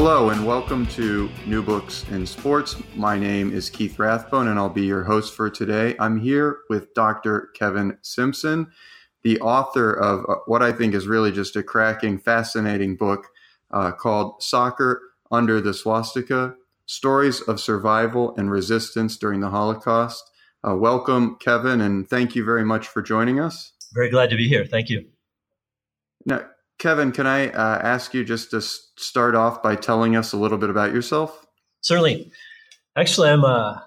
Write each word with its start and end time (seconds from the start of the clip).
Hello, 0.00 0.30
and 0.30 0.46
welcome 0.46 0.86
to 0.86 1.28
New 1.44 1.60
Books 1.60 2.04
in 2.12 2.24
Sports. 2.24 2.76
My 2.94 3.18
name 3.18 3.52
is 3.52 3.68
Keith 3.68 3.98
Rathbone, 3.98 4.46
and 4.46 4.56
I'll 4.56 4.68
be 4.68 4.86
your 4.86 5.02
host 5.02 5.34
for 5.34 5.50
today. 5.50 5.96
I'm 5.98 6.20
here 6.20 6.58
with 6.70 6.94
Dr. 6.94 7.50
Kevin 7.56 7.98
Simpson, 8.02 8.70
the 9.24 9.40
author 9.40 9.92
of 9.92 10.20
uh, 10.28 10.36
what 10.46 10.62
I 10.62 10.70
think 10.70 10.94
is 10.94 11.08
really 11.08 11.32
just 11.32 11.56
a 11.56 11.64
cracking, 11.64 12.16
fascinating 12.20 12.94
book 12.94 13.26
uh, 13.72 13.90
called 13.90 14.40
Soccer 14.40 15.02
Under 15.32 15.60
the 15.60 15.74
Swastika 15.74 16.54
Stories 16.86 17.40
of 17.40 17.58
Survival 17.58 18.36
and 18.36 18.52
Resistance 18.52 19.16
During 19.16 19.40
the 19.40 19.50
Holocaust. 19.50 20.30
Uh, 20.62 20.76
welcome, 20.76 21.38
Kevin, 21.40 21.80
and 21.80 22.08
thank 22.08 22.36
you 22.36 22.44
very 22.44 22.64
much 22.64 22.86
for 22.86 23.02
joining 23.02 23.40
us. 23.40 23.72
Very 23.94 24.10
glad 24.10 24.30
to 24.30 24.36
be 24.36 24.46
here. 24.46 24.64
Thank 24.64 24.90
you. 24.90 25.06
Now, 26.24 26.42
Kevin, 26.78 27.10
can 27.10 27.26
I 27.26 27.48
uh, 27.48 27.80
ask 27.82 28.14
you 28.14 28.24
just 28.24 28.50
to 28.52 28.60
start 28.60 29.34
off 29.34 29.62
by 29.62 29.74
telling 29.74 30.14
us 30.14 30.32
a 30.32 30.36
little 30.36 30.58
bit 30.58 30.70
about 30.70 30.92
yourself? 30.92 31.44
Certainly. 31.80 32.30
Actually, 32.96 33.30
I'm 33.30 33.44
a, 33.44 33.84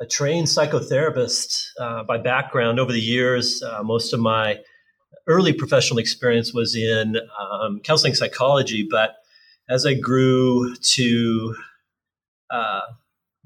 a 0.00 0.06
trained 0.06 0.46
psychotherapist 0.46 1.64
uh, 1.80 2.02
by 2.04 2.18
background. 2.18 2.78
Over 2.78 2.92
the 2.92 3.00
years, 3.00 3.62
uh, 3.62 3.82
most 3.82 4.12
of 4.12 4.20
my 4.20 4.58
early 5.26 5.54
professional 5.54 5.98
experience 5.98 6.52
was 6.52 6.74
in 6.74 7.16
um, 7.40 7.80
counseling 7.80 8.14
psychology, 8.14 8.86
but 8.90 9.16
as 9.70 9.86
I 9.86 9.94
grew 9.94 10.74
to 10.74 11.56
uh, 12.50 12.82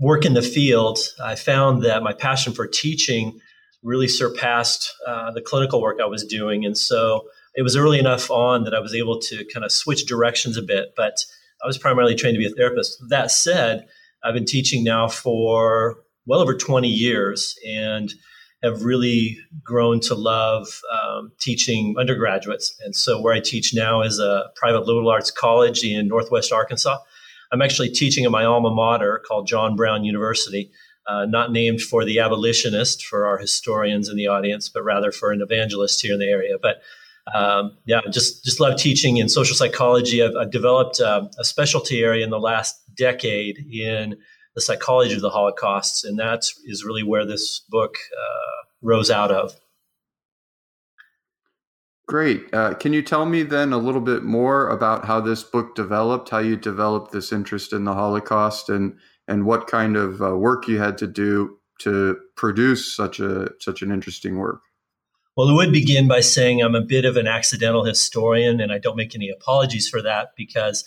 work 0.01 0.25
in 0.25 0.35
the 0.35 0.43
field, 0.43 0.99
I 1.23 1.37
found 1.37 1.83
that 1.85 2.03
my 2.03 2.13
passion 2.13 2.53
for 2.53 2.67
teaching 2.67 3.41
really 3.85 4.09
surpassed 4.09 4.93
uh, 5.07 5.31
the 5.31 5.41
clinical 5.41 5.81
work 5.81 5.99
I 6.03 6.07
was 6.07 6.25
doing. 6.25 6.65
And 6.65 6.77
so 6.77 7.29
it 7.59 7.63
was 7.63 7.77
early 7.77 7.99
enough 7.99 8.31
on 8.31 8.63
that 8.63 8.73
I 8.73 8.79
was 8.79 8.95
able 8.95 9.19
to 9.19 9.45
kind 9.53 9.65
of 9.65 9.73
switch 9.73 10.07
directions 10.07 10.57
a 10.57 10.63
bit, 10.63 10.95
but 10.97 11.25
I 11.61 11.67
was 11.67 11.77
primarily 11.77 12.15
trained 12.15 12.37
to 12.37 12.39
be 12.39 12.47
a 12.47 12.55
therapist. 12.55 12.97
That 13.09 13.33
said, 13.33 13.85
I've 14.23 14.35
been 14.35 14.45
teaching 14.45 14.85
now 14.85 15.09
for 15.09 15.97
well 16.25 16.39
over 16.39 16.57
20 16.57 16.87
years 16.87 17.59
and 17.69 18.15
have 18.63 18.85
really 18.85 19.39
grown 19.65 19.99
to 20.03 20.15
love 20.15 20.69
um, 21.03 21.33
teaching 21.41 21.97
undergraduates. 21.99 22.77
And 22.85 22.95
so, 22.95 23.21
where 23.21 23.35
I 23.35 23.41
teach 23.41 23.75
now 23.75 24.03
is 24.03 24.21
a 24.21 24.45
private 24.55 24.87
liberal 24.87 25.11
arts 25.11 25.33
college 25.33 25.83
in 25.83 26.07
Northwest 26.07 26.53
Arkansas. 26.53 26.99
I'm 27.51 27.61
actually 27.61 27.91
teaching 27.91 28.25
at 28.25 28.31
my 28.31 28.45
alma 28.45 28.71
mater 28.71 29.21
called 29.27 29.49
John 29.49 29.75
Brown 29.75 30.05
University, 30.05 30.71
uh, 31.09 31.25
not 31.25 31.51
named 31.51 31.81
for 31.81 32.05
the 32.05 32.21
abolitionist 32.21 33.05
for 33.05 33.27
our 33.27 33.39
historians 33.39 34.09
in 34.09 34.17
the 34.17 34.29
audience, 34.29 34.69
but 34.69 34.85
rather 34.85 35.11
for 35.11 35.33
an 35.33 35.41
evangelist 35.43 36.01
here 36.01 36.15
in 36.15 36.21
the 36.21 36.31
area. 36.31 36.55
But 36.63 36.83
um, 37.35 37.77
yeah, 37.85 38.01
just 38.11 38.45
just 38.45 38.61
love 38.61 38.79
teaching 38.79 39.19
in 39.19 39.29
social 39.29 39.57
psychology. 39.57 40.23
I've, 40.23 40.35
I've 40.37 40.51
developed 40.51 41.01
uh, 41.01 41.29
a 41.39 41.45
specialty 41.45 42.03
area 42.03 42.25
in 42.25 42.31
the 42.31 42.41
last 42.41 42.81
decade 42.97 43.59
in 43.71 44.17
the 44.55 44.61
psychology 44.61 45.15
of 45.15 45.21
the 45.21 45.31
Holocaust, 45.31 46.05
and 46.05 46.19
that 46.19 46.49
is 46.65 46.85
really 46.85 47.03
where 47.03 47.27
this 47.27 47.61
book 47.69 47.97
uh, 48.13 48.65
rose 48.83 49.11
out 49.11 49.31
of. 49.31 49.55
Great. 52.07 52.53
Uh, 52.55 52.73
can 52.73 52.95
you 52.95 53.03
tell 53.03 53.27
me 53.27 53.43
then 53.43 53.73
a 53.73 53.79
little 53.79 54.01
bit 54.01 54.23
more 54.23 54.69
about 54.71 55.05
how 55.05 55.21
this 55.21 55.45
book 55.45 55.75
developed, 55.75 56.31
how 56.31 56.39
you 56.39 56.57
developed 56.57 57.13
this 57.13 57.33
interest 57.33 57.73
in 57.75 57.85
the 57.85 57.93
Holocaust, 57.95 58.71
and 58.71 58.97
and 59.27 59.45
what 59.45 59.67
kind 59.67 59.97
of 59.97 60.23
uh, 60.23 60.35
work 60.35 60.67
you 60.67 60.79
had 60.79 60.97
to 60.99 61.07
do 61.07 61.59
to 61.81 62.19
produce 62.35 62.97
such 62.97 63.21
a 63.21 63.51
such 63.61 63.83
an 63.83 63.93
interesting 63.93 64.39
work? 64.39 64.63
Well, 65.39 65.51
I 65.51 65.53
would 65.53 65.71
begin 65.71 66.09
by 66.09 66.19
saying 66.19 66.61
I'm 66.61 66.75
a 66.75 66.81
bit 66.81 67.05
of 67.05 67.17
an 67.17 67.29
accidental 67.29 67.85
historian, 67.85 68.61
and 68.61 68.73
I 68.73 68.79
don't 68.79 68.97
make 68.97 69.15
any 69.15 69.31
apologies 69.31 69.89
for 69.89 70.03
that 70.03 70.31
because 70.37 70.85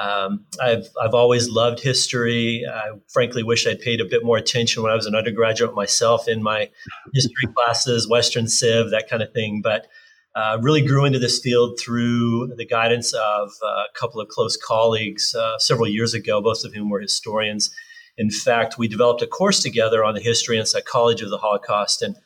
um, 0.00 0.46
I've 0.62 0.88
I've 0.98 1.12
always 1.12 1.50
loved 1.50 1.78
history. 1.78 2.64
I 2.66 2.92
frankly 3.12 3.42
wish 3.42 3.66
I'd 3.66 3.82
paid 3.82 4.00
a 4.00 4.06
bit 4.06 4.24
more 4.24 4.38
attention 4.38 4.82
when 4.82 4.90
I 4.90 4.94
was 4.94 5.04
an 5.04 5.14
undergraduate 5.14 5.74
myself 5.74 6.26
in 6.26 6.42
my 6.42 6.70
history 7.12 7.52
classes, 7.54 8.08
Western 8.08 8.48
Civ, 8.48 8.88
that 8.92 9.10
kind 9.10 9.22
of 9.22 9.30
thing. 9.34 9.60
But 9.62 9.88
uh, 10.34 10.56
really 10.62 10.80
grew 10.80 11.04
into 11.04 11.18
this 11.18 11.38
field 11.40 11.78
through 11.78 12.54
the 12.56 12.64
guidance 12.64 13.12
of 13.12 13.50
a 13.62 13.84
couple 13.94 14.22
of 14.22 14.28
close 14.28 14.56
colleagues 14.56 15.34
uh, 15.34 15.58
several 15.58 15.86
years 15.86 16.14
ago, 16.14 16.40
both 16.40 16.64
of 16.64 16.72
whom 16.72 16.88
were 16.88 17.00
historians. 17.00 17.70
In 18.16 18.30
fact, 18.30 18.78
we 18.78 18.88
developed 18.88 19.20
a 19.20 19.26
course 19.26 19.60
together 19.60 20.02
on 20.02 20.14
the 20.14 20.22
history 20.22 20.56
and 20.56 20.66
psychology 20.66 21.24
of 21.24 21.30
the 21.30 21.36
Holocaust, 21.36 22.00
and 22.00 22.16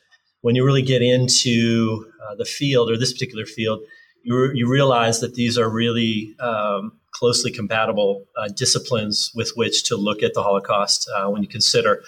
when 0.46 0.54
you 0.54 0.64
really 0.64 0.80
get 0.80 1.02
into 1.02 2.06
uh, 2.22 2.36
the 2.36 2.44
field 2.44 2.88
or 2.88 2.96
this 2.96 3.12
particular 3.12 3.44
field, 3.44 3.80
you, 4.22 4.38
re- 4.38 4.52
you 4.54 4.70
realize 4.70 5.18
that 5.18 5.34
these 5.34 5.58
are 5.58 5.68
really 5.68 6.36
um, 6.38 6.92
closely 7.10 7.50
compatible 7.50 8.24
uh, 8.38 8.46
disciplines 8.54 9.32
with 9.34 9.50
which 9.56 9.82
to 9.82 9.96
look 9.96 10.22
at 10.22 10.34
the 10.34 10.44
Holocaust 10.44 11.10
uh, 11.16 11.28
when 11.28 11.42
you 11.42 11.48
consider 11.48 12.00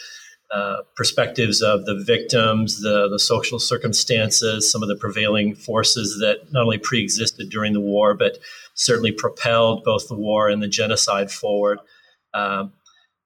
uh, 0.55 0.77
perspectives 0.95 1.61
of 1.61 1.85
the 1.85 2.01
victims, 2.07 2.81
the, 2.81 3.09
the 3.09 3.19
social 3.19 3.59
circumstances, 3.59 4.71
some 4.71 4.85
of 4.85 4.89
the 4.89 4.95
prevailing 4.95 5.57
forces 5.57 6.19
that 6.21 6.53
not 6.53 6.63
only 6.63 6.79
pre 6.79 7.03
existed 7.03 7.51
during 7.51 7.73
the 7.73 7.81
war, 7.81 8.15
but 8.15 8.39
certainly 8.75 9.11
propelled 9.11 9.83
both 9.83 10.07
the 10.07 10.15
war 10.15 10.49
and 10.49 10.63
the 10.63 10.69
genocide 10.69 11.33
forward. 11.33 11.81
Um, 12.35 12.73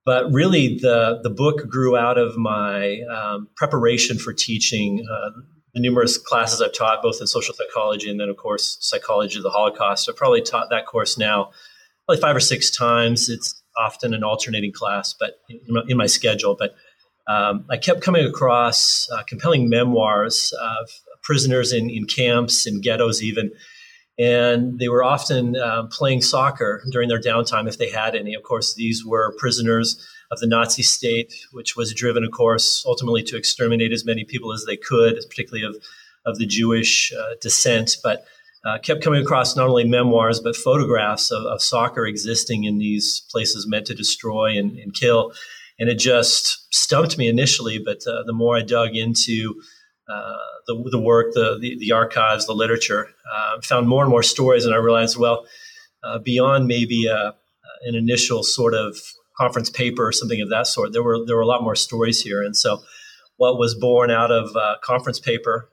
but 0.05 0.33
really, 0.33 0.79
the 0.79 1.21
the 1.23 1.31
book 1.31 1.69
grew 1.69 1.97
out 1.97 2.19
of 2.19 2.37
my 2.37 3.01
um, 3.03 3.49
preparation 3.57 4.19
for 4.19 4.33
teaching 4.33 5.07
uh, 5.11 5.31
the 5.75 5.81
numerous 5.81 6.19
classes 6.19 6.61
I've 6.61 6.75
taught, 6.75 7.03
both 7.03 7.21
in 7.21 7.27
social 7.27 7.55
psychology 7.55 8.11
and 8.11 8.21
then, 8.21 8.29
of 8.29 8.37
course, 8.37 8.77
psychology 8.81 9.39
of 9.39 9.43
the 9.43 9.51
Holocaust. 9.51 10.09
I've 10.09 10.17
probably 10.17 10.43
taught 10.43 10.71
that 10.71 10.87
course 10.87 11.17
now 11.17 11.51
probably 12.07 12.21
five 12.21 12.37
or 12.37 12.41
six 12.41 12.71
times. 12.71 13.29
It's 13.29 13.63
often 13.77 14.13
an 14.15 14.23
alternating 14.25 14.73
class, 14.73 15.15
but 15.19 15.41
in 15.49 15.61
my, 15.69 15.83
in 15.89 15.97
my 15.97 16.07
schedule. 16.07 16.57
But 16.59 16.75
um, 17.27 17.65
I 17.71 17.77
kept 17.77 18.03
coming 18.03 18.27
across 18.27 19.09
uh, 19.11 19.23
compelling 19.23 19.69
memoirs 19.69 20.53
of 20.61 20.91
prisoners 21.23 21.73
in, 21.73 21.89
in 21.89 22.07
camps 22.07 22.67
and 22.67 22.83
ghettos, 22.83 23.23
even 23.23 23.53
and 24.19 24.79
they 24.79 24.89
were 24.89 25.03
often 25.03 25.57
uh, 25.57 25.85
playing 25.85 26.21
soccer 26.21 26.83
during 26.91 27.09
their 27.09 27.21
downtime 27.21 27.69
if 27.69 27.79
they 27.79 27.91
had 27.91 28.15
any. 28.15 28.35
Of 28.35 28.43
course, 28.43 28.75
these 28.75 29.05
were 29.05 29.35
prisoners 29.39 30.05
of 30.31 30.39
the 30.41 30.47
Nazi 30.47 30.83
state, 30.83 31.33
which 31.53 31.77
was 31.77 31.95
driven, 31.95 32.25
of 32.25 32.31
course, 32.31 32.85
ultimately 32.87 33.23
to 33.25 33.37
exterminate 33.37 33.93
as 33.93 34.05
many 34.05 34.25
people 34.25 34.53
as 34.53 34.65
they 34.67 34.77
could, 34.77 35.17
particularly 35.29 35.65
of, 35.65 35.77
of 36.27 36.39
the 36.39 36.47
Jewish 36.47 37.13
uh, 37.13 37.35
descent. 37.41 37.97
But 38.03 38.25
uh, 38.65 38.79
kept 38.79 39.03
coming 39.03 39.23
across 39.23 39.57
not 39.57 39.69
only 39.69 39.85
memoirs 39.85 40.39
but 40.39 40.55
photographs 40.55 41.33
of, 41.33 41.43
of, 41.47 41.61
soccer 41.61 42.07
existing 42.07 42.63
in 42.63 42.79
these 42.79 43.23
places 43.29 43.67
meant 43.67 43.87
to 43.87 43.95
destroy 43.95 44.57
and, 44.57 44.79
and 44.79 44.95
kill. 44.95 45.33
And 45.81 45.89
it 45.89 45.99
just 45.99 46.73
stumped 46.73 47.19
me 47.19 47.29
initially, 47.29 47.81
but 47.85 48.07
uh, 48.07 48.23
the 48.25 48.33
more 48.33 48.57
I 48.57 48.63
dug 48.63 48.95
into 48.95 49.61
uh, 50.09 50.37
the, 50.67 50.89
the 50.91 51.01
work, 51.01 51.33
the, 51.35 51.59
the, 51.61 51.77
the, 51.79 51.93
archives, 51.93 52.47
the 52.47 52.53
literature, 52.53 53.09
uh, 53.33 53.61
found 53.63 53.89
more 53.89 54.03
and 54.03 54.11
more 54.11 54.23
stories, 54.23 54.65
and 54.65 54.75
I 54.75 54.79
realized, 54.79 55.17
well, 55.17 55.47
uh, 56.05 56.19
beyond 56.19 56.67
maybe 56.67 57.07
a, 57.07 57.15
uh, 57.15 57.33
an 57.85 57.95
initial 57.95 58.43
sort 58.43 58.75
of 58.75 58.97
conference 59.37 59.71
paper 59.71 60.07
or 60.07 60.13
something 60.13 60.41
of 60.41 60.51
that 60.51 60.67
sort, 60.67 60.93
there 60.93 61.03
were 61.03 61.25
there 61.27 61.37
were 61.37 61.43
a 61.43 61.47
lot 61.47 61.63
more 61.63 61.75
stories 61.75 62.21
here, 62.21 62.43
and 62.43 62.57
so 62.57 62.79
what 63.37 63.59
was 63.59 63.75
born 63.75 64.11
out 64.11 64.31
of 64.31 64.51
conference 64.83 65.19
paper, 65.19 65.69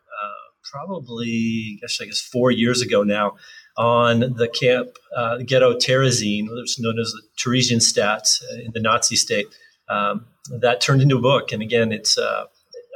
probably, 0.71 1.77
gosh, 1.81 2.00
I 2.01 2.06
guess 2.06 2.21
four 2.21 2.51
years 2.51 2.81
ago 2.81 3.04
now, 3.04 3.36
on 3.77 4.19
the 4.19 4.48
camp 4.48 4.89
uh, 5.15 5.38
ghetto 5.38 5.74
Terezin, 5.74 6.44
which 6.44 6.77
was 6.77 6.80
known 6.80 7.00
as 7.00 7.13
the 7.13 7.21
Theresienstadt 7.39 8.42
in 8.65 8.71
the 8.74 8.81
Nazi 8.81 9.15
state. 9.15 9.48
Um, 9.89 10.25
that 10.59 10.81
turned 10.81 11.01
into 11.01 11.18
a 11.18 11.21
book, 11.21 11.51
and 11.51 11.62
again, 11.63 11.92
it's 11.92 12.18
uh, 12.18 12.45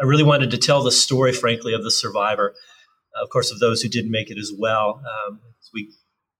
I 0.01 0.05
really 0.05 0.23
wanted 0.23 0.51
to 0.51 0.57
tell 0.57 0.83
the 0.83 0.91
story, 0.91 1.33
frankly, 1.33 1.73
of 1.73 1.83
the 1.83 1.91
survivor, 1.91 2.55
of 3.21 3.29
course, 3.29 3.51
of 3.51 3.59
those 3.59 3.81
who 3.81 3.89
didn't 3.89 4.11
make 4.11 4.31
it 4.31 4.37
as 4.37 4.51
well. 4.57 5.01
Um, 5.27 5.39
as 5.59 5.69
we 5.73 5.93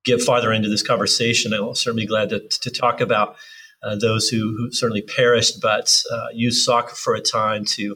get 0.03 0.21
farther 0.21 0.51
into 0.51 0.69
this 0.69 0.83
conversation, 0.83 1.53
I'm 1.53 1.75
certainly 1.75 2.05
glad 2.05 2.29
to, 2.29 2.47
to 2.47 2.71
talk 2.71 2.99
about 3.01 3.35
uh, 3.83 3.95
those 3.95 4.29
who, 4.29 4.55
who, 4.57 4.71
certainly 4.71 5.01
perished, 5.01 5.61
but 5.61 6.01
uh, 6.11 6.27
used 6.33 6.63
soccer 6.63 6.95
for 6.95 7.15
a 7.15 7.21
time 7.21 7.65
to 7.65 7.95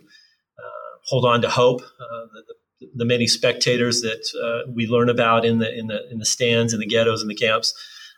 uh, 0.59 0.97
hold 1.05 1.25
on 1.25 1.41
to 1.41 1.49
hope. 1.49 1.81
Uh, 1.81 2.25
the, 2.33 2.43
the, 2.79 2.89
the 2.95 3.05
many 3.05 3.25
spectators 3.25 4.01
that 4.01 4.27
uh, 4.43 4.69
we 4.71 4.85
learn 4.85 5.09
about 5.09 5.45
in 5.45 5.59
the 5.59 5.73
in 5.73 5.87
the 5.87 6.07
in 6.11 6.19
the 6.19 6.25
stands 6.25 6.73
in 6.73 6.79
the 6.79 6.85
ghettos 6.85 7.21
and 7.21 7.29
the 7.29 7.35
camps 7.35 7.73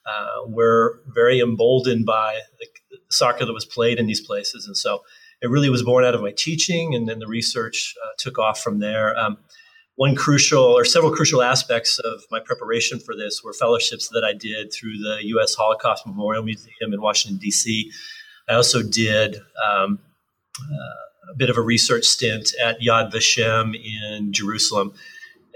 uh, 0.06 0.47
were 0.47 1.01
very 1.07 1.39
emboldened 1.39 2.06
by 2.06 2.39
the, 2.59 2.68
the, 2.89 2.97
soccer 3.12 3.45
that 3.45 3.53
was 3.53 3.65
played 3.65 4.00
in 4.00 4.07
these 4.07 4.21
places, 4.21 4.65
and 4.65 4.75
so 4.75 5.01
it 5.41 5.50
really 5.50 5.69
was 5.69 5.83
born 5.83 6.03
out 6.03 6.15
of 6.15 6.21
my 6.21 6.31
teaching, 6.31 6.95
and 6.95 7.07
then 7.07 7.19
the 7.19 7.27
research 7.27 7.95
uh, 8.03 8.09
took 8.18 8.38
off 8.38 8.62
from 8.62 8.80
there. 8.80 9.18
Um, 9.18 9.38
one 9.95 10.15
crucial 10.15 10.63
or 10.63 10.86
several 10.86 11.13
crucial 11.13 11.41
aspects 11.41 12.00
of 12.00 12.21
my 12.31 12.39
preparation 12.39 13.00
for 13.00 13.15
this 13.15 13.44
were 13.44 13.53
fellowships 13.53 14.07
that 14.09 14.24
I 14.24 14.33
did 14.33 14.71
through 14.71 14.97
the 14.97 15.19
U.S. 15.24 15.56
Holocaust 15.56 16.07
Memorial 16.07 16.44
Museum 16.44 16.94
in 16.94 17.01
Washington 17.01 17.38
D.C. 17.38 17.91
I 18.47 18.53
also 18.56 18.81
did. 18.81 19.41
Um, 19.69 20.00
uh, 20.62 21.09
a 21.31 21.36
bit 21.36 21.50
of 21.50 21.57
a 21.57 21.62
research 21.62 22.06
stint 22.06 22.53
at 22.63 22.81
Yad 22.81 23.12
Vashem 23.12 23.75
in 23.75 24.33
Jerusalem. 24.33 24.94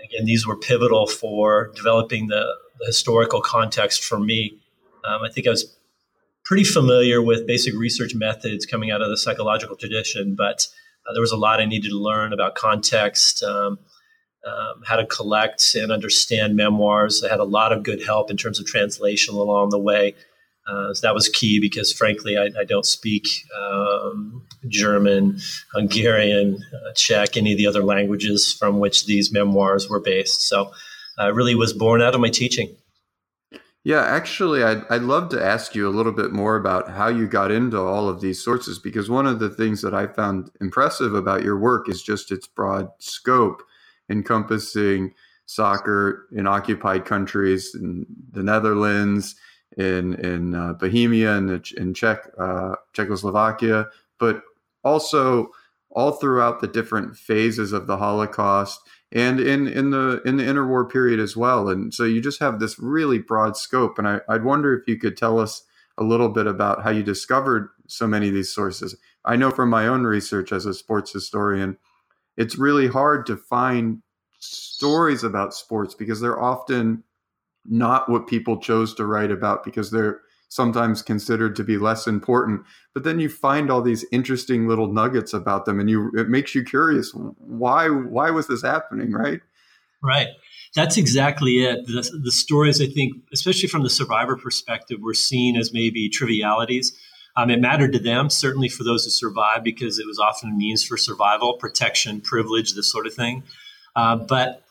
Again, 0.04 0.26
these 0.26 0.46
were 0.46 0.58
pivotal 0.58 1.08
for 1.08 1.72
developing 1.76 2.28
the, 2.28 2.46
the 2.80 2.86
historical 2.86 3.42
context 3.42 4.04
for 4.04 4.20
me. 4.20 4.60
Um, 5.06 5.24
I 5.24 5.30
think 5.30 5.48
I 5.48 5.52
was 5.52 5.76
pretty 6.46 6.64
familiar 6.64 7.22
with 7.22 7.48
basic 7.48 7.74
research 7.76 8.14
methods 8.16 8.66
coming 8.66 8.92
out 8.92 9.02
of 9.02 9.10
the 9.10 9.18
psychological 9.18 9.76
tradition, 9.76 10.36
but 10.36 10.68
uh, 11.08 11.14
there 11.14 11.22
was 11.22 11.32
a 11.32 11.38
lot 11.38 11.60
I 11.60 11.66
needed 11.66 11.90
to 11.90 11.98
learn 11.98 12.34
about 12.34 12.56
context, 12.56 13.44
um, 13.44 13.80
um, 14.46 14.82
how 14.86 14.98
to 14.98 15.06
collect 15.06 15.76
and 15.76 15.92
understand 15.92 16.56
memoirs. 16.56 17.24
I 17.24 17.30
had 17.30 17.40
a 17.40 17.46
lot 17.46 17.72
of 17.72 17.84
good 17.84 18.04
help 18.04 18.30
in 18.30 18.38
terms 18.38 18.60
of 18.60 18.66
translation 18.66 19.36
along 19.36 19.70
the 19.70 19.80
way. 19.80 20.16
Uh, 20.68 20.94
so 20.94 21.06
that 21.06 21.14
was 21.14 21.28
key 21.28 21.60
because, 21.60 21.92
frankly, 21.92 22.38
I, 22.38 22.46
I 22.58 22.64
don't 22.64 22.86
speak 22.86 23.26
um, 23.58 24.46
German, 24.70 25.40
Hungarian, 25.74 26.64
uh, 26.74 26.94
Czech, 26.96 27.36
any 27.36 27.52
of 27.52 27.58
the 27.58 27.68
other 27.68 27.84
languages 27.84 28.54
from 28.58 28.80
which 28.80 29.06
these 29.06 29.32
memoirs 29.32 29.90
were 29.90 30.00
based. 30.00 30.48
So 30.48 30.72
uh, 31.20 31.34
really 31.34 31.56
was 31.56 31.74
born 31.74 32.02
out 32.02 32.16
of 32.16 32.22
my 32.22 32.30
teaching. 32.30 32.76
Yeah, 33.86 34.02
actually, 34.06 34.64
I'd, 34.64 34.84
I'd 34.90 35.02
love 35.02 35.28
to 35.30 35.44
ask 35.44 35.76
you 35.76 35.88
a 35.88 35.92
little 35.92 36.14
bit 36.14 36.32
more 36.32 36.56
about 36.56 36.90
how 36.90 37.10
you 37.10 37.28
got 37.28 37.52
into 37.52 37.80
all 37.80 38.08
of 38.08 38.22
these 38.22 38.42
sources 38.42 38.80
because 38.80 39.10
one 39.10 39.28
of 39.28 39.40
the 39.40 39.50
things 39.50 39.82
that 39.82 39.94
I 39.94 40.08
found 40.08 40.50
impressive 40.62 41.14
about 41.14 41.44
your 41.44 41.60
work 41.60 41.90
is 41.90 42.02
just 42.02 42.32
its 42.32 42.48
broad 42.48 42.88
scope, 43.00 43.62
encompassing 44.10 45.14
soccer 45.48 46.28
in 46.32 46.48
occupied 46.48 47.04
countries, 47.04 47.76
in 47.76 48.06
the 48.32 48.42
Netherlands, 48.42 49.36
in 49.78 50.14
in 50.16 50.56
uh, 50.56 50.74
Bohemia 50.74 51.36
and 51.36 51.68
in 51.78 51.94
Czech 51.94 52.20
uh, 52.40 52.76
Czechoslovakia, 52.94 53.88
but 54.18 54.44
also 54.86 55.50
all 55.90 56.14
throughout 56.14 56.62
the 56.62 56.68
different 56.68 57.18
phases 57.18 57.74
of 57.74 57.88
the 57.88 57.98
Holocaust 57.98 58.80
and 59.14 59.40
in 59.40 59.68
in 59.68 59.92
the 59.92 60.22
in 60.26 60.38
the 60.38 60.44
interwar 60.44 60.92
period 60.92 61.20
as 61.20 61.38
well. 61.38 61.70
And 61.70 61.94
so 61.94 62.04
you 62.04 62.20
just 62.20 62.40
have 62.40 62.60
this 62.60 62.80
really 62.80 63.20
broad 63.20 63.56
scope. 63.56 63.98
And 63.98 64.08
I, 64.08 64.22
I'd 64.28 64.44
wonder 64.44 64.74
if 64.76 64.88
you 64.88 64.98
could 64.98 65.16
tell 65.16 65.40
us 65.40 65.64
a 65.98 66.04
little 66.04 66.30
bit 66.30 66.48
about 66.48 66.84
how 66.84 66.90
you 66.90 67.04
discovered 67.04 67.70
so 67.88 68.08
many 68.08 68.30
of 68.30 68.34
these 68.34 68.52
sources. 68.52 68.98
I 69.24 69.36
know 69.36 69.52
from 69.52 69.70
my 69.70 69.88
own 69.88 70.04
research 70.04 70.52
as 70.52 70.66
a 70.66 70.74
sports 70.74 71.12
historian, 71.12 71.78
it's 72.36 72.58
really 72.58 72.88
hard 72.88 73.28
to 73.28 73.38
find 73.38 74.02
stories 74.40 75.24
about 75.24 75.54
sports 75.54 75.94
because 75.94 76.20
they're 76.20 76.42
often 76.42 77.04
not 77.66 78.10
what 78.10 78.28
people 78.28 78.60
chose 78.60 78.96
to 78.96 79.06
write 79.06 79.32
about 79.32 79.64
because 79.64 79.92
they're 79.92 80.22
sometimes 80.54 81.02
considered 81.02 81.56
to 81.56 81.64
be 81.64 81.78
less 81.78 82.06
important. 82.06 82.62
But 82.94 83.04
then 83.04 83.20
you 83.20 83.28
find 83.28 83.72
all 83.72 83.82
these 83.82 84.06
interesting 84.12 84.68
little 84.68 84.88
nuggets 84.88 85.34
about 85.34 85.66
them 85.66 85.80
and 85.80 85.90
you 85.90 86.12
it 86.16 86.30
makes 86.30 86.54
you 86.54 86.64
curious 86.64 87.12
why 87.14 87.88
why 87.88 88.30
was 88.30 88.48
this 88.48 88.62
happening 88.62 89.12
right? 89.12 89.42
Right. 90.04 90.28
That's 90.76 90.98
exactly 90.98 91.64
it. 91.64 91.86
The, 91.88 92.20
the 92.24 92.32
stories 92.32 92.82
i 92.82 92.86
think 92.86 93.16
especially 93.34 93.68
from 93.68 93.84
the 93.84 93.90
survivor 93.90 94.38
perspective 94.38 95.00
were 95.02 95.16
seen 95.16 95.58
as 95.58 95.74
maybe 95.74 96.08
trivialities. 96.10 96.94
Um, 97.36 97.50
it 97.50 97.60
mattered 97.60 97.94
to 97.94 98.00
them 98.00 98.30
certainly 98.30 98.70
for 98.70 98.84
those 98.84 99.06
who 99.06 99.10
survived 99.10 99.64
because 99.64 99.98
it 99.98 100.06
was 100.06 100.20
often 100.20 100.52
a 100.52 100.54
means 100.54 100.84
for 100.84 100.98
survival 100.98 101.54
protection 101.54 102.22
privilege 102.22 102.76
this 102.76 102.92
sort 102.92 103.08
of 103.08 103.16
thing. 103.16 103.42
Uh, 103.96 104.18
but 104.18 104.64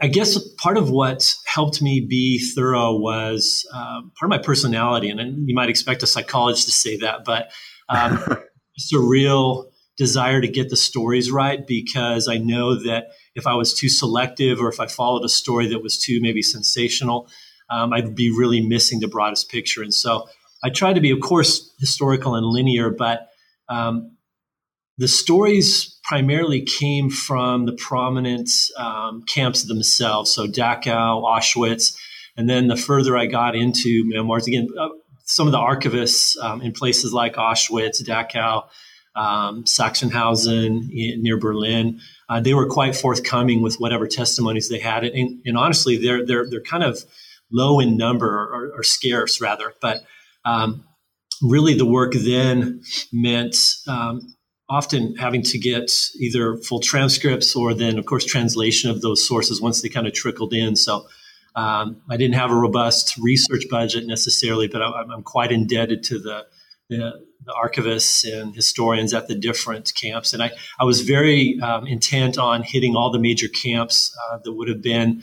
I 0.00 0.08
guess 0.08 0.38
part 0.58 0.76
of 0.76 0.90
what 0.90 1.34
helped 1.56 1.80
me 1.80 2.00
be 2.00 2.38
thorough 2.38 2.94
was 2.94 3.66
uh, 3.72 4.02
part 4.02 4.24
of 4.24 4.28
my 4.28 4.36
personality, 4.36 5.08
and 5.08 5.48
you 5.48 5.54
might 5.54 5.70
expect 5.70 6.02
a 6.02 6.06
psychologist 6.06 6.66
to 6.66 6.70
say 6.72 6.98
that, 6.98 7.24
but 7.24 7.50
um, 7.88 8.18
just 8.78 8.92
a 8.92 8.98
real 8.98 9.70
desire 9.96 10.42
to 10.42 10.48
get 10.48 10.68
the 10.68 10.76
stories 10.76 11.30
right 11.30 11.66
because 11.66 12.28
I 12.28 12.36
know 12.36 12.74
that 12.84 13.06
if 13.34 13.46
I 13.46 13.54
was 13.54 13.72
too 13.72 13.88
selective 13.88 14.60
or 14.60 14.68
if 14.68 14.80
I 14.80 14.86
followed 14.86 15.24
a 15.24 15.30
story 15.30 15.66
that 15.68 15.82
was 15.82 15.98
too 15.98 16.18
maybe 16.20 16.42
sensational, 16.42 17.26
um, 17.70 17.94
I'd 17.94 18.14
be 18.14 18.30
really 18.30 18.60
missing 18.60 19.00
the 19.00 19.08
broadest 19.08 19.50
picture. 19.50 19.82
And 19.82 19.94
so 19.94 20.28
I 20.62 20.68
tried 20.68 20.96
to 20.96 21.00
be, 21.00 21.10
of 21.10 21.20
course, 21.20 21.72
historical 21.80 22.34
and 22.34 22.44
linear, 22.44 22.90
but 22.90 23.28
um, 23.70 24.15
the 24.98 25.08
stories 25.08 25.98
primarily 26.04 26.62
came 26.62 27.10
from 27.10 27.66
the 27.66 27.72
prominent 27.72 28.48
um, 28.78 29.22
camps 29.24 29.64
themselves, 29.64 30.32
so 30.32 30.46
Dachau, 30.46 31.22
Auschwitz, 31.22 31.96
and 32.36 32.48
then 32.48 32.68
the 32.68 32.76
further 32.76 33.16
I 33.16 33.26
got 33.26 33.54
into 33.54 34.04
memoirs, 34.06 34.46
again, 34.46 34.68
uh, 34.78 34.88
some 35.24 35.46
of 35.46 35.52
the 35.52 35.58
archivists 35.58 36.36
um, 36.38 36.62
in 36.62 36.72
places 36.72 37.12
like 37.12 37.34
Auschwitz, 37.34 38.02
Dachau, 38.02 38.68
um, 39.16 39.64
Sachsenhausen 39.64 40.88
in, 40.92 41.22
near 41.22 41.38
Berlin, 41.38 42.00
uh, 42.28 42.40
they 42.40 42.54
were 42.54 42.68
quite 42.68 42.94
forthcoming 42.94 43.62
with 43.62 43.76
whatever 43.76 44.06
testimonies 44.06 44.68
they 44.68 44.78
had, 44.78 45.04
and, 45.04 45.40
and 45.44 45.56
honestly, 45.56 45.96
they're 45.96 46.24
they're 46.26 46.48
they're 46.48 46.60
kind 46.60 46.82
of 46.82 47.04
low 47.50 47.80
in 47.80 47.96
number 47.96 48.28
or, 48.28 48.72
or 48.76 48.82
scarce 48.82 49.40
rather, 49.40 49.72
but 49.80 50.02
um, 50.44 50.84
really 51.42 51.74
the 51.74 51.86
work 51.86 52.12
then 52.12 52.82
meant 53.12 53.56
um, 53.86 54.35
often 54.68 55.14
having 55.16 55.42
to 55.42 55.58
get 55.58 55.90
either 56.18 56.56
full 56.56 56.80
transcripts 56.80 57.54
or 57.54 57.72
then, 57.72 57.98
of 57.98 58.06
course, 58.06 58.24
translation 58.24 58.90
of 58.90 59.00
those 59.00 59.26
sources 59.26 59.60
once 59.60 59.80
they 59.80 59.88
kind 59.88 60.06
of 60.06 60.12
trickled 60.12 60.52
in. 60.52 60.74
So 60.74 61.06
um, 61.54 62.02
I 62.10 62.16
didn't 62.16 62.34
have 62.34 62.50
a 62.50 62.54
robust 62.54 63.16
research 63.18 63.64
budget 63.70 64.06
necessarily, 64.06 64.66
but 64.66 64.82
I, 64.82 65.02
am 65.02 65.22
quite 65.22 65.52
indebted 65.52 66.02
to 66.04 66.18
the, 66.18 66.46
the, 66.90 67.24
the, 67.44 67.52
archivists 67.52 68.30
and 68.30 68.54
historians 68.54 69.14
at 69.14 69.28
the 69.28 69.34
different 69.34 69.92
camps. 69.94 70.34
And 70.34 70.42
I, 70.42 70.50
I 70.80 70.84
was 70.84 71.00
very 71.00 71.58
um, 71.60 71.86
intent 71.86 72.36
on 72.36 72.62
hitting 72.62 72.96
all 72.96 73.10
the 73.10 73.18
major 73.18 73.48
camps 73.48 74.14
uh, 74.30 74.38
that 74.44 74.52
would 74.52 74.68
have 74.68 74.82
been. 74.82 75.22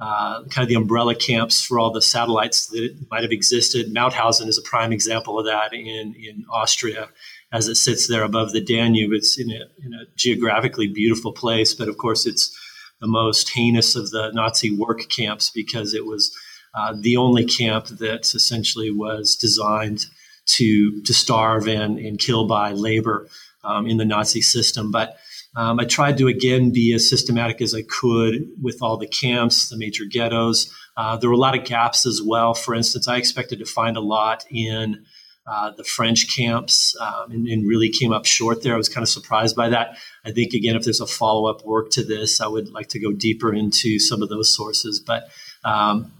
Uh, 0.00 0.42
kind 0.50 0.64
of 0.64 0.68
the 0.68 0.74
umbrella 0.74 1.14
camps 1.14 1.62
for 1.62 1.78
all 1.78 1.92
the 1.92 2.02
satellites 2.02 2.66
that 2.66 3.06
might 3.12 3.22
have 3.22 3.30
existed. 3.30 3.94
Mauthausen 3.94 4.48
is 4.48 4.58
a 4.58 4.62
prime 4.62 4.92
example 4.92 5.38
of 5.38 5.46
that 5.46 5.72
in, 5.72 6.14
in 6.18 6.44
Austria 6.50 7.08
as 7.54 7.68
it 7.68 7.76
sits 7.76 8.08
there 8.08 8.24
above 8.24 8.52
the 8.52 8.60
Danube. 8.60 9.12
It's 9.12 9.38
in 9.38 9.50
a, 9.50 9.86
in 9.86 9.94
a 9.94 10.06
geographically 10.16 10.88
beautiful 10.88 11.32
place, 11.32 11.72
but 11.72 11.88
of 11.88 11.96
course, 11.96 12.26
it's 12.26 12.54
the 13.00 13.06
most 13.06 13.50
heinous 13.50 13.94
of 13.94 14.10
the 14.10 14.32
Nazi 14.32 14.76
work 14.76 15.08
camps 15.08 15.50
because 15.50 15.94
it 15.94 16.04
was 16.04 16.36
uh, 16.74 16.94
the 16.98 17.16
only 17.16 17.44
camp 17.44 17.86
that 17.86 18.34
essentially 18.34 18.90
was 18.90 19.36
designed 19.36 20.06
to 20.46 21.00
to 21.02 21.14
starve 21.14 21.68
and, 21.68 21.98
and 21.98 22.18
kill 22.18 22.46
by 22.46 22.72
labor 22.72 23.28
um, 23.62 23.86
in 23.86 23.98
the 23.98 24.04
Nazi 24.04 24.42
system. 24.42 24.90
But 24.90 25.16
um, 25.56 25.78
I 25.78 25.84
tried 25.84 26.18
to 26.18 26.26
again 26.26 26.72
be 26.72 26.92
as 26.92 27.08
systematic 27.08 27.62
as 27.62 27.72
I 27.72 27.82
could 27.82 28.48
with 28.60 28.82
all 28.82 28.96
the 28.96 29.06
camps, 29.06 29.68
the 29.68 29.78
major 29.78 30.04
ghettos. 30.10 30.74
Uh, 30.96 31.16
there 31.16 31.30
were 31.30 31.36
a 31.36 31.38
lot 31.38 31.56
of 31.56 31.64
gaps 31.64 32.04
as 32.04 32.20
well. 32.20 32.52
For 32.54 32.74
instance, 32.74 33.06
I 33.06 33.16
expected 33.16 33.60
to 33.60 33.64
find 33.64 33.96
a 33.96 34.00
lot 34.00 34.44
in 34.50 35.04
uh, 35.46 35.72
the 35.76 35.84
French 35.84 36.34
camps 36.34 36.96
um, 37.00 37.30
and, 37.30 37.46
and, 37.46 37.68
really 37.68 37.90
came 37.90 38.12
up 38.12 38.24
short 38.24 38.62
there. 38.62 38.74
I 38.74 38.78
was 38.78 38.88
kind 38.88 39.02
of 39.02 39.10
surprised 39.10 39.54
by 39.54 39.68
that. 39.68 39.98
I 40.24 40.32
think, 40.32 40.54
again, 40.54 40.74
if 40.74 40.84
there's 40.84 41.02
a 41.02 41.06
follow 41.06 41.50
up 41.50 41.64
work 41.66 41.90
to 41.90 42.02
this, 42.02 42.40
I 42.40 42.46
would 42.46 42.70
like 42.70 42.88
to 42.88 42.98
go 42.98 43.12
deeper 43.12 43.52
into 43.52 43.98
some 43.98 44.22
of 44.22 44.30
those 44.30 44.54
sources. 44.54 45.02
But 45.06 45.28
um, 45.62 46.12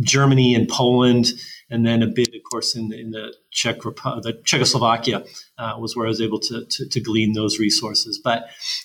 Germany 0.00 0.54
and 0.54 0.68
Poland, 0.68 1.28
and 1.70 1.86
then 1.86 2.02
a 2.02 2.06
bit, 2.06 2.28
of 2.28 2.42
course, 2.50 2.76
in, 2.76 2.92
in 2.92 3.12
the 3.12 3.34
Czech 3.50 3.80
the 3.80 4.40
Czechoslovakia 4.44 5.24
uh, 5.58 5.76
was 5.78 5.96
where 5.96 6.06
I 6.06 6.10
was 6.10 6.20
able 6.20 6.40
to, 6.40 6.66
to, 6.66 6.88
to 6.88 7.00
glean 7.00 7.32
those 7.32 7.58
resources. 7.58 8.20
But 8.22 8.44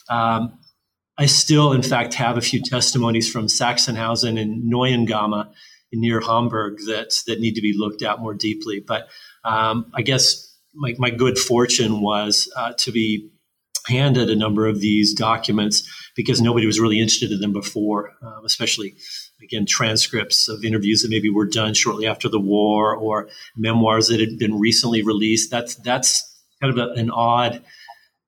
um, 0.10 0.58
I 1.18 1.26
still, 1.26 1.74
in 1.74 1.84
fact, 1.84 2.14
have 2.14 2.38
a 2.38 2.42
few 2.42 2.62
testimonies 2.62 3.30
from 3.30 3.48
Sachsenhausen 3.48 4.40
and 4.40 4.72
Neuengamme 4.72 5.52
near 5.94 6.22
Hamburg 6.22 6.78
that 6.88 7.22
that 7.28 7.40
need 7.40 7.56
to 7.56 7.62
be 7.62 7.76
looked 7.78 8.02
at 8.02 8.20
more 8.20 8.34
deeply. 8.34 8.84
But 8.86 9.08
um, 9.44 9.92
I 9.94 10.02
guess 10.02 10.48
my, 10.74 10.96
my 10.98 11.10
good 11.10 11.38
fortune 11.38 12.02
was 12.02 12.52
uh, 12.56 12.74
to 12.78 12.92
be 12.92 13.30
handed 13.88 14.30
a 14.30 14.36
number 14.36 14.68
of 14.68 14.80
these 14.80 15.14
documents 15.14 15.84
because 16.16 16.42
nobody 16.42 16.66
was 16.66 16.80
really 16.80 17.00
interested 17.00 17.32
in 17.32 17.40
them 17.40 17.54
before, 17.54 18.12
um, 18.22 18.46
especially 18.46 18.96
again 19.42 19.66
transcripts 19.66 20.48
of 20.48 20.64
interviews 20.64 21.02
that 21.02 21.10
maybe 21.10 21.30
were 21.30 21.48
done 21.48 21.74
shortly 21.74 22.06
after 22.06 22.30
the 22.30 22.40
war 22.40 22.96
or 22.96 23.28
memoirs 23.58 24.08
that 24.08 24.20
had 24.20 24.38
been 24.38 24.60
recently 24.60 25.02
released. 25.02 25.50
That's 25.50 25.76
that's 25.76 26.28
kind 26.62 26.78
of 26.78 26.90
a, 26.90 26.94
an 26.94 27.10
odd 27.10 27.64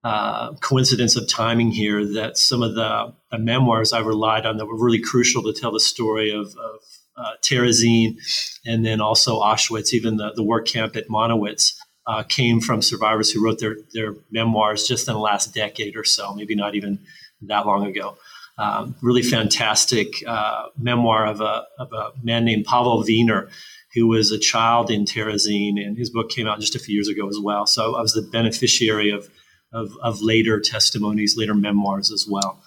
uh, 0.04 0.54
coincidence 0.56 1.16
of 1.16 1.30
timing 1.30 1.72
here 1.72 2.06
that 2.06 2.38
some 2.38 2.62
of 2.62 2.76
the, 2.76 3.14
the, 3.32 3.38
memoirs 3.38 3.94
I 3.94 4.02
relied 4.02 4.46
on 4.46 4.58
that 4.58 4.66
were 4.66 4.78
really 4.78 5.02
crucial 5.02 5.44
to 5.44 5.54
tell 5.54 5.72
the 5.72 5.80
story 5.80 6.30
of, 6.30 6.48
of 6.48 6.82
uh, 7.18 7.34
Terezin 7.42 8.18
and 8.66 8.86
then 8.86 9.02
also 9.02 9.40
Auschwitz, 9.40 9.94
even 9.94 10.18
the, 10.18 10.32
the 10.36 10.44
work 10.44 10.68
camp 10.68 10.96
at 10.96 11.08
Monowitz, 11.08 11.74
uh, 12.08 12.24
came 12.24 12.60
from 12.60 12.82
survivors 12.82 13.32
who 13.32 13.44
wrote 13.44 13.60
their, 13.60 13.78
their 13.94 14.16
memoirs 14.32 14.88
just 14.88 15.08
in 15.08 15.14
the 15.14 15.20
last 15.20 15.54
decade 15.54 15.96
or 15.96 16.04
so, 16.04 16.34
maybe 16.34 16.56
not 16.56 16.76
even 16.76 17.00
that 17.42 17.66
long 17.66 17.86
ago. 17.86 18.18
Um, 18.58 18.96
really 19.02 19.24
fantastic 19.24 20.24
uh, 20.28 20.68
memoir 20.78 21.26
of 21.26 21.42
a, 21.42 21.64
of 21.80 21.92
a 21.92 22.12
man 22.22 22.46
named 22.46 22.66
Pavel 22.66 23.04
Weiner, 23.08 23.50
who 23.96 24.08
was 24.08 24.32
a 24.32 24.40
child 24.40 24.92
in 24.92 25.06
Terezin, 25.06 25.84
and 25.84 25.98
his 25.98 26.10
book 26.10 26.30
came 26.30 26.48
out 26.48 26.60
just 26.60 26.76
a 26.76 26.80
few 26.80 26.96
years 26.96 27.08
ago 27.08 27.28
as 27.28 27.40
well. 27.40 27.66
So 27.66 27.96
I 27.96 28.02
was 28.02 28.14
the 28.14 28.22
beneficiary 28.22 29.12
of, 29.12 29.30
of, 29.72 29.92
of 30.02 30.22
later 30.22 30.60
testimonies, 30.60 31.36
later 31.38 31.54
memoirs 31.54 32.12
as 32.12 32.28
well. 32.30 32.62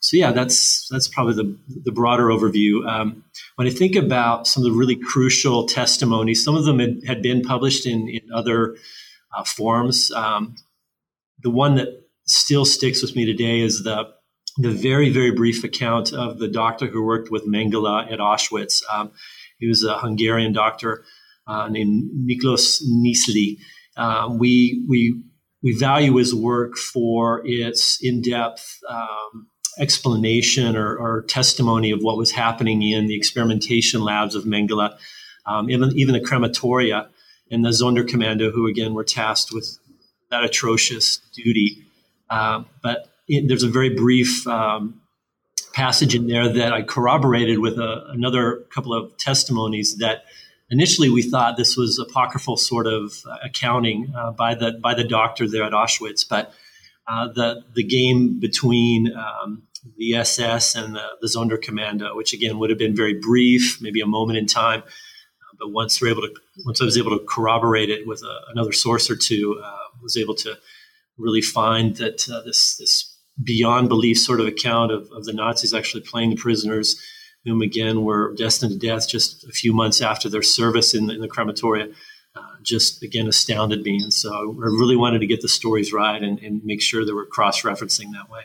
So 0.00 0.16
yeah, 0.16 0.32
that's 0.32 0.88
that's 0.88 1.08
probably 1.08 1.34
the, 1.34 1.58
the 1.84 1.92
broader 1.92 2.28
overview. 2.28 2.86
Um, 2.88 3.22
when 3.56 3.66
I 3.66 3.70
think 3.70 3.96
about 3.96 4.46
some 4.46 4.64
of 4.64 4.72
the 4.72 4.76
really 4.76 4.96
crucial 4.96 5.66
testimonies, 5.66 6.42
some 6.42 6.56
of 6.56 6.64
them 6.64 6.78
had, 6.78 7.00
had 7.06 7.22
been 7.22 7.42
published 7.42 7.86
in, 7.86 8.08
in 8.08 8.22
other 8.34 8.76
uh, 9.36 9.44
forms. 9.44 10.10
Um, 10.12 10.56
the 11.42 11.50
one 11.50 11.74
that 11.76 11.88
still 12.26 12.64
sticks 12.64 13.02
with 13.02 13.14
me 13.14 13.26
today 13.26 13.60
is 13.60 13.82
the 13.82 14.08
the 14.56 14.70
very 14.70 15.10
very 15.10 15.30
brief 15.30 15.64
account 15.64 16.12
of 16.12 16.38
the 16.38 16.48
doctor 16.48 16.86
who 16.86 17.04
worked 17.04 17.30
with 17.30 17.46
Mengele 17.46 18.10
at 18.10 18.18
Auschwitz. 18.18 18.82
Um, 18.92 19.12
he 19.58 19.68
was 19.68 19.84
a 19.84 19.98
Hungarian 19.98 20.52
doctor 20.54 21.04
uh, 21.46 21.68
named 21.68 22.10
Miklos 22.26 22.82
Nyiszli. 22.90 23.58
Uh, 23.98 24.34
we 24.38 24.84
we 24.88 25.22
we 25.62 25.76
value 25.76 26.16
his 26.16 26.34
work 26.34 26.76
for 26.76 27.42
its 27.44 27.98
in 28.00 28.22
depth 28.22 28.78
um, 28.88 29.48
explanation 29.80 30.76
or, 30.76 30.96
or, 30.96 31.22
testimony 31.22 31.90
of 31.90 32.02
what 32.02 32.16
was 32.16 32.30
happening 32.30 32.82
in 32.82 33.06
the 33.06 33.14
experimentation 33.14 34.02
labs 34.02 34.34
of 34.34 34.44
Mengele, 34.44 34.96
um, 35.46 35.70
even, 35.70 35.90
even 35.96 36.12
the 36.12 36.20
crematoria 36.20 37.08
and 37.50 37.64
the 37.64 37.70
Sonderkommando, 37.70 38.52
who 38.52 38.66
again 38.66 38.94
were 38.94 39.04
tasked 39.04 39.52
with 39.52 39.78
that 40.30 40.44
atrocious 40.44 41.18
duty. 41.34 41.84
Uh, 42.28 42.64
but 42.82 43.08
it, 43.26 43.48
there's 43.48 43.62
a 43.62 43.68
very 43.68 43.90
brief 43.90 44.46
um, 44.46 45.00
passage 45.72 46.14
in 46.14 46.26
there 46.26 46.52
that 46.52 46.72
I 46.72 46.82
corroborated 46.82 47.58
with 47.58 47.78
a, 47.78 48.04
another 48.10 48.64
couple 48.74 48.92
of 48.92 49.16
testimonies 49.16 49.96
that 49.98 50.24
initially 50.70 51.10
we 51.10 51.22
thought 51.22 51.56
this 51.56 51.76
was 51.76 51.98
apocryphal 51.98 52.56
sort 52.56 52.86
of 52.86 53.24
accounting 53.42 54.12
uh, 54.16 54.30
by 54.30 54.54
the 54.54 54.72
by 54.72 54.94
the 54.94 55.04
doctor 55.04 55.48
there 55.48 55.64
at 55.64 55.72
Auschwitz, 55.72 56.26
but 56.28 56.52
uh, 57.06 57.28
the 57.28 57.64
the 57.74 57.82
game 57.82 58.38
between 58.38 59.12
um, 59.14 59.62
the 59.96 60.14
SS 60.14 60.74
and 60.74 60.94
the, 60.94 61.06
the 61.20 61.28
Sonderkommando, 61.28 62.14
which 62.16 62.32
again 62.32 62.58
would 62.58 62.70
have 62.70 62.78
been 62.78 62.96
very 62.96 63.14
brief, 63.14 63.78
maybe 63.80 64.00
a 64.00 64.06
moment 64.06 64.38
in 64.38 64.46
time, 64.46 64.82
but 65.60 65.70
once 65.70 66.00
we're 66.00 66.08
able 66.08 66.22
to 66.22 66.34
once 66.64 66.80
I 66.80 66.84
was 66.84 66.98
able 66.98 67.16
to 67.16 67.24
corroborate 67.26 67.90
it 67.90 68.06
with 68.06 68.22
a, 68.22 68.28
uh, 68.28 68.40
another 68.48 68.72
source 68.72 69.10
or 69.10 69.16
two, 69.16 69.60
uh, 69.62 69.76
was 70.02 70.16
able 70.16 70.34
to 70.36 70.58
really 71.18 71.42
find 71.42 71.96
that 71.96 72.28
uh, 72.28 72.40
this 72.42 72.76
this 72.76 73.16
beyond 73.42 73.88
belief 73.88 74.18
sort 74.18 74.40
of 74.40 74.46
account 74.46 74.90
of, 74.90 75.08
of 75.12 75.24
the 75.24 75.32
Nazis 75.32 75.74
actually 75.74 76.02
playing 76.02 76.30
the 76.30 76.36
prisoners, 76.36 77.00
whom 77.44 77.62
again 77.62 78.02
were 78.02 78.34
destined 78.34 78.72
to 78.72 78.78
death 78.78 79.08
just 79.08 79.44
a 79.44 79.52
few 79.52 79.72
months 79.72 80.00
after 80.00 80.28
their 80.28 80.42
service 80.42 80.94
in 80.94 81.06
the, 81.06 81.14
in 81.14 81.20
the 81.20 81.28
crematoria, 81.28 81.92
uh, 82.36 82.40
just 82.62 83.02
again 83.02 83.26
astounded 83.26 83.82
me. 83.82 84.00
And 84.02 84.12
so 84.12 84.32
I 84.32 84.66
really 84.66 84.96
wanted 84.96 85.20
to 85.20 85.26
get 85.26 85.40
the 85.40 85.48
stories 85.48 85.92
right 85.92 86.22
and, 86.22 86.38
and 86.40 86.64
make 86.64 86.82
sure 86.82 87.04
that 87.04 87.14
we're 87.14 87.26
cross 87.26 87.62
referencing 87.62 88.12
that 88.12 88.30
way. 88.30 88.42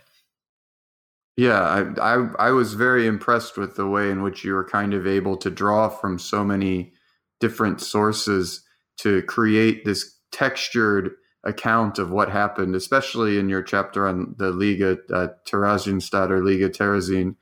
Yeah, 1.38 1.60
I, 1.62 2.15
I, 2.15 2.30
I 2.39 2.51
was 2.51 2.75
very 2.75 3.08
impressed 3.08 3.58
with 3.58 3.75
the 3.75 3.88
way 3.88 4.10
in 4.10 4.22
which 4.22 4.44
you 4.46 4.54
were 4.54 4.63
kind 4.63 4.94
of 4.94 5.06
able 5.06 5.36
to 5.38 5.50
draw 5.50 5.89
from 5.89 6.18
so 6.18 6.46
many 6.46 6.94
different 7.42 7.82
sources 7.82 8.63
to 9.00 9.22
create 9.24 9.84
this 9.84 10.18
textured 10.32 11.12
account 11.44 12.00
of 12.00 12.10
what 12.10 12.30
happened, 12.30 12.74
especially 12.75 13.38
in 13.38 13.50
your 13.50 13.62
chapter 13.62 14.08
on 14.08 14.34
the 14.38 14.51
Liga 14.51 14.98
uh, 15.13 15.27
Theresienstadt 15.46 16.30
or 16.32 16.44
Liga 16.44 16.70
Terezin. 16.70 17.36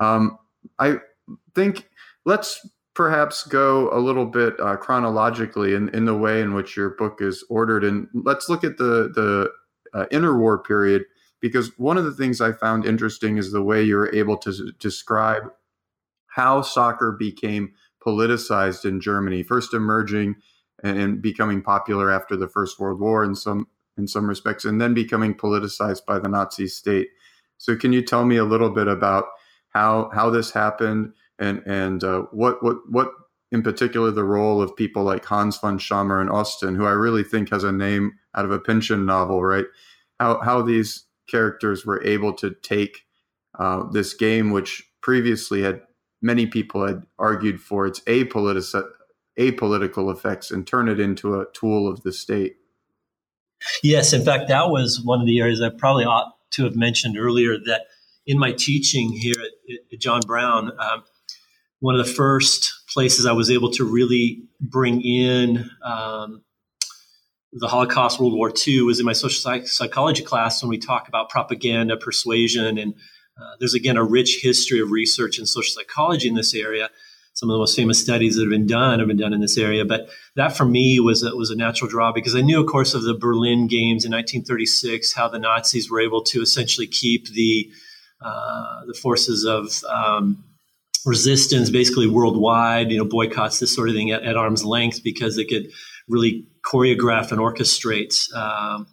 Um, 0.00 0.38
I 0.78 0.96
think 1.54 1.88
let's 2.24 2.66
perhaps 2.94 3.44
go 3.44 3.90
a 3.92 4.00
little 4.00 4.24
bit 4.26 4.58
uh, 4.58 4.76
chronologically 4.76 5.74
in, 5.74 5.90
in 5.90 6.06
the 6.06 6.16
way 6.16 6.40
in 6.40 6.54
which 6.54 6.76
your 6.76 6.90
book 6.90 7.18
is 7.20 7.44
ordered, 7.50 7.84
and 7.84 8.08
let's 8.14 8.48
look 8.48 8.64
at 8.64 8.78
the 8.78 9.10
the 9.14 9.50
uh, 9.96 10.06
interwar 10.10 10.64
period 10.64 11.04
because 11.40 11.70
one 11.78 11.98
of 11.98 12.04
the 12.04 12.12
things 12.14 12.40
I 12.40 12.52
found 12.52 12.86
interesting 12.86 13.36
is 13.36 13.52
the 13.52 13.62
way 13.62 13.82
you 13.82 13.96
were 13.96 14.14
able 14.14 14.36
to 14.38 14.72
describe 14.78 15.44
how 16.28 16.62
soccer 16.62 17.12
became 17.12 17.72
politicized 18.06 18.84
in 18.84 19.00
Germany, 19.00 19.42
first 19.42 19.74
emerging 19.74 20.36
and, 20.82 21.20
becoming 21.22 21.62
popular 21.62 22.10
after 22.10 22.36
the 22.36 22.48
First 22.48 22.78
World 22.78 23.00
War 23.00 23.24
in 23.24 23.34
some 23.34 23.66
in 23.98 24.06
some 24.06 24.28
respects, 24.28 24.66
and 24.66 24.78
then 24.78 24.92
becoming 24.92 25.34
politicized 25.34 26.04
by 26.06 26.18
the 26.18 26.28
Nazi 26.28 26.66
state. 26.66 27.08
So, 27.56 27.74
can 27.74 27.94
you 27.94 28.02
tell 28.02 28.26
me 28.26 28.36
a 28.36 28.44
little 28.44 28.70
bit 28.70 28.86
about 28.86 29.24
how 29.70 30.10
how 30.14 30.30
this 30.30 30.50
happened 30.50 31.14
and 31.38 31.62
and 31.66 32.04
uh, 32.04 32.22
what 32.30 32.62
what 32.62 32.76
what 32.90 33.10
in 33.50 33.62
particular 33.62 34.10
the 34.10 34.24
role 34.24 34.60
of 34.60 34.76
people 34.76 35.02
like 35.02 35.24
Hans 35.24 35.56
von 35.58 35.78
Tschammer 35.78 36.20
und 36.20 36.30
Osten, 36.30 36.76
who 36.76 36.84
I 36.84 36.92
really 36.92 37.24
think 37.24 37.50
has 37.50 37.64
a 37.64 37.72
name 37.72 38.12
out 38.34 38.44
of 38.44 38.50
a 38.50 38.58
Pynchon 38.58 39.06
novel, 39.06 39.42
right? 39.42 39.66
How 40.20 40.40
how 40.40 40.60
these 40.60 41.05
characters 41.28 41.84
were 41.84 42.02
able 42.04 42.32
to 42.34 42.54
take 42.62 43.06
uh, 43.58 43.84
this 43.90 44.14
game, 44.14 44.50
which 44.50 44.84
previously 45.00 45.62
had 45.62 45.82
many 46.22 46.46
people 46.46 46.86
had 46.86 47.04
argued 47.18 47.60
for 47.60 47.86
its 47.86 48.00
apolitic 48.06 48.84
apolitical 49.38 50.10
effects 50.10 50.50
and 50.50 50.66
turn 50.66 50.88
it 50.88 50.98
into 50.98 51.38
a 51.38 51.44
tool 51.52 51.86
of 51.86 52.02
the 52.02 52.12
state. 52.12 52.56
Yes, 53.82 54.12
in 54.12 54.24
fact, 54.24 54.48
that 54.48 54.70
was 54.70 55.00
one 55.04 55.20
of 55.20 55.26
the 55.26 55.40
areas 55.40 55.60
I 55.60 55.68
probably 55.68 56.04
ought 56.04 56.32
to 56.52 56.64
have 56.64 56.74
mentioned 56.74 57.18
earlier. 57.18 57.56
That 57.58 57.82
in 58.26 58.38
my 58.38 58.52
teaching 58.52 59.12
here 59.12 59.34
at, 59.38 59.78
at 59.92 60.00
John 60.00 60.20
Brown, 60.26 60.72
um, 60.78 61.04
one 61.80 61.98
of 61.98 62.06
the 62.06 62.12
first 62.12 62.72
places 62.92 63.26
I 63.26 63.32
was 63.32 63.50
able 63.50 63.70
to 63.72 63.84
really 63.84 64.42
bring 64.60 65.02
in 65.02 65.70
um, 65.84 66.42
the 67.58 67.68
Holocaust, 67.68 68.20
World 68.20 68.34
War 68.34 68.52
II, 68.66 68.82
was 68.82 69.00
in 69.00 69.06
my 69.06 69.12
social 69.12 69.40
psych- 69.40 69.68
psychology 69.68 70.22
class 70.22 70.62
when 70.62 70.70
we 70.70 70.78
talk 70.78 71.08
about 71.08 71.30
propaganda, 71.30 71.96
persuasion, 71.96 72.78
and 72.78 72.94
uh, 73.40 73.56
there's 73.58 73.74
again 73.74 73.96
a 73.96 74.04
rich 74.04 74.40
history 74.42 74.80
of 74.80 74.90
research 74.90 75.38
in 75.38 75.46
social 75.46 75.72
psychology 75.72 76.28
in 76.28 76.34
this 76.34 76.54
area 76.54 76.90
some 77.36 77.50
of 77.50 77.54
the 77.54 77.58
most 77.58 77.76
famous 77.76 78.00
studies 78.00 78.34
that 78.36 78.42
have 78.42 78.50
been 78.50 78.66
done 78.66 78.98
have 78.98 79.08
been 79.08 79.18
done 79.18 79.34
in 79.34 79.42
this 79.42 79.58
area. 79.58 79.84
But 79.84 80.08
that 80.36 80.56
for 80.56 80.64
me 80.64 81.00
was 81.00 81.22
a, 81.22 81.36
was 81.36 81.50
a 81.50 81.54
natural 81.54 81.88
draw 81.88 82.10
because 82.10 82.34
I 82.34 82.40
knew, 82.40 82.58
of 82.58 82.66
course, 82.66 82.94
of 82.94 83.02
the 83.02 83.12
Berlin 83.12 83.66
Games 83.66 84.06
in 84.06 84.12
1936, 84.12 85.12
how 85.12 85.28
the 85.28 85.38
Nazis 85.38 85.90
were 85.90 86.00
able 86.00 86.22
to 86.24 86.40
essentially 86.40 86.86
keep 86.86 87.28
the 87.28 87.70
uh, 88.22 88.86
the 88.86 88.94
forces 88.94 89.44
of 89.44 89.84
um, 89.84 90.42
resistance 91.04 91.68
basically 91.68 92.06
worldwide, 92.06 92.90
you 92.90 92.96
know, 92.96 93.04
boycotts, 93.04 93.60
this 93.60 93.74
sort 93.74 93.90
of 93.90 93.94
thing 93.94 94.12
at, 94.12 94.22
at, 94.22 94.38
arm's 94.38 94.64
length 94.64 95.04
because 95.04 95.36
they 95.36 95.44
could 95.44 95.70
really 96.08 96.46
choreograph 96.66 97.30
and 97.30 97.40
orchestrate 97.40 98.32
um, 98.34 98.86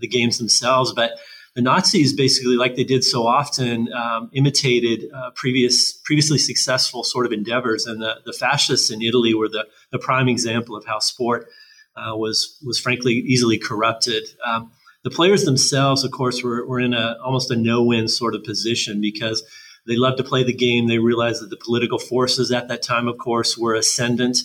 the, 0.00 0.08
games 0.08 0.38
themselves. 0.38 0.92
But 0.92 1.12
the 1.54 1.62
Nazis 1.62 2.14
basically, 2.14 2.56
like 2.56 2.76
they 2.76 2.84
did 2.84 3.04
so 3.04 3.26
often, 3.26 3.92
um, 3.92 4.30
imitated 4.32 5.04
uh, 5.14 5.30
previous 5.34 5.92
previously 6.04 6.38
successful 6.38 7.04
sort 7.04 7.26
of 7.26 7.32
endeavors, 7.32 7.86
and 7.86 8.00
the, 8.00 8.16
the 8.24 8.32
fascists 8.32 8.90
in 8.90 9.02
Italy 9.02 9.34
were 9.34 9.48
the, 9.48 9.66
the 9.92 9.98
prime 9.98 10.28
example 10.28 10.76
of 10.76 10.84
how 10.86 10.98
sport 10.98 11.48
uh, 11.96 12.16
was 12.16 12.58
was 12.64 12.78
frankly 12.78 13.14
easily 13.14 13.58
corrupted. 13.58 14.24
Um, 14.46 14.70
the 15.04 15.10
players 15.10 15.44
themselves, 15.44 16.04
of 16.04 16.10
course, 16.10 16.42
were, 16.42 16.66
were 16.66 16.80
in 16.80 16.92
a 16.92 17.16
almost 17.24 17.50
a 17.50 17.56
no 17.56 17.82
win 17.82 18.08
sort 18.08 18.34
of 18.34 18.44
position 18.44 19.00
because 19.00 19.42
they 19.86 19.96
loved 19.96 20.18
to 20.18 20.24
play 20.24 20.44
the 20.44 20.54
game. 20.54 20.86
They 20.86 20.98
realized 20.98 21.42
that 21.42 21.50
the 21.50 21.56
political 21.56 21.98
forces 21.98 22.52
at 22.52 22.68
that 22.68 22.82
time, 22.82 23.08
of 23.08 23.18
course, 23.18 23.56
were 23.56 23.74
ascendant, 23.74 24.38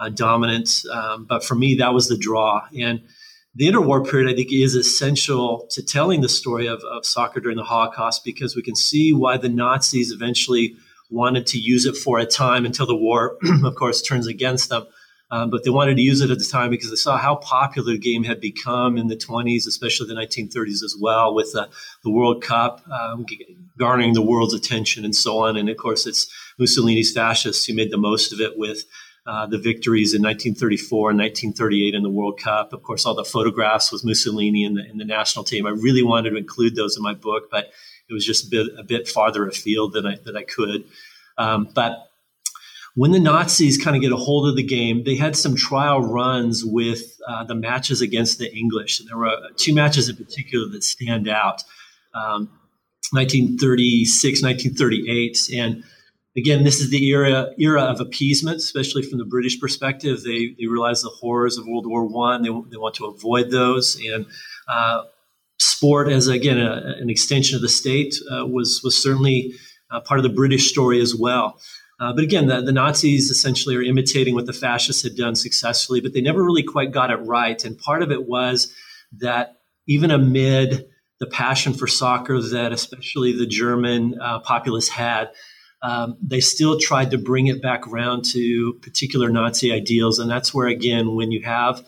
uh, 0.00 0.08
dominant. 0.08 0.70
Um, 0.92 1.26
but 1.28 1.44
for 1.44 1.54
me, 1.54 1.76
that 1.76 1.94
was 1.94 2.08
the 2.08 2.16
draw 2.16 2.62
and 2.78 3.00
the 3.54 3.66
interwar 3.66 4.08
period, 4.08 4.30
I 4.30 4.36
think, 4.36 4.52
is 4.52 4.74
essential 4.74 5.66
to 5.70 5.82
telling 5.82 6.20
the 6.20 6.28
story 6.28 6.66
of, 6.66 6.82
of 6.84 7.04
soccer 7.04 7.40
during 7.40 7.56
the 7.56 7.64
Holocaust 7.64 8.24
because 8.24 8.54
we 8.54 8.62
can 8.62 8.76
see 8.76 9.12
why 9.12 9.38
the 9.38 9.48
Nazis 9.48 10.12
eventually 10.12 10.76
wanted 11.10 11.46
to 11.48 11.58
use 11.58 11.84
it 11.84 11.96
for 11.96 12.18
a 12.20 12.26
time 12.26 12.64
until 12.64 12.86
the 12.86 12.94
war, 12.94 13.36
of 13.64 13.74
course, 13.74 14.02
turns 14.02 14.28
against 14.28 14.68
them. 14.68 14.86
Um, 15.32 15.50
but 15.50 15.62
they 15.62 15.70
wanted 15.70 15.96
to 15.96 16.02
use 16.02 16.20
it 16.20 16.30
at 16.30 16.38
the 16.38 16.44
time 16.44 16.70
because 16.70 16.90
they 16.90 16.96
saw 16.96 17.16
how 17.16 17.36
popular 17.36 17.92
the 17.92 17.98
game 17.98 18.24
had 18.24 18.40
become 18.40 18.96
in 18.96 19.06
the 19.06 19.16
20s, 19.16 19.66
especially 19.66 20.08
the 20.08 20.20
1930s 20.20 20.82
as 20.82 20.96
well, 21.00 21.34
with 21.34 21.54
uh, 21.54 21.66
the 22.02 22.10
World 22.10 22.42
Cup 22.42 22.82
um, 22.90 23.24
garnering 23.78 24.14
the 24.14 24.22
world's 24.22 24.54
attention 24.54 25.04
and 25.04 25.14
so 25.14 25.38
on. 25.38 25.56
And 25.56 25.68
of 25.68 25.76
course, 25.76 26.04
it's 26.04 26.28
Mussolini's 26.58 27.12
fascists 27.12 27.64
who 27.64 27.74
made 27.74 27.92
the 27.92 27.96
most 27.96 28.32
of 28.32 28.40
it 28.40 28.58
with 28.58 28.84
uh, 29.30 29.46
the 29.46 29.58
victories 29.58 30.12
in 30.12 30.20
1934 30.22 31.10
and 31.10 31.18
1938 31.20 31.94
in 31.94 32.02
the 32.02 32.10
World 32.10 32.40
Cup. 32.40 32.72
Of 32.72 32.82
course, 32.82 33.06
all 33.06 33.14
the 33.14 33.24
photographs 33.24 33.92
with 33.92 34.04
Mussolini 34.04 34.64
and 34.64 34.76
the, 34.76 34.82
the 34.92 35.04
national 35.04 35.44
team. 35.44 35.66
I 35.66 35.70
really 35.70 36.02
wanted 36.02 36.30
to 36.30 36.36
include 36.36 36.74
those 36.74 36.96
in 36.96 37.02
my 37.04 37.14
book, 37.14 37.44
but 37.48 37.70
it 38.08 38.12
was 38.12 38.26
just 38.26 38.48
a 38.48 38.50
bit, 38.50 38.66
a 38.76 38.82
bit 38.82 39.06
farther 39.06 39.46
afield 39.46 39.92
than 39.92 40.04
I, 40.04 40.16
than 40.24 40.36
I 40.36 40.42
could. 40.42 40.82
Um, 41.38 41.68
but 41.72 42.10
when 42.96 43.12
the 43.12 43.20
Nazis 43.20 43.78
kind 43.78 43.94
of 43.94 44.02
get 44.02 44.10
a 44.10 44.16
hold 44.16 44.48
of 44.48 44.56
the 44.56 44.64
game, 44.64 45.04
they 45.04 45.14
had 45.14 45.36
some 45.36 45.54
trial 45.54 46.00
runs 46.00 46.64
with 46.64 47.16
uh, 47.28 47.44
the 47.44 47.54
matches 47.54 48.00
against 48.00 48.40
the 48.40 48.52
English. 48.52 48.98
And 48.98 49.08
there 49.08 49.16
were 49.16 49.36
two 49.54 49.72
matches 49.72 50.08
in 50.08 50.16
particular 50.16 50.66
that 50.70 50.82
stand 50.82 51.28
out 51.28 51.62
um, 52.14 52.50
1936, 53.12 54.42
1938. 54.42 55.38
And 55.56 55.84
again, 56.36 56.64
this 56.64 56.80
is 56.80 56.90
the 56.90 57.04
era 57.08 57.48
era 57.58 57.82
of 57.82 58.00
appeasement, 58.00 58.58
especially 58.58 59.02
from 59.02 59.18
the 59.18 59.24
British 59.24 59.60
perspective. 59.60 60.22
They, 60.22 60.54
they 60.58 60.66
realize 60.66 61.02
the 61.02 61.08
horrors 61.08 61.58
of 61.58 61.66
World 61.66 61.86
War 61.86 62.06
One. 62.06 62.42
They, 62.42 62.48
they 62.48 62.76
want 62.76 62.94
to 62.96 63.06
avoid 63.06 63.50
those. 63.50 63.96
And 63.96 64.26
uh, 64.68 65.04
sport, 65.58 66.08
as 66.08 66.28
again 66.28 66.58
a, 66.58 66.96
an 67.00 67.10
extension 67.10 67.56
of 67.56 67.62
the 67.62 67.68
state, 67.68 68.14
uh, 68.30 68.46
was, 68.46 68.80
was 68.82 69.00
certainly 69.00 69.54
uh, 69.90 70.00
part 70.00 70.18
of 70.18 70.24
the 70.24 70.30
British 70.30 70.70
story 70.70 71.00
as 71.00 71.14
well. 71.14 71.60
Uh, 71.98 72.14
but 72.14 72.24
again, 72.24 72.46
the, 72.46 72.62
the, 72.62 72.72
Nazis 72.72 73.28
essentially 73.30 73.76
are 73.76 73.82
imitating 73.82 74.34
what 74.34 74.46
the 74.46 74.54
fascists 74.54 75.02
had 75.02 75.16
done 75.16 75.34
successfully, 75.34 76.00
but 76.00 76.14
they 76.14 76.22
never 76.22 76.42
really 76.42 76.62
quite 76.62 76.92
got 76.92 77.10
it 77.10 77.16
right. 77.16 77.62
And 77.62 77.76
part 77.76 78.02
of 78.02 78.10
it 78.10 78.26
was 78.26 78.72
that 79.18 79.58
even 79.86 80.10
amid 80.10 80.88
the 81.18 81.26
passion 81.26 81.74
for 81.74 81.86
soccer 81.86 82.40
that 82.40 82.72
especially 82.72 83.36
the 83.36 83.46
German 83.46 84.18
uh, 84.18 84.38
populace 84.40 84.88
had, 84.88 85.30
um, 85.82 86.16
they 86.22 86.40
still 86.40 86.78
tried 86.78 87.10
to 87.10 87.18
bring 87.18 87.46
it 87.46 87.62
back 87.62 87.86
around 87.86 88.24
to 88.32 88.74
particular 88.82 89.30
Nazi 89.30 89.72
ideals. 89.72 90.18
And 90.18 90.30
that's 90.30 90.52
where, 90.52 90.68
again, 90.68 91.14
when 91.14 91.30
you 91.32 91.42
have 91.42 91.84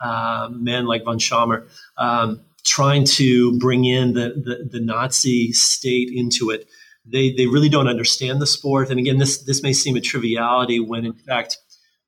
uh, 0.00 0.48
men 0.52 0.86
like 0.86 1.04
von 1.04 1.18
Tschammer 1.18 1.68
um, 1.96 2.40
trying 2.64 3.04
to 3.04 3.58
bring 3.58 3.84
in 3.84 4.14
the, 4.14 4.30
the, 4.30 4.78
the 4.78 4.84
Nazi 4.84 5.52
state 5.52 6.10
into 6.12 6.50
it, 6.50 6.68
they 7.04 7.32
they 7.32 7.46
really 7.46 7.68
don't 7.68 7.88
understand 7.88 8.40
the 8.40 8.46
sport. 8.46 8.90
And 8.90 9.00
again, 9.00 9.18
this 9.18 9.42
this 9.42 9.62
may 9.62 9.72
seem 9.72 9.96
a 9.96 10.00
triviality 10.00 10.78
when 10.78 11.04
in 11.04 11.14
fact 11.14 11.58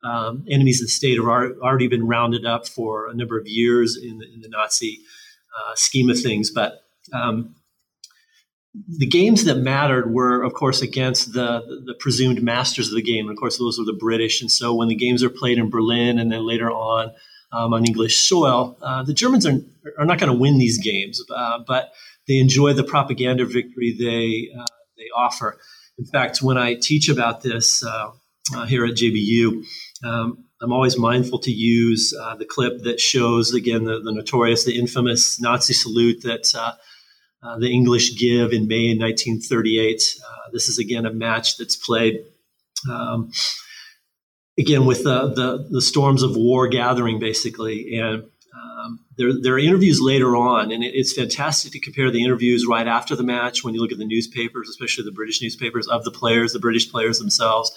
um, 0.04 0.44
enemies 0.48 0.80
of 0.80 0.86
the 0.86 0.92
state 0.92 1.16
have 1.16 1.26
already 1.26 1.88
been 1.88 2.06
rounded 2.06 2.46
up 2.46 2.68
for 2.68 3.08
a 3.08 3.14
number 3.14 3.38
of 3.38 3.46
years 3.46 3.96
in 3.96 4.18
the, 4.18 4.26
in 4.32 4.40
the 4.40 4.48
Nazi 4.48 5.00
uh, 5.58 5.74
scheme 5.74 6.10
of 6.10 6.20
things. 6.20 6.50
But 6.50 6.84
um, 7.12 7.56
the 8.74 9.06
games 9.06 9.44
that 9.44 9.56
mattered 9.56 10.12
were, 10.12 10.42
of 10.42 10.54
course, 10.54 10.82
against 10.82 11.32
the, 11.32 11.82
the, 11.86 11.94
presumed 11.94 12.42
masters 12.42 12.88
of 12.88 12.94
the 12.94 13.02
game. 13.02 13.28
And 13.28 13.36
of 13.36 13.40
course, 13.40 13.56
those 13.56 13.78
were 13.78 13.84
the 13.84 13.96
British. 13.98 14.40
And 14.40 14.50
so 14.50 14.74
when 14.74 14.88
the 14.88 14.96
games 14.96 15.22
are 15.22 15.30
played 15.30 15.58
in 15.58 15.70
Berlin 15.70 16.18
and 16.18 16.32
then 16.32 16.44
later 16.44 16.70
on 16.70 17.12
um, 17.52 17.72
on 17.72 17.84
English 17.84 18.28
soil, 18.28 18.76
uh, 18.82 19.04
the 19.04 19.14
Germans 19.14 19.46
are, 19.46 19.60
are 19.98 20.04
not 20.04 20.18
going 20.18 20.32
to 20.32 20.38
win 20.38 20.58
these 20.58 20.78
games, 20.78 21.22
uh, 21.34 21.60
but 21.64 21.92
they 22.26 22.38
enjoy 22.38 22.72
the 22.72 22.82
propaganda 22.82 23.44
victory 23.44 23.94
they 23.96 24.60
uh, 24.60 24.66
they 24.96 25.06
offer. 25.16 25.58
In 25.96 26.06
fact, 26.06 26.42
when 26.42 26.58
I 26.58 26.74
teach 26.74 27.08
about 27.08 27.42
this 27.42 27.84
uh, 27.84 28.10
uh, 28.56 28.66
here 28.66 28.84
at 28.84 28.94
JBU, 28.94 29.64
um, 30.04 30.44
I'm 30.60 30.72
always 30.72 30.98
mindful 30.98 31.38
to 31.40 31.52
use 31.52 32.12
uh, 32.20 32.34
the 32.34 32.44
clip 32.44 32.82
that 32.82 32.98
shows, 32.98 33.54
again, 33.54 33.84
the, 33.84 34.00
the, 34.00 34.12
notorious, 34.12 34.64
the 34.64 34.76
infamous 34.76 35.40
Nazi 35.40 35.74
salute 35.74 36.22
that 36.22 36.52
uh, 37.44 37.58
the 37.58 37.70
English 37.70 38.18
give 38.18 38.52
in 38.52 38.66
May 38.66 38.96
1938. 38.96 40.02
Uh, 40.22 40.50
this 40.52 40.68
is, 40.68 40.78
again, 40.78 41.06
a 41.06 41.12
match 41.12 41.56
that's 41.56 41.76
played. 41.76 42.24
Um, 42.90 43.32
again, 44.58 44.86
with 44.86 45.04
the, 45.04 45.28
the, 45.28 45.68
the 45.70 45.82
storms 45.82 46.22
of 46.22 46.36
war 46.36 46.68
gathering, 46.68 47.18
basically, 47.18 47.98
and 47.98 48.24
um, 48.54 49.00
there, 49.16 49.30
there 49.40 49.54
are 49.54 49.58
interviews 49.58 50.00
later 50.00 50.36
on, 50.36 50.70
and 50.70 50.82
it, 50.84 50.94
it's 50.94 51.12
fantastic 51.12 51.72
to 51.72 51.80
compare 51.80 52.10
the 52.10 52.24
interviews 52.24 52.66
right 52.68 52.86
after 52.86 53.16
the 53.16 53.22
match 53.22 53.64
when 53.64 53.74
you 53.74 53.80
look 53.80 53.92
at 53.92 53.98
the 53.98 54.04
newspapers, 54.04 54.68
especially 54.68 55.04
the 55.04 55.12
British 55.12 55.42
newspapers, 55.42 55.88
of 55.88 56.04
the 56.04 56.10
players, 56.10 56.52
the 56.52 56.58
British 56.58 56.90
players 56.90 57.18
themselves. 57.18 57.72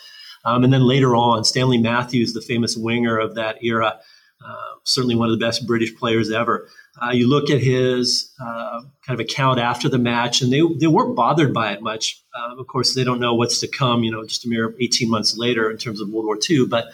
Um, 0.45 0.63
and 0.63 0.71
then 0.71 0.83
later 0.83 1.15
on, 1.15 1.43
Stanley 1.43 1.77
Matthews, 1.77 2.33
the 2.33 2.41
famous 2.41 2.77
winger 2.77 3.17
of 3.17 3.36
that 3.36 3.63
era, 3.63 4.00
uh, 4.48 4.75
certainly 4.84 5.16
one 5.16 5.30
of 5.30 5.38
the 5.38 5.46
best 5.46 5.68
British 5.68 5.95
players 5.95 6.32
ever. 6.32 6.69
Uh, 7.02 7.12
you 7.12 7.30
look 7.30 7.50
at 7.50 7.60
his 7.60 8.34
uh, 8.41 8.82
kind 9.06 9.19
of 9.19 9.19
account 9.19 9.60
after 9.60 9.89
the 9.89 9.98
match, 9.98 10.41
and 10.41 10.52
they, 10.52 10.62
they 10.80 10.88
weren't 10.88 11.15
bothered 11.15 11.54
by 11.54 11.74
it 11.74 11.82
much. 11.82 12.24
Um, 12.36 12.58
of 12.58 12.67
course, 12.67 12.93
they 12.93 13.04
don't 13.04 13.19
know 13.19 13.36
what's 13.36 13.60
to 13.60 13.67
come, 13.67 14.04
you 14.04 14.12
know, 14.12 14.24
just 14.26 14.45
a 14.45 14.50
mere 14.50 14.74
18 14.80 15.10
months 15.10 15.38
later 15.38 15.69
in 15.69 15.78
terms 15.78 16.02
of 16.02 16.10
World 16.10 16.26
War 16.26 16.39
II. 16.50 16.67
But 16.67 16.86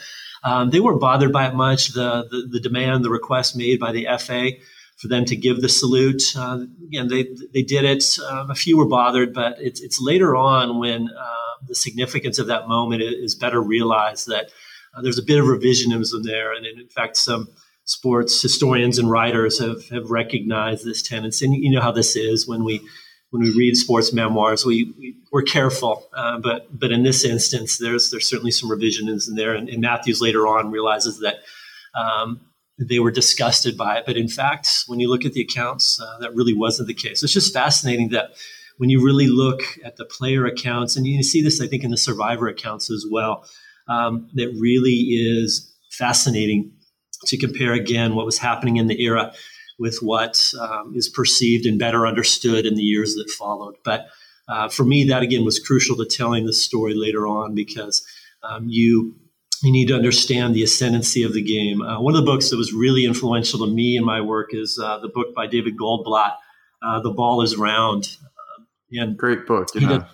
um, 0.43 0.71
they 0.71 0.79
weren't 0.79 0.99
bothered 0.99 1.31
by 1.31 1.47
it 1.47 1.55
much. 1.55 1.89
The, 1.89 2.27
the, 2.29 2.47
the 2.51 2.59
demand, 2.59 3.05
the 3.05 3.09
request 3.09 3.55
made 3.55 3.79
by 3.79 3.91
the 3.91 4.07
FA 4.17 4.51
for 4.97 5.07
them 5.07 5.25
to 5.25 5.35
give 5.35 5.61
the 5.61 5.69
salute, 5.69 6.23
uh, 6.37 6.65
again, 6.87 7.07
they 7.07 7.27
they 7.53 7.61
did 7.61 7.83
it. 7.83 8.05
Um, 8.29 8.49
a 8.49 8.55
few 8.55 8.77
were 8.77 8.87
bothered, 8.87 9.33
but 9.33 9.57
it's 9.59 9.81
it's 9.81 9.99
later 9.99 10.35
on 10.35 10.79
when 10.79 11.09
uh, 11.09 11.65
the 11.67 11.75
significance 11.75 12.39
of 12.39 12.47
that 12.47 12.67
moment 12.67 13.01
is 13.01 13.35
better 13.35 13.61
realized 13.61 14.27
that 14.27 14.49
uh, 14.93 15.01
there's 15.01 15.19
a 15.19 15.23
bit 15.23 15.39
of 15.39 15.45
revisionism 15.45 16.23
there, 16.23 16.53
and 16.53 16.65
in 16.65 16.87
fact, 16.87 17.17
some 17.17 17.47
sports 17.85 18.41
historians 18.41 18.97
and 18.97 19.09
writers 19.09 19.59
have 19.59 19.87
have 19.89 20.09
recognized 20.09 20.85
this 20.85 21.01
tendency. 21.01 21.45
And 21.45 21.55
you 21.55 21.71
know 21.71 21.81
how 21.81 21.91
this 21.91 22.15
is 22.15 22.47
when 22.47 22.63
we 22.63 22.81
when 23.33 23.41
we 23.41 23.51
read 23.51 23.75
sports 23.75 24.13
memoirs, 24.13 24.63
we, 24.63 24.93
we 24.99 25.15
are 25.33 25.41
careful, 25.41 26.07
uh, 26.13 26.37
but 26.37 26.67
but 26.77 26.91
in 26.91 27.01
this 27.01 27.25
instance, 27.25 27.79
there's 27.79 28.11
there's 28.11 28.29
certainly 28.29 28.51
some 28.51 28.69
revisionism 28.69 29.35
there. 29.35 29.55
And, 29.55 29.67
and, 29.69 29.81
Matthews 29.81 30.21
later 30.21 30.45
on 30.45 30.69
realizes 30.69 31.19
that 31.19 31.37
um, 31.95 32.41
they 32.77 32.99
were 32.99 33.09
disgusted 33.09 33.75
by 33.75 33.97
it, 33.97 34.05
but 34.05 34.17
in 34.17 34.27
fact, 34.27 34.83
when 34.85 34.99
you 34.99 35.09
look 35.09 35.25
at 35.25 35.33
the 35.33 35.41
accounts, 35.41 35.99
uh, 35.99 36.19
that 36.19 36.35
really 36.35 36.53
wasn't 36.53 36.87
the 36.87 36.93
case. 36.93 37.23
It's 37.23 37.33
just 37.33 37.53
fascinating 37.53 38.09
that 38.09 38.33
when 38.77 38.89
you 38.89 39.03
really 39.03 39.27
look 39.27 39.61
at 39.83 39.97
the 39.97 40.05
player 40.05 40.45
accounts, 40.45 40.95
and 40.95 41.07
you 41.07 41.23
see 41.23 41.41
this, 41.41 41.59
I 41.59 41.67
think, 41.67 41.83
in 41.83 41.91
the 41.91 41.97
survivor 41.97 42.47
accounts 42.47 42.91
as 42.91 43.05
well, 43.09 43.45
um, 43.87 44.29
that 44.33 44.55
really 44.59 44.91
is 44.91 45.73
fascinating 45.91 46.71
to 47.25 47.37
compare 47.37 47.73
again 47.73 48.15
what 48.15 48.25
was 48.25 48.37
happening 48.37 48.77
in 48.77 48.87
the 48.87 49.01
era 49.03 49.33
with 49.79 49.99
what 50.01 50.51
um, 50.59 50.93
is 50.95 51.09
perceived 51.09 51.65
and 51.65 51.79
better 51.79 52.05
understood 52.05 52.65
in 52.65 52.75
the 52.75 52.83
years 52.83 53.15
that 53.15 53.29
followed. 53.29 53.75
But 53.83 54.07
uh, 54.47 54.69
for 54.69 54.83
me, 54.83 55.05
that 55.05 55.23
again 55.23 55.45
was 55.45 55.59
crucial 55.59 55.95
to 55.97 56.05
telling 56.05 56.45
the 56.45 56.53
story 56.53 56.93
later 56.93 57.27
on 57.27 57.55
because 57.55 58.05
um, 58.43 58.67
you 58.67 59.15
you 59.61 59.71
need 59.71 59.87
to 59.87 59.95
understand 59.95 60.53
the 60.53 60.63
ascendancy 60.63 61.23
of 61.23 61.33
the 61.33 61.41
game. 61.41 61.81
Uh, 61.81 61.99
one 62.01 62.13
of 62.15 62.19
the 62.19 62.29
books 62.29 62.49
that 62.49 62.57
was 62.57 62.73
really 62.73 63.05
influential 63.05 63.59
to 63.59 63.67
me 63.67 63.95
in 63.95 64.03
my 64.03 64.19
work 64.19 64.53
is 64.53 64.77
uh, 64.77 64.99
the 64.99 65.07
book 65.07 65.33
by 65.33 65.47
David 65.47 65.77
Goldblatt, 65.77 66.33
uh, 66.85 66.99
"The 66.99 67.11
Ball 67.11 67.41
Is 67.41 67.55
Round." 67.55 68.17
Uh, 68.21 69.01
and 69.01 69.17
great 69.17 69.47
book. 69.47 69.69
Yeah. 69.75 70.05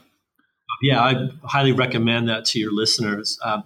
Yeah, 0.81 1.01
I 1.01 1.29
highly 1.43 1.71
recommend 1.71 2.29
that 2.29 2.45
to 2.45 2.59
your 2.59 2.73
listeners. 2.73 3.37
Um, 3.43 3.63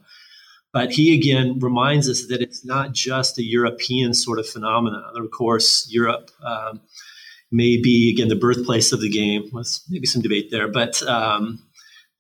but 0.72 0.92
he 0.92 1.14
again 1.14 1.60
reminds 1.60 2.10
us 2.10 2.26
that 2.28 2.42
it's 2.42 2.66
not 2.66 2.94
just 2.94 3.38
a 3.38 3.44
European 3.44 4.14
sort 4.14 4.40
of 4.40 4.48
phenomenon. 4.48 5.14
Of 5.16 5.30
course, 5.30 5.88
Europe 5.90 6.32
um, 6.44 6.82
may 7.52 7.80
be 7.80 8.12
again 8.12 8.30
the 8.30 8.36
birthplace 8.36 8.92
of 8.92 9.00
the 9.00 9.10
game. 9.10 9.50
With 9.54 9.80
maybe 9.90 10.08
some 10.08 10.24
debate 10.24 10.50
there, 10.50 10.68
but 10.68 11.04
um, 11.04 11.60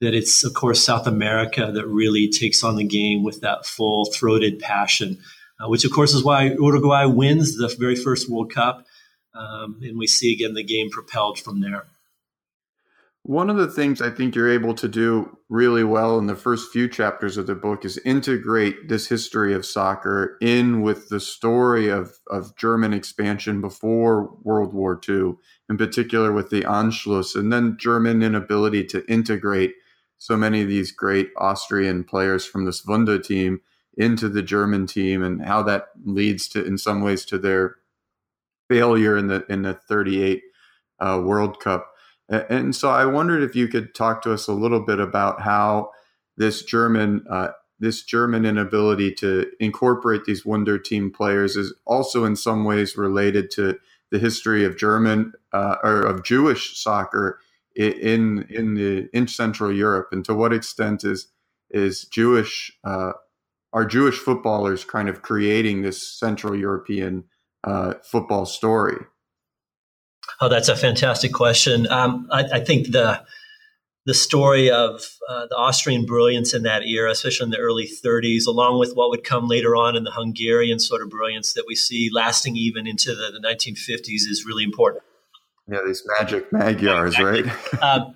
that 0.01 0.13
it's 0.13 0.43
of 0.43 0.53
course 0.53 0.83
South 0.83 1.07
America 1.07 1.71
that 1.73 1.87
really 1.87 2.29
takes 2.29 2.63
on 2.63 2.75
the 2.75 2.83
game 2.83 3.23
with 3.23 3.41
that 3.41 3.65
full-throated 3.65 4.59
passion, 4.59 5.17
uh, 5.59 5.67
which 5.67 5.83
of 5.85 5.91
course 5.91 6.13
is 6.13 6.23
why 6.23 6.43
Uruguay 6.43 7.05
wins 7.05 7.57
the 7.57 7.75
very 7.79 7.95
first 7.95 8.29
World 8.29 8.53
Cup, 8.53 8.85
um, 9.33 9.79
and 9.81 9.97
we 9.97 10.05
see 10.05 10.31
again 10.31 10.53
the 10.53 10.63
game 10.63 10.91
propelled 10.91 11.39
from 11.39 11.61
there. 11.61 11.87
One 13.25 13.49
of 13.49 13.55
the 13.55 13.69
things 13.69 14.01
I 14.01 14.09
think 14.09 14.35
you're 14.35 14.51
able 14.51 14.73
to 14.73 14.89
do 14.89 15.37
really 15.47 15.85
well 15.85 16.19
in 16.19 16.27
the 16.27 16.35
first 16.35 16.73
few 16.73 16.89
chapters 16.89 17.37
of 17.37 17.47
the 17.47 17.55
book 17.55 17.85
is 17.85 17.97
integrate 17.99 18.89
this 18.89 19.07
history 19.07 19.53
of 19.53 19.65
soccer 19.65 20.37
in 20.41 20.81
with 20.81 21.07
the 21.07 21.21
story 21.21 21.87
of, 21.87 22.17
of 22.29 22.57
German 22.57 22.91
expansion 22.91 23.61
before 23.61 24.35
World 24.41 24.73
War 24.73 24.99
II, 25.07 25.35
in 25.69 25.77
particular 25.77 26.33
with 26.33 26.49
the 26.49 26.63
Anschluss, 26.63 27.33
and 27.33 27.51
then 27.51 27.77
German 27.79 28.21
inability 28.21 28.83
to 28.87 29.09
integrate 29.09 29.75
so 30.17 30.35
many 30.35 30.61
of 30.61 30.67
these 30.67 30.91
great 30.91 31.29
Austrian 31.37 32.03
players 32.03 32.45
from 32.45 32.65
this 32.65 32.85
Wunder 32.85 33.19
team 33.19 33.61
into 33.97 34.27
the 34.27 34.41
German 34.41 34.85
team 34.85 35.23
and 35.23 35.45
how 35.45 35.63
that 35.63 35.87
leads 36.03 36.49
to, 36.49 36.65
in 36.65 36.77
some 36.77 37.01
ways, 37.01 37.23
to 37.25 37.37
their 37.37 37.77
failure 38.69 39.17
in 39.17 39.27
the 39.27 39.45
in 39.49 39.61
the 39.61 39.73
38 39.73 40.43
uh, 40.99 41.21
World 41.23 41.61
Cup. 41.61 41.92
And 42.29 42.75
so 42.75 42.89
I 42.89 43.05
wondered 43.05 43.43
if 43.43 43.55
you 43.55 43.67
could 43.67 43.93
talk 43.93 44.21
to 44.23 44.33
us 44.33 44.47
a 44.47 44.53
little 44.53 44.79
bit 44.79 44.99
about 44.99 45.41
how 45.41 45.91
this 46.37 46.63
German 46.63 47.25
uh, 47.29 47.49
this 47.79 48.03
German 48.03 48.45
inability 48.45 49.13
to 49.15 49.51
incorporate 49.59 50.23
these 50.25 50.45
Wunder 50.45 50.79
team 50.79 51.11
players 51.11 51.57
is 51.57 51.73
also 51.85 52.23
in 52.23 52.35
some 52.35 52.63
ways 52.63 52.95
related 52.95 53.51
to 53.51 53.77
the 54.09 54.19
history 54.19 54.63
of 54.63 54.77
German 54.77 55.33
uh, 55.51 55.75
or 55.83 56.01
of 56.01 56.23
Jewish 56.23 56.81
soccer 56.81 57.39
in 57.75 58.45
in 58.49 58.75
the 58.75 59.09
in 59.13 59.27
Central 59.27 59.71
Europe, 59.71 60.09
and 60.11 60.23
to 60.25 60.33
what 60.33 60.53
extent 60.53 61.03
is 61.03 61.27
is 61.71 62.05
Jewish 62.05 62.71
uh, 62.83 63.13
are 63.73 63.85
Jewish 63.85 64.17
footballers 64.17 64.85
kind 64.85 65.09
of 65.09 65.21
creating 65.21 65.81
this 65.81 66.07
Central 66.07 66.55
European 66.55 67.25
uh, 67.63 67.95
football 68.03 68.45
story? 68.45 68.97
Oh, 70.41 70.49
that's 70.49 70.69
a 70.69 70.75
fantastic 70.75 71.33
question. 71.33 71.87
Um, 71.89 72.27
I, 72.31 72.43
I, 72.53 72.59
think 72.59 72.91
the 72.91 73.23
the 74.05 74.13
story 74.13 74.69
of 74.69 75.01
uh, 75.29 75.47
the 75.47 75.55
Austrian 75.55 76.05
brilliance 76.05 76.53
in 76.53 76.63
that 76.63 76.83
era, 76.83 77.11
especially 77.11 77.45
in 77.45 77.51
the 77.51 77.59
early 77.59 77.87
30s, 77.87 78.45
along 78.47 78.79
with 78.79 78.93
what 78.93 79.09
would 79.09 79.23
come 79.23 79.47
later 79.47 79.75
on 79.75 79.95
in 79.95 80.03
the 80.03 80.11
Hungarian 80.11 80.79
sort 80.79 81.01
of 81.01 81.09
brilliance 81.09 81.53
that 81.53 81.63
we 81.67 81.75
see 81.75 82.09
lasting 82.11 82.57
even 82.57 82.85
into 82.85 83.15
the, 83.15 83.31
the 83.31 83.47
1950s, 83.47 84.29
is 84.29 84.43
really 84.45 84.63
important. 84.63 85.03
Yeah, 85.71 85.79
these 85.85 86.03
magic 86.19 86.51
Magyars, 86.51 87.17
right? 87.19 87.45
um, 87.81 88.15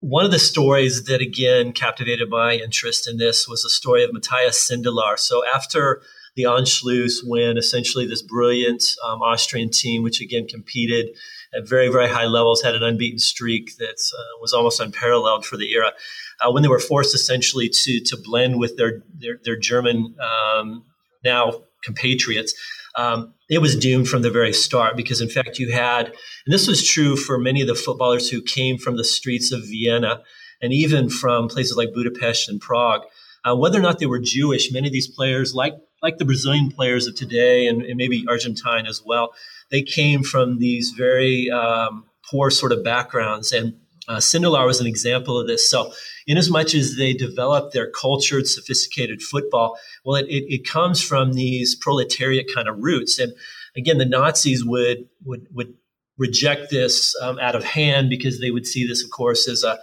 one 0.00 0.24
of 0.24 0.30
the 0.30 0.38
stories 0.38 1.04
that 1.04 1.20
again 1.20 1.72
captivated 1.72 2.30
my 2.30 2.54
interest 2.54 3.08
in 3.08 3.18
this 3.18 3.46
was 3.46 3.62
the 3.62 3.70
story 3.70 4.02
of 4.02 4.12
Matthias 4.12 4.68
Sindelar. 4.68 5.18
So 5.18 5.42
after 5.54 6.02
the 6.34 6.44
Anschluss, 6.44 7.18
when 7.24 7.58
essentially 7.58 8.06
this 8.06 8.22
brilliant 8.22 8.82
um, 9.06 9.20
Austrian 9.22 9.70
team, 9.70 10.02
which 10.02 10.20
again 10.20 10.46
competed 10.46 11.08
at 11.54 11.68
very, 11.68 11.88
very 11.88 12.08
high 12.08 12.26
levels, 12.26 12.62
had 12.62 12.74
an 12.74 12.82
unbeaten 12.82 13.18
streak 13.18 13.76
that 13.78 13.98
uh, 14.18 14.38
was 14.40 14.52
almost 14.52 14.80
unparalleled 14.80 15.44
for 15.44 15.56
the 15.56 15.72
era. 15.72 15.92
Uh, 16.40 16.50
when 16.50 16.62
they 16.62 16.68
were 16.68 16.78
forced 16.78 17.14
essentially 17.14 17.68
to 17.68 18.00
to 18.00 18.16
blend 18.16 18.58
with 18.58 18.76
their 18.76 19.02
their, 19.14 19.38
their 19.44 19.56
German 19.56 20.14
um, 20.20 20.84
now 21.22 21.62
compatriots, 21.84 22.54
um, 22.96 23.34
it 23.48 23.58
was 23.58 23.76
doomed 23.76 24.08
from 24.08 24.22
the 24.22 24.30
very 24.30 24.52
start 24.52 24.96
because, 24.96 25.20
in 25.20 25.28
fact, 25.28 25.58
you 25.58 25.72
had, 25.72 26.06
and 26.06 26.52
this 26.52 26.66
was 26.66 26.86
true 26.86 27.16
for 27.16 27.38
many 27.38 27.60
of 27.60 27.68
the 27.68 27.74
footballers 27.74 28.30
who 28.30 28.42
came 28.42 28.78
from 28.78 28.96
the 28.96 29.04
streets 29.04 29.52
of 29.52 29.62
Vienna 29.66 30.22
and 30.60 30.72
even 30.72 31.08
from 31.08 31.48
places 31.48 31.76
like 31.76 31.92
Budapest 31.92 32.48
and 32.48 32.60
Prague. 32.60 33.02
Uh, 33.44 33.56
whether 33.56 33.78
or 33.78 33.82
not 33.82 33.98
they 33.98 34.06
were 34.06 34.20
Jewish, 34.20 34.70
many 34.70 34.86
of 34.86 34.92
these 34.92 35.08
players, 35.08 35.54
like 35.54 35.74
like 36.02 36.18
the 36.18 36.24
Brazilian 36.24 36.70
players 36.70 37.06
of 37.06 37.14
today 37.14 37.66
and, 37.66 37.82
and 37.82 37.96
maybe 37.96 38.24
Argentine 38.28 38.86
as 38.86 39.02
well, 39.04 39.32
they 39.70 39.82
came 39.82 40.22
from 40.22 40.58
these 40.58 40.90
very 40.90 41.50
um, 41.50 42.04
poor 42.30 42.50
sort 42.50 42.72
of 42.72 42.82
backgrounds. 42.82 43.52
And 43.52 43.74
uh, 44.08 44.16
Sindelar 44.16 44.66
was 44.66 44.80
an 44.80 44.86
example 44.86 45.38
of 45.38 45.46
this. 45.46 45.68
So, 45.70 45.92
in 46.26 46.36
as 46.36 46.50
much 46.50 46.74
as 46.74 46.96
they 46.96 47.12
developed 47.12 47.72
their 47.72 47.90
cultured, 47.90 48.46
sophisticated 48.46 49.22
football, 49.22 49.78
well, 50.04 50.16
it, 50.16 50.26
it, 50.28 50.44
it 50.48 50.68
comes 50.68 51.00
from 51.02 51.32
these 51.34 51.74
proletariat 51.74 52.46
kind 52.52 52.68
of 52.68 52.78
roots. 52.78 53.18
And 53.18 53.32
again, 53.76 53.98
the 53.98 54.04
Nazis 54.04 54.64
would 54.64 55.08
would 55.24 55.46
would 55.52 55.74
reject 56.18 56.70
this 56.70 57.14
um, 57.22 57.38
out 57.38 57.54
of 57.54 57.64
hand 57.64 58.10
because 58.10 58.40
they 58.40 58.50
would 58.50 58.66
see 58.66 58.86
this, 58.86 59.04
of 59.04 59.10
course, 59.10 59.48
as 59.48 59.64
a 59.64 59.78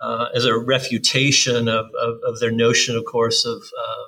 uh, 0.00 0.28
as 0.34 0.44
a 0.44 0.58
refutation 0.58 1.68
of, 1.68 1.86
of, 1.94 2.18
of, 2.26 2.40
their 2.40 2.50
notion, 2.50 2.96
of 2.96 3.04
course, 3.04 3.44
of 3.44 3.62
uh, 3.62 4.04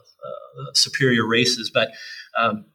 superior 0.75 1.27
races. 1.27 1.71
But 1.73 1.91
um, 2.39 2.67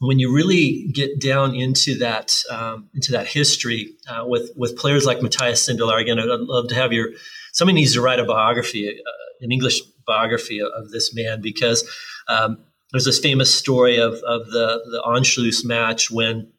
when 0.00 0.18
you 0.18 0.34
really 0.34 0.90
get 0.92 1.20
down 1.20 1.54
into 1.54 1.96
that 1.98 2.34
um, 2.50 2.90
into 2.94 3.12
that 3.12 3.26
history 3.26 3.94
uh, 4.08 4.24
with 4.26 4.50
with 4.56 4.76
players 4.76 5.06
like 5.06 5.22
Matthias 5.22 5.68
Sindelar, 5.68 6.00
again, 6.00 6.18
I'd 6.18 6.26
love 6.26 6.68
to 6.68 6.74
have 6.74 6.92
your 6.92 7.10
somebody 7.52 7.76
needs 7.76 7.94
to 7.94 8.00
write 8.00 8.20
a 8.20 8.24
biography, 8.24 8.88
uh, 8.88 9.12
an 9.40 9.52
English 9.52 9.80
biography 10.06 10.60
of, 10.60 10.90
this 10.90 11.14
man 11.14 11.40
because 11.40 11.88
um, 12.28 12.58
there's 12.92 13.06
this 13.06 13.18
famous 13.18 13.54
story 13.54 13.96
of 13.96 14.14
of 14.26 14.46
the 14.46 14.80
the 14.90 15.02
Anschluss 15.06 15.64
match 15.64 16.10
when 16.10 16.52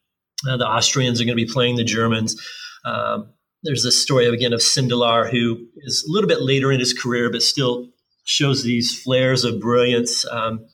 uh, 0.50 0.58
the 0.58 0.66
Austrians 0.66 1.22
are 1.22 1.26
going 1.26 1.38
to 1.38 1.46
be 1.46 1.52
playing 1.52 1.76
the 1.76 1.84
Germans. 1.84 2.42
Um, 2.86 3.30
there's 3.64 3.84
this 3.84 4.02
story 4.02 4.28
again 4.28 4.54
of 4.54 4.60
Sindelar, 4.60 5.30
who 5.30 5.68
is 5.78 6.06
a 6.08 6.12
little 6.12 6.28
bit 6.28 6.42
later 6.42 6.72
in 6.72 6.80
his 6.80 6.94
career, 6.94 7.32
but 7.32 7.42
still 7.42 7.90
shows 8.26 8.64
these 8.64 9.02
flares 9.02 9.46
of 9.46 9.62
brilliance, 9.62 10.26
um, 10.30 10.68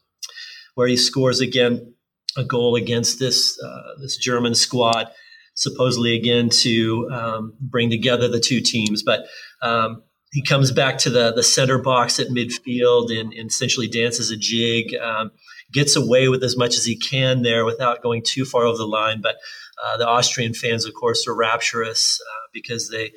where 0.76 0.88
he 0.88 0.98
scores 0.98 1.40
again 1.40 1.94
a 2.38 2.44
goal 2.44 2.76
against 2.76 3.20
this 3.20 3.62
uh, 3.62 4.00
this 4.02 4.18
German 4.18 4.56
squad, 4.56 5.12
supposedly 5.54 6.16
again 6.16 6.50
to 6.50 7.10
um, 7.12 7.54
bring 7.60 7.90
together 7.90 8.28
the 8.28 8.40
two 8.40 8.62
teams. 8.62 9.04
But 9.04 9.28
um, 9.62 10.04
he 10.32 10.42
comes 10.42 10.72
back 10.72 10.98
to 11.00 11.10
the 11.10 11.34
the 11.34 11.44
center 11.44 11.78
box 11.78 12.20
at 12.20 12.28
midfield 12.28 13.12
and, 13.12 13.34
and 13.34 13.50
essentially 13.50 13.88
dances 13.88 14.32
a 14.32 14.38
jig, 14.38 14.96
um, 14.96 15.32
gets 15.72 15.96
away 15.96 16.30
with 16.30 16.44
as 16.44 16.58
much 16.58 16.78
as 16.78 16.86
he 16.86 16.98
can 16.98 17.44
there 17.44 17.66
without 17.66 18.02
going 18.02 18.24
too 18.26 18.46
far 18.46 18.64
over 18.64 18.78
the 18.78 18.86
line. 18.86 19.22
But 19.22 19.36
uh, 19.84 19.98
the 19.98 20.08
Austrian 20.08 20.54
fans, 20.54 20.86
of 20.86 20.94
course, 20.94 21.28
are 21.28 21.36
rapturous 21.36 22.20
uh, 22.22 22.48
because 22.54 22.90
they, 22.90 23.06
they, 23.06 23.12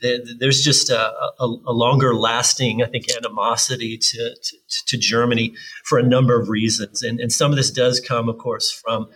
there's 0.00 0.62
just 0.62 0.90
a, 0.90 0.98
a, 0.98 1.44
a, 1.66 1.72
longer 1.72 2.14
lasting, 2.14 2.82
I 2.82 2.86
think, 2.86 3.06
animosity 3.14 3.98
to, 3.98 4.34
to, 4.42 4.56
to, 4.86 4.96
Germany 4.96 5.54
for 5.84 5.98
a 5.98 6.02
number 6.02 6.40
of 6.40 6.48
reasons, 6.48 7.02
and, 7.02 7.20
and 7.20 7.30
some 7.32 7.50
of 7.50 7.56
this 7.56 7.70
does 7.70 8.00
come, 8.00 8.28
of 8.28 8.38
course, 8.38 8.70
from 8.70 9.08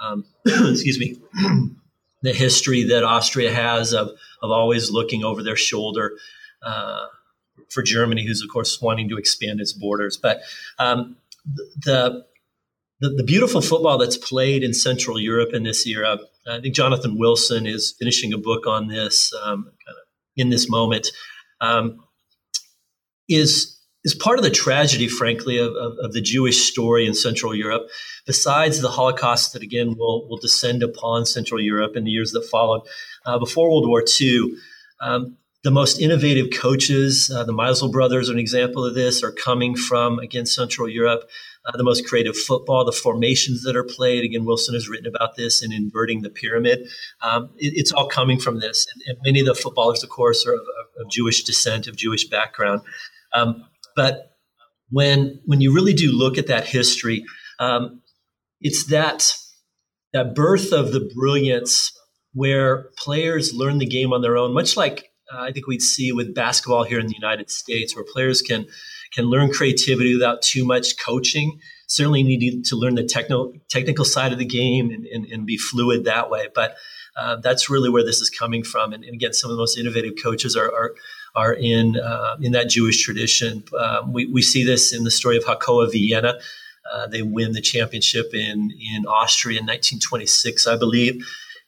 um, 0.00 0.24
excuse 0.46 0.98
me. 0.98 1.20
the 2.24 2.32
history 2.32 2.84
that 2.84 3.04
Austria 3.04 3.52
has 3.52 3.92
of, 3.92 4.08
of 4.42 4.50
always 4.50 4.90
looking 4.90 5.22
over 5.22 5.42
their 5.42 5.56
shoulder 5.56 6.12
uh, 6.62 7.06
for 7.68 7.82
Germany, 7.82 8.26
who's 8.26 8.42
of 8.42 8.48
course 8.50 8.80
wanting 8.80 9.10
to 9.10 9.18
expand 9.18 9.60
its 9.60 9.74
borders. 9.74 10.16
But 10.16 10.40
um, 10.78 11.16
the 11.84 12.24
the, 13.00 13.10
the, 13.10 13.24
beautiful 13.24 13.60
football 13.60 13.98
that's 13.98 14.16
played 14.16 14.62
in 14.62 14.72
Central 14.72 15.20
Europe 15.20 15.52
in 15.52 15.64
this 15.64 15.86
era. 15.86 16.18
I 16.48 16.60
think 16.60 16.74
Jonathan 16.74 17.18
Wilson 17.18 17.66
is 17.66 17.94
finishing 17.98 18.32
a 18.32 18.38
book 18.38 18.66
on 18.66 18.86
this 18.88 19.30
um, 19.44 19.64
kind 19.64 19.96
of 19.98 20.03
in 20.36 20.50
this 20.50 20.68
moment. 20.68 21.10
Um, 21.60 22.00
is 23.28 23.70
is 24.04 24.14
part 24.14 24.38
of 24.38 24.44
the 24.44 24.50
tragedy, 24.50 25.08
frankly, 25.08 25.56
of, 25.56 25.72
of, 25.76 25.96
of, 25.98 26.12
the 26.12 26.20
Jewish 26.20 26.70
story 26.70 27.06
in 27.06 27.14
Central 27.14 27.54
Europe. 27.54 27.88
Besides 28.26 28.82
the 28.82 28.90
Holocaust 28.90 29.54
that 29.54 29.62
again 29.62 29.96
will 29.96 30.28
will 30.28 30.36
descend 30.36 30.82
upon 30.82 31.24
Central 31.24 31.60
Europe 31.60 31.96
in 31.96 32.04
the 32.04 32.10
years 32.10 32.32
that 32.32 32.44
followed, 32.44 32.82
uh, 33.24 33.38
before 33.38 33.70
World 33.70 33.88
War 33.88 34.04
II. 34.20 34.56
Um, 35.00 35.38
the 35.62 35.70
most 35.70 35.98
innovative 35.98 36.48
coaches, 36.52 37.32
uh, 37.34 37.42
the 37.42 37.54
Meisl 37.54 37.90
brothers 37.90 38.28
are 38.28 38.34
an 38.34 38.38
example 38.38 38.84
of 38.84 38.94
this, 38.94 39.22
are 39.22 39.32
coming 39.32 39.74
from, 39.74 40.18
again, 40.18 40.44
Central 40.44 40.90
Europe 40.90 41.30
uh, 41.66 41.76
the 41.76 41.84
most 41.84 42.06
creative 42.06 42.36
football, 42.36 42.84
the 42.84 42.92
formations 42.92 43.62
that 43.62 43.76
are 43.76 43.84
played. 43.84 44.24
Again, 44.24 44.44
Wilson 44.44 44.74
has 44.74 44.88
written 44.88 45.06
about 45.06 45.36
this 45.36 45.62
in 45.62 45.72
inverting 45.72 46.22
the 46.22 46.30
pyramid. 46.30 46.88
Um, 47.22 47.50
it, 47.56 47.72
it's 47.76 47.92
all 47.92 48.08
coming 48.08 48.38
from 48.38 48.60
this. 48.60 48.86
And, 48.92 49.02
and, 49.06 49.18
many 49.24 49.40
of 49.40 49.46
the 49.46 49.54
footballers, 49.54 50.02
of 50.02 50.10
course, 50.10 50.46
are 50.46 50.54
of, 50.54 50.60
of 51.00 51.10
Jewish 51.10 51.42
descent, 51.44 51.86
of 51.86 51.96
Jewish 51.96 52.28
background. 52.28 52.82
Um, 53.32 53.64
but 53.96 54.32
when 54.90 55.40
when 55.46 55.60
you 55.60 55.74
really 55.74 55.94
do 55.94 56.12
look 56.12 56.38
at 56.38 56.48
that 56.48 56.66
history, 56.66 57.24
um, 57.58 58.02
it's 58.60 58.86
that 58.86 59.34
that 60.12 60.34
birth 60.34 60.72
of 60.72 60.92
the 60.92 61.10
brilliance 61.14 61.92
where 62.32 62.90
players 62.98 63.54
learn 63.54 63.78
the 63.78 63.86
game 63.86 64.12
on 64.12 64.22
their 64.22 64.36
own, 64.36 64.52
much 64.52 64.76
like 64.76 65.10
uh, 65.32 65.40
I 65.40 65.52
think 65.52 65.66
we'd 65.66 65.82
see 65.82 66.12
with 66.12 66.34
basketball 66.34 66.84
here 66.84 66.98
in 66.98 67.06
the 67.06 67.14
United 67.14 67.50
States, 67.50 67.94
where 67.94 68.04
players 68.04 68.42
can 68.42 68.66
can 69.14 69.26
learn 69.26 69.52
creativity 69.52 70.14
without 70.14 70.42
too 70.42 70.64
much 70.64 70.98
coaching. 70.98 71.60
Certainly 71.86 72.22
need 72.24 72.64
to 72.66 72.76
learn 72.76 72.94
the 72.94 73.04
technical 73.04 73.52
technical 73.68 74.04
side 74.04 74.32
of 74.32 74.38
the 74.38 74.44
game 74.44 74.90
and, 74.90 75.06
and, 75.06 75.26
and 75.26 75.46
be 75.46 75.56
fluid 75.56 76.04
that 76.04 76.30
way. 76.30 76.48
But 76.54 76.76
uh, 77.16 77.36
that's 77.36 77.70
really 77.70 77.90
where 77.90 78.04
this 78.04 78.20
is 78.20 78.30
coming 78.30 78.64
from. 78.64 78.92
And, 78.92 79.04
and, 79.04 79.14
again, 79.14 79.32
some 79.32 79.50
of 79.50 79.56
the 79.56 79.60
most 79.60 79.78
innovative 79.78 80.14
coaches 80.22 80.56
are 80.56 80.72
are, 80.72 80.94
are 81.34 81.52
in 81.52 81.98
uh, 81.98 82.36
in 82.40 82.52
that 82.52 82.68
Jewish 82.68 83.02
tradition. 83.02 83.64
Um, 83.78 84.12
we, 84.12 84.26
we 84.26 84.42
see 84.42 84.64
this 84.64 84.92
in 84.92 85.04
the 85.04 85.10
story 85.10 85.36
of 85.36 85.44
Hakoah 85.44 85.92
Vienna. 85.92 86.38
Uh, 86.92 87.06
they 87.06 87.22
win 87.22 87.52
the 87.52 87.60
championship 87.60 88.34
in 88.34 88.70
in 88.94 89.06
Austria 89.06 89.60
in 89.60 89.66
1926, 89.66 90.66
I 90.66 90.76
believe. 90.76 91.24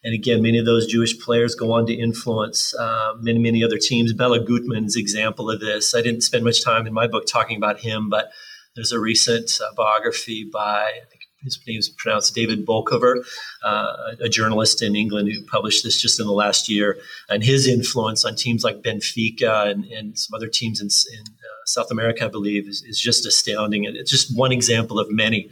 And 0.07 0.14
again, 0.14 0.40
many 0.40 0.57
of 0.57 0.66
those 0.66 0.87
Jewish 0.87 1.19
players 1.19 1.57
go 1.57 1.73
on 1.73 1.85
to 1.87 1.92
influence 1.92 2.73
uh, 2.79 3.14
many, 3.19 3.40
many 3.40 3.64
other 3.64 3.77
teams. 3.77 4.12
Bela 4.12 4.38
Guttmann's 4.38 4.95
example 4.95 5.51
of 5.51 5.59
this. 5.59 5.97
I 5.97 6.01
didn't 6.01 6.21
spend 6.21 6.45
much 6.45 6.62
time 6.62 6.87
in 6.87 6.92
my 6.92 7.09
book 7.09 7.25
talking 7.27 7.57
about 7.57 7.81
him, 7.81 8.09
but 8.09 8.31
there's 8.77 8.92
a 8.92 9.01
recent 9.01 9.59
uh, 9.61 9.75
biography 9.75 10.49
by, 10.51 10.85
I 10.85 11.07
think 11.11 11.23
his 11.42 11.59
name 11.66 11.81
is 11.81 11.88
pronounced 11.88 12.37
David 12.37 12.64
Bolchover, 12.64 13.25
uh, 13.64 14.14
a 14.21 14.29
journalist 14.29 14.81
in 14.81 14.95
England 14.95 15.29
who 15.29 15.45
published 15.47 15.83
this 15.83 16.01
just 16.01 16.21
in 16.21 16.27
the 16.29 16.33
last 16.33 16.69
year. 16.69 16.99
And 17.29 17.42
his 17.42 17.66
influence 17.66 18.25
on 18.25 18.37
teams 18.37 18.62
like 18.62 18.83
Benfica 18.83 19.69
and, 19.69 19.87
and 19.87 20.16
some 20.16 20.37
other 20.37 20.49
teams 20.49 20.81
in, 20.81 20.87
in 20.87 21.25
uh, 21.25 21.64
South 21.64 21.90
America, 21.90 22.27
I 22.27 22.29
believe, 22.29 22.69
is, 22.69 22.85
is 22.87 23.01
just 23.01 23.27
astounding. 23.27 23.85
And 23.87 23.97
it's 23.97 24.12
just 24.12 24.38
one 24.38 24.53
example 24.53 25.01
of 25.01 25.09
many 25.11 25.51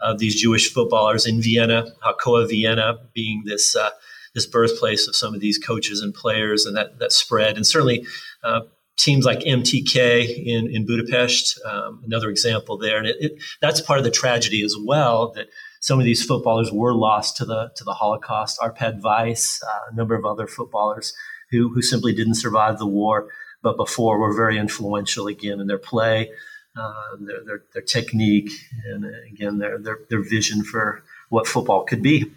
of 0.00 0.18
these 0.18 0.40
Jewish 0.40 0.72
footballers 0.72 1.26
in 1.26 1.40
Vienna, 1.40 1.86
Hakoah 2.04 2.48
Vienna 2.48 2.98
being 3.14 3.42
this 3.44 3.74
uh, 3.76 3.90
this 4.34 4.46
birthplace 4.46 5.08
of 5.08 5.16
some 5.16 5.34
of 5.34 5.40
these 5.40 5.58
coaches 5.58 6.00
and 6.00 6.14
players, 6.14 6.66
and 6.66 6.76
that 6.76 6.98
that 6.98 7.12
spread. 7.12 7.56
And 7.56 7.66
certainly, 7.66 8.06
uh, 8.44 8.60
teams 8.98 9.24
like 9.24 9.40
MTK 9.40 10.44
in 10.46 10.68
in 10.70 10.86
Budapest, 10.86 11.60
um, 11.64 12.02
another 12.04 12.28
example 12.28 12.76
there. 12.76 12.98
And 12.98 13.06
it, 13.06 13.16
it, 13.20 13.42
that's 13.60 13.80
part 13.80 13.98
of 13.98 14.04
the 14.04 14.10
tragedy 14.10 14.62
as 14.62 14.76
well 14.82 15.32
that 15.32 15.48
some 15.80 15.98
of 15.98 16.04
these 16.04 16.24
footballers 16.24 16.70
were 16.72 16.94
lost 16.94 17.36
to 17.38 17.44
the 17.44 17.70
to 17.76 17.84
the 17.84 17.94
Holocaust. 17.94 18.58
Arpad 18.60 19.00
Weisz, 19.00 19.62
uh, 19.62 19.90
a 19.90 19.94
number 19.94 20.14
of 20.14 20.24
other 20.24 20.46
footballers 20.46 21.14
who 21.50 21.72
who 21.72 21.82
simply 21.82 22.12
didn't 22.12 22.34
survive 22.34 22.78
the 22.78 22.86
war, 22.86 23.28
but 23.62 23.76
before 23.76 24.18
were 24.18 24.34
very 24.34 24.58
influential 24.58 25.26
again 25.26 25.60
in 25.60 25.66
their 25.66 25.78
play 25.78 26.30
uh, 26.76 27.16
their, 27.20 27.44
their, 27.44 27.62
their 27.72 27.82
technique, 27.82 28.50
and 28.86 29.04
again 29.30 29.58
their, 29.58 29.78
their 29.78 29.98
their 30.10 30.22
vision 30.22 30.62
for 30.62 31.02
what 31.28 31.46
football 31.46 31.84
could 31.84 32.02
be. 32.02 32.30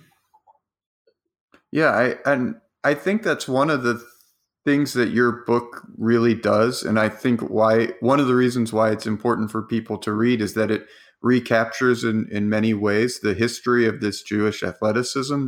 Yeah, 1.72 1.92
I 1.92 2.32
and 2.32 2.56
I 2.84 2.94
think 2.94 3.24
that's 3.24 3.48
one 3.48 3.70
of 3.70 3.84
the 3.84 4.04
things 4.66 4.94
that 4.94 5.10
your 5.10 5.44
book 5.46 5.84
really 5.98 6.34
does, 6.34 6.84
and 6.84 7.00
I 7.00 7.10
think 7.10 7.42
why 7.42 7.94
one 8.00 8.20
of 8.20 8.28
the 8.28 8.36
reasons 8.36 8.74
why 8.74 8.92
it's 8.92 9.06
important 9.06 9.52
for 9.52 9.62
people 9.62 9.98
to 10.00 10.12
read 10.14 10.42
is 10.42 10.54
that 10.54 10.72
it 10.72 10.88
recaptures 11.22 12.04
in 12.04 12.28
in 12.32 12.50
many 12.50 12.74
ways 12.74 13.20
the 13.20 13.34
history 13.34 13.86
of 13.86 14.00
this 14.00 14.22
Jewish 14.22 14.64
athleticism 14.64 15.48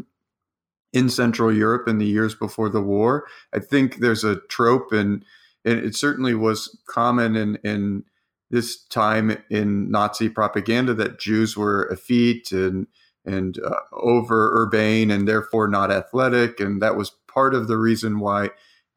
in 0.93 1.09
Central 1.09 1.55
Europe 1.55 1.87
in 1.87 1.97
the 1.97 2.05
years 2.05 2.35
before 2.35 2.69
the 2.69 2.81
war. 2.81 3.25
I 3.53 3.59
think 3.59 3.97
there's 3.97 4.23
a 4.23 4.41
trope, 4.49 4.91
and, 4.91 5.23
and 5.63 5.79
it 5.79 5.95
certainly 5.95 6.35
was 6.35 6.77
common 6.87 7.35
in 7.35 7.57
in 7.63 8.03
this 8.51 8.83
time 8.85 9.37
in 9.49 9.89
Nazi 9.89 10.29
propaganda 10.29 10.93
that 10.93 11.19
Jews 11.19 11.57
were 11.57 11.87
effete 11.87 12.51
and 12.51 12.87
and 13.23 13.59
uh, 13.59 13.75
over 13.93 14.51
urbane 14.61 15.11
and 15.11 15.27
therefore 15.27 15.67
not 15.67 15.91
athletic, 15.91 16.59
and 16.59 16.81
that 16.81 16.95
was 16.95 17.11
part 17.27 17.53
of 17.53 17.67
the 17.67 17.77
reason 17.77 18.19
why 18.19 18.49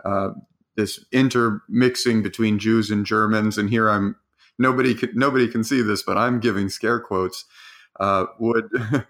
uh, 0.04 0.30
this 0.76 1.04
intermixing 1.12 2.22
between 2.22 2.58
Jews 2.58 2.90
and 2.90 3.06
Germans. 3.06 3.58
And 3.58 3.70
here 3.70 3.88
I'm 3.88 4.16
nobody 4.58 4.94
can, 4.94 5.10
nobody 5.14 5.48
can 5.48 5.62
see 5.62 5.82
this, 5.82 6.02
but 6.02 6.18
I'm 6.18 6.40
giving 6.40 6.68
scare 6.68 7.00
quotes. 7.00 7.44
Uh, 8.00 8.26
would 8.38 8.68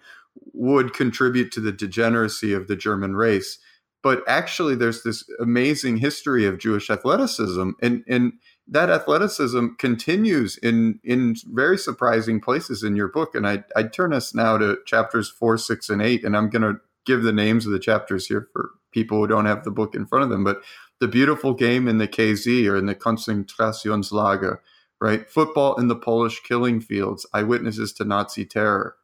would 0.53 0.93
contribute 0.93 1.53
to 1.53 1.61
the 1.61 1.73
degeneracy 1.73 2.53
of 2.53 2.69
the 2.69 2.77
German 2.77 3.17
race. 3.17 3.59
But 4.03 4.23
actually, 4.29 4.75
there's 4.75 5.03
this 5.03 5.25
amazing 5.41 5.97
history 5.97 6.45
of 6.45 6.59
Jewish 6.59 6.91
athleticism, 6.91 7.71
and 7.81 8.05
and 8.07 8.35
that 8.67 8.91
athleticism 8.91 9.69
continues 9.79 10.57
in 10.57 11.01
in 11.05 11.37
very 11.47 11.77
surprising 11.77 12.41
places 12.41 12.83
in 12.83 12.97
your 12.97 13.09
book. 13.09 13.35
And 13.35 13.47
I 13.47 13.65
I 13.77 13.85
turn 13.85 14.13
us 14.13 14.35
now 14.35 14.59
to 14.59 14.79
chapters 14.87 15.29
four, 15.29 15.59
six, 15.59 15.89
and 15.89 16.01
eight, 16.01 16.25
and 16.25 16.37
I'm 16.37 16.51
going 16.51 16.63
to 16.63 16.81
give 17.05 17.23
the 17.23 17.33
names 17.33 17.67
of 17.67 17.73
the 17.73 17.79
chapters 17.79 18.27
here 18.27 18.49
for 18.53 18.71
people 18.91 19.19
who 19.19 19.27
don't 19.27 19.47
have 19.47 19.65
the 19.65 19.71
book 19.71 19.95
in 19.95 20.07
front 20.07 20.25
of 20.25 20.31
them. 20.31 20.45
But 20.45 20.63
the 21.01 21.09
beautiful 21.09 21.53
game 21.53 21.89
in 21.89 21.99
the 21.99 22.09
KZ 22.09 22.67
or 22.71 22.77
in 22.77 22.87
the 22.87 22.95
Konzentrationslager, 22.95 24.59
right? 25.01 25.29
Football 25.29 25.79
in 25.79 25.89
the 25.89 25.97
Polish 25.97 26.41
killing 26.41 26.81
fields, 26.81 27.27
eyewitnesses 27.35 27.93
to 27.95 28.05
Nazi 28.05 28.45
terror 28.45 28.97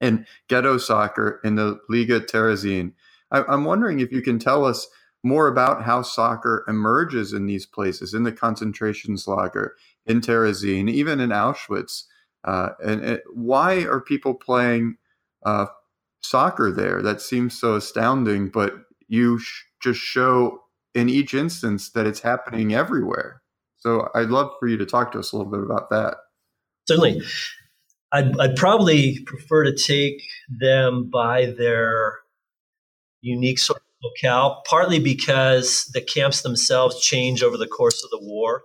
and 0.00 0.26
ghetto 0.48 0.78
soccer 0.78 1.40
in 1.44 1.56
the 1.56 1.80
Liga 1.88 2.20
Terezin. 2.20 2.92
I, 3.30 3.44
am 3.52 3.64
wondering 3.64 4.00
if 4.00 4.10
you 4.10 4.22
can 4.22 4.38
tell 4.38 4.64
us 4.64 4.88
more 5.28 5.46
about 5.46 5.84
how 5.84 6.02
soccer 6.02 6.64
emerges 6.66 7.32
in 7.32 7.46
these 7.46 7.66
places, 7.66 8.14
in 8.14 8.22
the 8.24 8.32
Konzentrationslager, 8.32 9.70
in 10.06 10.20
Terezin, 10.20 10.90
even 10.90 11.20
in 11.20 11.30
Auschwitz. 11.30 12.04
Uh, 12.44 12.70
and, 12.84 13.00
and, 13.02 13.20
why 13.32 13.84
are 13.84 14.00
people 14.00 14.34
playing 14.34 14.96
uh, 15.44 15.66
soccer 16.20 16.72
there? 16.72 17.02
That 17.02 17.20
seems 17.20 17.58
so 17.58 17.76
astounding, 17.76 18.48
but 18.48 18.74
you 19.08 19.38
sh- 19.38 19.64
just 19.82 20.00
show 20.00 20.62
in 20.94 21.08
each 21.08 21.34
instance 21.34 21.90
that 21.90 22.06
it's 22.06 22.20
happening 22.20 22.74
everywhere. 22.74 23.42
So 23.76 24.08
I'd 24.14 24.30
love 24.30 24.50
for 24.58 24.66
you 24.66 24.76
to 24.78 24.86
talk 24.86 25.12
to 25.12 25.18
us 25.18 25.32
a 25.32 25.36
little 25.36 25.52
bit 25.52 25.62
about 25.62 25.90
that. 25.90 26.16
Certainly. 26.88 27.22
I'd, 28.10 28.38
I'd 28.40 28.56
probably 28.56 29.20
prefer 29.26 29.64
to 29.64 29.76
take 29.76 30.22
them 30.48 31.10
by 31.12 31.46
their 31.58 32.20
unique 33.20 33.58
sort 33.58 33.80
of 33.80 33.87
locale, 34.02 34.62
partly 34.68 34.98
because 34.98 35.90
the 35.92 36.00
camps 36.00 36.42
themselves 36.42 37.00
change 37.00 37.42
over 37.42 37.56
the 37.56 37.66
course 37.66 38.02
of 38.04 38.10
the 38.10 38.20
war. 38.20 38.62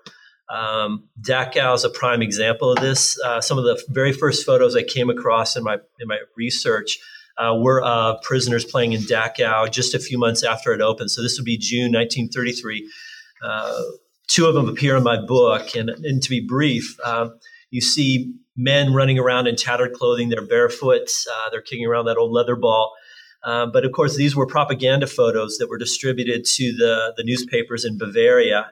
Um, 0.49 1.09
Dachau 1.21 1.73
is 1.73 1.83
a 1.83 1.89
prime 1.89 2.21
example 2.21 2.71
of 2.71 2.79
this. 2.79 3.19
Uh, 3.21 3.41
some 3.41 3.57
of 3.57 3.63
the 3.63 3.81
very 3.89 4.11
first 4.11 4.45
photos 4.45 4.75
I 4.75 4.83
came 4.83 5.09
across 5.09 5.55
in 5.55 5.63
my 5.63 5.77
in 5.99 6.07
my 6.07 6.19
research 6.37 6.99
uh, 7.37 7.55
were 7.57 7.83
uh, 7.83 8.17
prisoners 8.21 8.65
playing 8.65 8.93
in 8.93 9.01
Dachau 9.01 9.71
just 9.71 9.95
a 9.95 9.99
few 9.99 10.19
months 10.19 10.43
after 10.43 10.73
it 10.73 10.81
opened. 10.81 11.11
So 11.11 11.23
this 11.23 11.37
would 11.37 11.45
be 11.45 11.57
June 11.57 11.91
1933. 11.91 12.89
Uh, 13.43 13.81
two 14.27 14.45
of 14.45 14.53
them 14.53 14.69
appear 14.69 14.95
in 14.95 15.03
my 15.03 15.19
book, 15.19 15.75
and, 15.75 15.89
and 15.89 16.21
to 16.21 16.29
be 16.29 16.45
brief, 16.45 16.97
um, 17.03 17.37
you 17.71 17.81
see 17.81 18.33
men 18.55 18.93
running 18.93 19.17
around 19.17 19.47
in 19.47 19.55
tattered 19.55 19.93
clothing. 19.93 20.29
They're 20.29 20.45
barefoot. 20.45 21.09
Uh, 21.29 21.49
they're 21.49 21.61
kicking 21.61 21.85
around 21.85 22.05
that 22.05 22.17
old 22.17 22.31
leather 22.31 22.55
ball. 22.55 22.93
Um, 23.45 23.71
but 23.71 23.85
of 23.85 23.91
course, 23.91 24.15
these 24.15 24.35
were 24.35 24.47
propaganda 24.47 25.07
photos 25.07 25.57
that 25.57 25.69
were 25.69 25.77
distributed 25.77 26.45
to 26.45 26.71
the, 26.73 27.13
the 27.17 27.23
newspapers 27.23 27.83
in 27.83 27.97
Bavaria. 27.97 28.71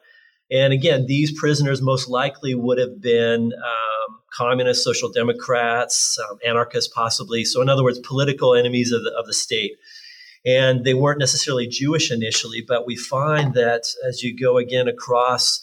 And 0.49 0.73
again, 0.73 1.05
these 1.07 1.37
prisoners 1.37 1.81
most 1.81 2.09
likely 2.09 2.55
would 2.55 2.77
have 2.77 3.01
been 3.01 3.53
um, 3.53 4.19
communists, 4.33 4.83
social 4.83 5.11
democrats, 5.11 6.17
um, 6.29 6.37
anarchists, 6.45 6.91
possibly. 6.93 7.43
So, 7.43 7.61
in 7.61 7.69
other 7.69 7.83
words, 7.83 7.99
political 7.99 8.55
enemies 8.55 8.91
of 8.91 9.03
the, 9.03 9.11
of 9.17 9.25
the 9.27 9.33
state. 9.33 9.71
And 10.45 10.83
they 10.83 10.93
weren't 10.93 11.19
necessarily 11.19 11.67
Jewish 11.67 12.11
initially, 12.11 12.63
but 12.67 12.85
we 12.85 12.95
find 12.95 13.53
that 13.53 13.83
as 14.07 14.23
you 14.23 14.35
go 14.35 14.57
again 14.57 14.87
across 14.87 15.61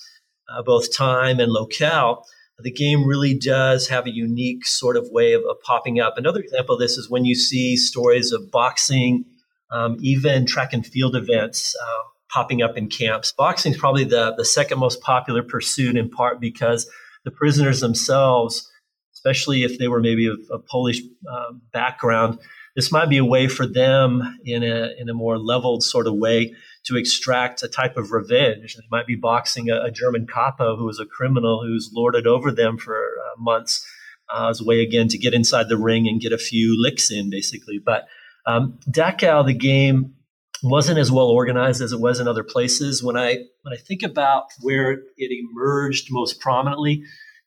uh, 0.49 0.63
both 0.63 0.95
time 0.95 1.41
and 1.41 1.51
locale, 1.51 2.25
the 2.61 2.71
game 2.73 3.07
really 3.07 3.35
does 3.35 3.89
have 3.89 4.07
a 4.07 4.11
unique 4.11 4.67
sort 4.67 4.97
of 4.97 5.09
way 5.11 5.33
of, 5.33 5.43
of 5.49 5.61
popping 5.61 6.01
up. 6.01 6.19
Another 6.19 6.41
example 6.41 6.75
of 6.75 6.81
this 6.81 6.99
is 6.99 7.09
when 7.09 7.25
you 7.25 7.35
see 7.35 7.77
stories 7.77 8.33
of 8.33 8.51
boxing, 8.51 9.25
um, 9.71 9.97
even 10.01 10.45
track 10.45 10.73
and 10.73 10.85
field 10.85 11.15
events 11.15 11.77
uh, 11.81 12.03
popping 12.31 12.63
up 12.63 12.77
in 12.77 12.89
camps. 12.89 13.33
Boxing 13.33 13.73
is 13.73 13.79
probably 13.79 14.05
the, 14.05 14.35
the 14.37 14.45
second 14.45 14.79
most 14.79 15.01
popular 15.01 15.43
pursuit, 15.43 15.97
in 15.97 16.11
part 16.11 16.41
because 16.41 16.91
the 17.25 17.31
prisoners 17.31 17.81
themselves, 17.81 18.69
especially 19.15 19.63
if 19.63 19.79
they 19.79 19.89
were 19.89 20.01
maybe 20.01 20.27
of 20.27 20.39
a 20.53 20.59
Polish 20.59 21.01
uh, 21.31 21.53
background, 21.73 22.39
this 22.75 22.91
might 22.91 23.09
be 23.09 23.19
a 23.19 23.25
way 23.25 23.49
for 23.49 23.67
them 23.67 24.39
in 24.45 24.63
a, 24.63 24.91
in 24.99 25.09
a 25.09 25.15
more 25.15 25.39
leveled 25.39 25.83
sort 25.83 26.07
of 26.07 26.15
way 26.15 26.55
to 26.89 26.97
extract 26.97 27.63
a 27.63 27.69
type 27.69 27.97
of 27.97 28.13
revenge. 28.13 28.75
They 28.75 28.83
might 28.91 29.07
be 29.07 29.15
boxing 29.15 29.71
a, 29.71 29.85
a 29.85 29.91
German 29.91 30.27
capo 30.27 30.77
who 30.77 30.89
is 30.89 30.99
a 30.99 31.07
criminal 31.07 31.63
who's 31.63 31.91
lorded 31.95 32.27
over 32.27 32.51
them 32.51 32.79
for 32.79 32.97
uh, 32.97 33.41
months 33.41 33.87
uh, 34.35 34.49
as 34.49 34.61
a 34.61 34.65
way, 34.65 34.81
again, 34.81 35.09
to 35.09 35.19
get 35.19 35.35
inside 35.35 35.69
the 35.69 35.77
ring 35.77 36.09
and 36.09 36.21
get 36.21 36.33
a 36.33 36.39
few 36.39 36.75
licks 36.79 37.11
in, 37.11 37.31
basically. 37.31 37.79
But 37.79 38.09
um, 38.47 38.79
Dachau, 38.91 39.47
the 39.47 39.55
game, 39.55 40.15
wasn't 40.63 40.99
as 40.99 41.11
well 41.11 41.29
organized 41.29 41.81
as 41.81 41.93
it 41.93 42.01
was 42.01 42.21
in 42.21 42.27
other 42.27 42.43
places. 42.43 43.03
When 43.03 43.17
I 43.17 43.45
when 43.63 43.73
I 43.73 43.77
think 43.77 44.03
about 44.03 44.47
where 44.61 44.93
it 45.17 45.49
emerged 45.53 46.09
most 46.11 46.41
prominently, 46.41 47.05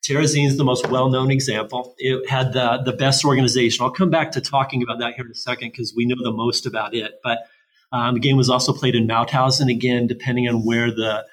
Terezin 0.08 0.48
is 0.48 0.58
the 0.58 0.64
most 0.64 0.90
well-known 0.90 1.30
example. 1.30 1.94
It 1.98 2.30
had 2.30 2.54
the 2.54 2.82
the 2.84 2.94
best 2.94 3.26
organization. 3.26 3.84
I'll 3.84 3.92
come 3.92 4.10
back 4.10 4.32
to 4.32 4.42
talking 4.42 4.82
about 4.82 5.00
that 5.00 5.16
here 5.16 5.26
in 5.26 5.32
a 5.32 5.36
second 5.36 5.72
because 5.72 5.94
we 5.96 6.06
know 6.06 6.16
the 6.24 6.32
most 6.32 6.66
about 6.66 6.94
it. 6.94 7.20
But 7.24 7.40
um, 7.92 8.14
the 8.16 8.20
game 8.20 8.38
was 8.38 8.50
also 8.50 8.74
played 8.74 8.96
in 8.96 9.08
Mauthausen, 9.08 9.70
again, 9.70 10.08
depending 10.08 10.48
on 10.48 10.66
where 10.66 10.92
the 10.92 11.26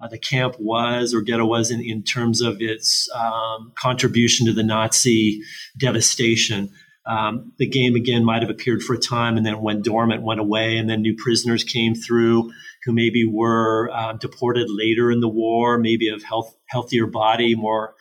uh, 0.00 0.08
the 0.08 0.18
camp 0.18 0.56
was 0.58 1.12
or 1.12 1.20
ghetto 1.20 1.44
was 1.44 1.70
in, 1.70 1.80
in 1.84 2.02
terms 2.02 2.40
of 2.40 2.56
its 2.60 3.08
um, 3.14 3.70
contribution 3.76 4.46
to 4.46 4.52
the 4.52 4.62
Nazi 4.62 5.42
devastation. 5.78 6.70
Um, 7.06 7.52
the 7.58 7.66
game 7.66 7.94
again 7.94 8.24
might 8.24 8.42
have 8.42 8.50
appeared 8.50 8.82
for 8.82 8.94
a 8.94 8.98
time 8.98 9.36
and 9.36 9.44
then 9.44 9.60
went 9.60 9.84
dormant, 9.84 10.22
went 10.22 10.40
away, 10.40 10.78
and 10.78 10.88
then 10.88 11.02
new 11.02 11.14
prisoners 11.16 11.64
came 11.64 11.94
through 11.94 12.50
who 12.84 12.92
maybe 12.92 13.26
were 13.26 13.90
uh, 13.92 14.14
deported 14.14 14.68
later 14.70 15.10
in 15.10 15.20
the 15.20 15.28
war, 15.28 15.76
maybe 15.76 16.08
of 16.08 16.22
health, 16.22 16.54
healthier 16.66 17.06
body, 17.06 17.54
more 17.54 17.94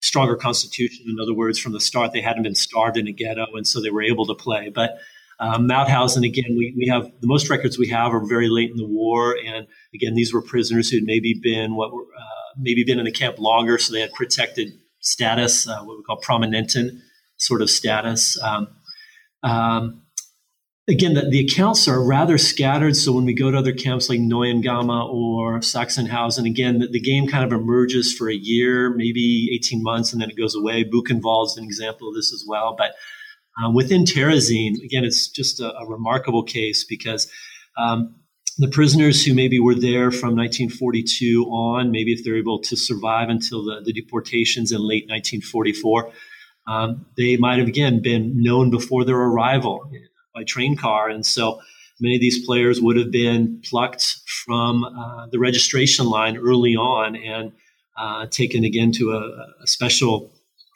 stronger 0.00 0.36
constitution. 0.36 1.06
In 1.08 1.18
other 1.20 1.34
words, 1.34 1.58
from 1.58 1.72
the 1.72 1.80
start, 1.80 2.12
they 2.12 2.20
hadn't 2.20 2.42
been 2.42 2.54
starved 2.54 2.96
in 2.96 3.08
a 3.08 3.12
ghetto, 3.12 3.46
and 3.54 3.66
so 3.66 3.80
they 3.80 3.90
were 3.90 4.02
able 4.02 4.26
to 4.26 4.34
play. 4.34 4.70
But 4.74 4.98
um, 5.40 5.68
Mauthausen, 5.68 6.26
again, 6.26 6.56
we, 6.56 6.74
we 6.76 6.88
have 6.88 7.10
the 7.20 7.28
most 7.28 7.48
records 7.48 7.78
we 7.78 7.88
have 7.88 8.12
are 8.12 8.26
very 8.26 8.48
late 8.48 8.70
in 8.70 8.76
the 8.76 8.86
war. 8.86 9.36
And 9.46 9.66
again, 9.94 10.14
these 10.14 10.32
were 10.32 10.42
prisoners 10.42 10.90
who'd 10.90 11.04
maybe 11.04 11.38
been 11.40 11.76
what 11.76 11.92
were, 11.92 12.02
uh, 12.02 12.54
maybe 12.56 12.82
been 12.82 12.98
in 12.98 13.04
the 13.04 13.12
camp 13.12 13.38
longer. 13.38 13.78
So 13.78 13.92
they 13.92 14.00
had 14.00 14.12
protected 14.12 14.72
status, 15.00 15.68
uh, 15.68 15.80
what 15.82 15.96
we 15.96 16.02
call 16.02 16.20
prominenten 16.20 17.00
sort 17.36 17.62
of 17.62 17.70
status. 17.70 18.40
Um, 18.42 18.68
um, 19.44 20.02
again, 20.88 21.14
the, 21.14 21.28
the, 21.30 21.46
accounts 21.46 21.86
are 21.86 22.02
rather 22.02 22.36
scattered. 22.36 22.96
So 22.96 23.12
when 23.12 23.24
we 23.24 23.32
go 23.32 23.52
to 23.52 23.58
other 23.58 23.72
camps 23.72 24.08
like 24.08 24.18
Neuengamme 24.18 25.08
or 25.08 25.60
Sachsenhausen, 25.60 26.46
again, 26.46 26.80
the, 26.80 26.88
the, 26.88 27.00
game 27.00 27.28
kind 27.28 27.44
of 27.44 27.52
emerges 27.52 28.12
for 28.12 28.28
a 28.28 28.34
year, 28.34 28.90
maybe 28.90 29.50
18 29.54 29.84
months, 29.84 30.12
and 30.12 30.20
then 30.20 30.30
it 30.30 30.36
goes 30.36 30.56
away. 30.56 30.84
Buchenwald 30.84 31.46
is 31.46 31.56
an 31.56 31.64
example 31.64 32.08
of 32.08 32.16
this 32.16 32.32
as 32.32 32.44
well. 32.46 32.74
But 32.76 32.96
uh, 33.62 33.70
within 33.70 34.04
Terezin, 34.04 34.82
again, 34.84 35.04
it's 35.04 35.28
just 35.28 35.60
a, 35.60 35.76
a 35.76 35.86
remarkable 35.86 36.42
case 36.42 36.84
because 36.84 37.30
um, 37.76 38.14
the 38.58 38.68
prisoners 38.68 39.24
who 39.24 39.34
maybe 39.34 39.60
were 39.60 39.74
there 39.74 40.10
from 40.10 40.36
1942 40.36 41.44
on, 41.44 41.90
maybe 41.90 42.12
if 42.12 42.24
they're 42.24 42.36
able 42.36 42.60
to 42.60 42.76
survive 42.76 43.28
until 43.28 43.64
the, 43.64 43.80
the 43.84 43.92
deportations 43.92 44.72
in 44.72 44.80
late 44.80 45.04
1944, 45.08 46.10
um, 46.66 47.06
they 47.16 47.36
might 47.36 47.58
have 47.58 47.68
again 47.68 48.02
been 48.02 48.42
known 48.42 48.70
before 48.70 49.04
their 49.04 49.16
arrival 49.16 49.90
by 50.34 50.44
train 50.44 50.76
car. 50.76 51.08
And 51.08 51.24
so 51.24 51.60
many 52.00 52.16
of 52.16 52.20
these 52.20 52.44
players 52.44 52.80
would 52.80 52.96
have 52.96 53.10
been 53.10 53.62
plucked 53.64 54.16
from 54.44 54.84
uh, 54.84 55.26
the 55.30 55.38
registration 55.38 56.06
line 56.06 56.36
early 56.36 56.76
on 56.76 57.16
and 57.16 57.52
uh, 57.96 58.26
taken 58.26 58.64
again 58.64 58.92
to 58.92 59.12
a, 59.12 59.46
a, 59.62 59.66
special 59.66 60.32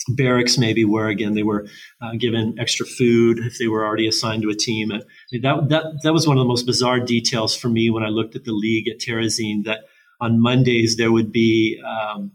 barracks, 0.08 0.58
maybe 0.58 0.84
where 0.84 1.08
again 1.08 1.34
they 1.34 1.42
were 1.42 1.66
uh, 2.00 2.12
given 2.18 2.56
extra 2.58 2.86
food 2.86 3.38
if 3.38 3.58
they 3.58 3.68
were 3.68 3.84
already 3.84 4.08
assigned 4.08 4.42
to 4.42 4.50
a 4.50 4.54
team. 4.54 4.88
that 4.88 5.68
that 5.68 5.84
that 6.02 6.12
was 6.12 6.26
one 6.26 6.36
of 6.36 6.42
the 6.42 6.48
most 6.48 6.66
bizarre 6.66 7.00
details 7.00 7.56
for 7.56 7.68
me 7.68 7.90
when 7.90 8.02
I 8.02 8.08
looked 8.08 8.36
at 8.36 8.44
the 8.44 8.52
league 8.52 8.88
at 8.88 8.98
Terezin. 8.98 9.64
That 9.64 9.80
on 10.20 10.40
Mondays 10.40 10.96
there 10.96 11.12
would 11.12 11.32
be 11.32 11.80
um, 11.86 12.32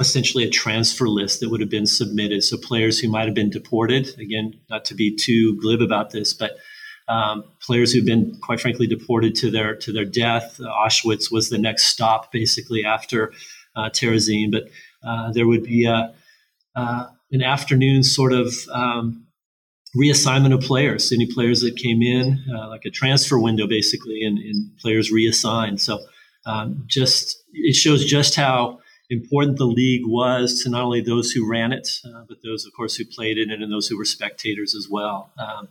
essentially 0.00 0.44
a 0.44 0.50
transfer 0.50 1.08
list 1.08 1.40
that 1.40 1.50
would 1.50 1.60
have 1.60 1.70
been 1.70 1.86
submitted. 1.86 2.44
So 2.44 2.56
players 2.56 2.98
who 2.98 3.08
might 3.08 3.26
have 3.26 3.34
been 3.34 3.50
deported, 3.50 4.08
again, 4.18 4.54
not 4.70 4.84
to 4.86 4.94
be 4.94 5.16
too 5.16 5.58
glib 5.60 5.80
about 5.80 6.10
this, 6.10 6.32
but 6.32 6.52
um, 7.08 7.44
players 7.60 7.92
who've 7.92 8.04
been, 8.04 8.38
quite 8.42 8.60
frankly, 8.60 8.86
deported 8.86 9.34
to 9.36 9.50
their 9.50 9.74
to 9.76 9.92
their 9.92 10.04
death. 10.04 10.60
Uh, 10.60 10.64
Auschwitz 10.64 11.32
was 11.32 11.48
the 11.48 11.58
next 11.58 11.84
stop, 11.86 12.30
basically 12.32 12.84
after 12.84 13.32
uh, 13.74 13.88
Terezin. 13.88 14.52
But 14.52 14.64
uh, 15.02 15.32
there 15.32 15.46
would 15.46 15.62
be 15.62 15.86
a, 15.86 16.14
uh, 16.78 17.06
an 17.32 17.42
afternoon 17.42 18.02
sort 18.02 18.32
of 18.32 18.54
um, 18.72 19.26
reassignment 19.96 20.54
of 20.54 20.60
players. 20.60 21.12
Any 21.12 21.26
players 21.26 21.60
that 21.62 21.76
came 21.76 22.02
in, 22.02 22.44
uh, 22.54 22.68
like 22.68 22.84
a 22.84 22.90
transfer 22.90 23.38
window, 23.38 23.66
basically, 23.66 24.22
and, 24.22 24.38
and 24.38 24.76
players 24.78 25.10
reassigned. 25.10 25.80
So 25.80 25.98
um, 26.46 26.84
just 26.86 27.42
it 27.52 27.74
shows 27.74 28.04
just 28.04 28.36
how 28.36 28.78
important 29.10 29.58
the 29.58 29.66
league 29.66 30.02
was 30.04 30.62
to 30.62 30.70
not 30.70 30.84
only 30.84 31.00
those 31.00 31.32
who 31.32 31.50
ran 31.50 31.72
it, 31.72 31.88
uh, 32.04 32.22
but 32.28 32.38
those, 32.44 32.64
of 32.64 32.72
course, 32.74 32.94
who 32.96 33.04
played 33.04 33.38
in 33.38 33.50
it 33.50 33.60
and 33.60 33.72
those 33.72 33.88
who 33.88 33.98
were 33.98 34.04
spectators 34.04 34.74
as 34.74 34.86
well. 34.90 35.32
Um, 35.38 35.68